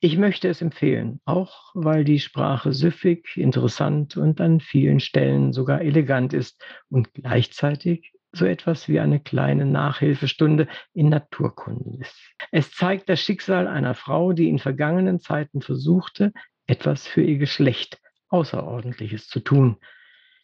[0.00, 5.80] Ich möchte es empfehlen, auch weil die Sprache süffig, interessant und an vielen Stellen sogar
[5.80, 12.14] elegant ist und gleichzeitig so etwas wie eine kleine Nachhilfestunde in Naturkunden ist.
[12.50, 16.32] Es zeigt das Schicksal einer Frau, die in vergangenen Zeiten versuchte,
[16.66, 17.98] etwas für ihr Geschlecht
[18.28, 19.78] Außerordentliches zu tun.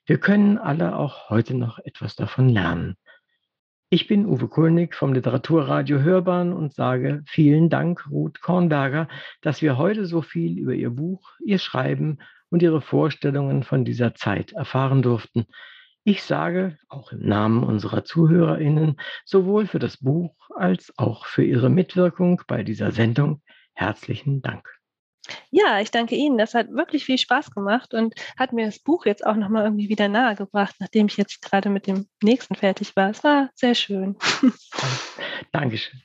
[0.07, 2.97] Wir können alle auch heute noch etwas davon lernen.
[3.95, 9.07] Ich bin Uwe Kulnig vom Literaturradio Hörbahn und sage vielen Dank, Ruth Kornberger,
[9.43, 12.17] dass wir heute so viel über Ihr Buch, Ihr Schreiben
[12.49, 15.45] und Ihre Vorstellungen von dieser Zeit erfahren durften.
[16.05, 21.69] Ich sage, auch im Namen unserer ZuhörerInnen, sowohl für das Buch als auch für Ihre
[21.69, 23.43] Mitwirkung bei dieser Sendung
[23.75, 24.82] herzlichen Dank.
[25.51, 26.39] Ja, ich danke Ihnen.
[26.39, 29.89] Das hat wirklich viel Spaß gemacht und hat mir das Buch jetzt auch nochmal irgendwie
[29.89, 33.11] wieder nahegebracht, nachdem ich jetzt gerade mit dem nächsten fertig war.
[33.11, 34.17] Es war sehr schön.
[35.53, 36.03] Dankeschön.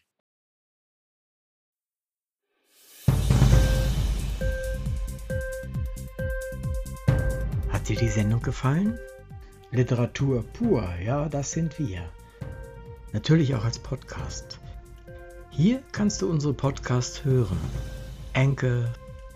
[7.69, 8.99] Hat dir die Sendung gefallen?
[9.71, 12.09] Literatur pur, ja, das sind wir.
[13.13, 14.59] Natürlich auch als Podcast.
[15.49, 17.57] Hier kannst du unsere Podcasts hören.
[18.33, 18.93] Anchor,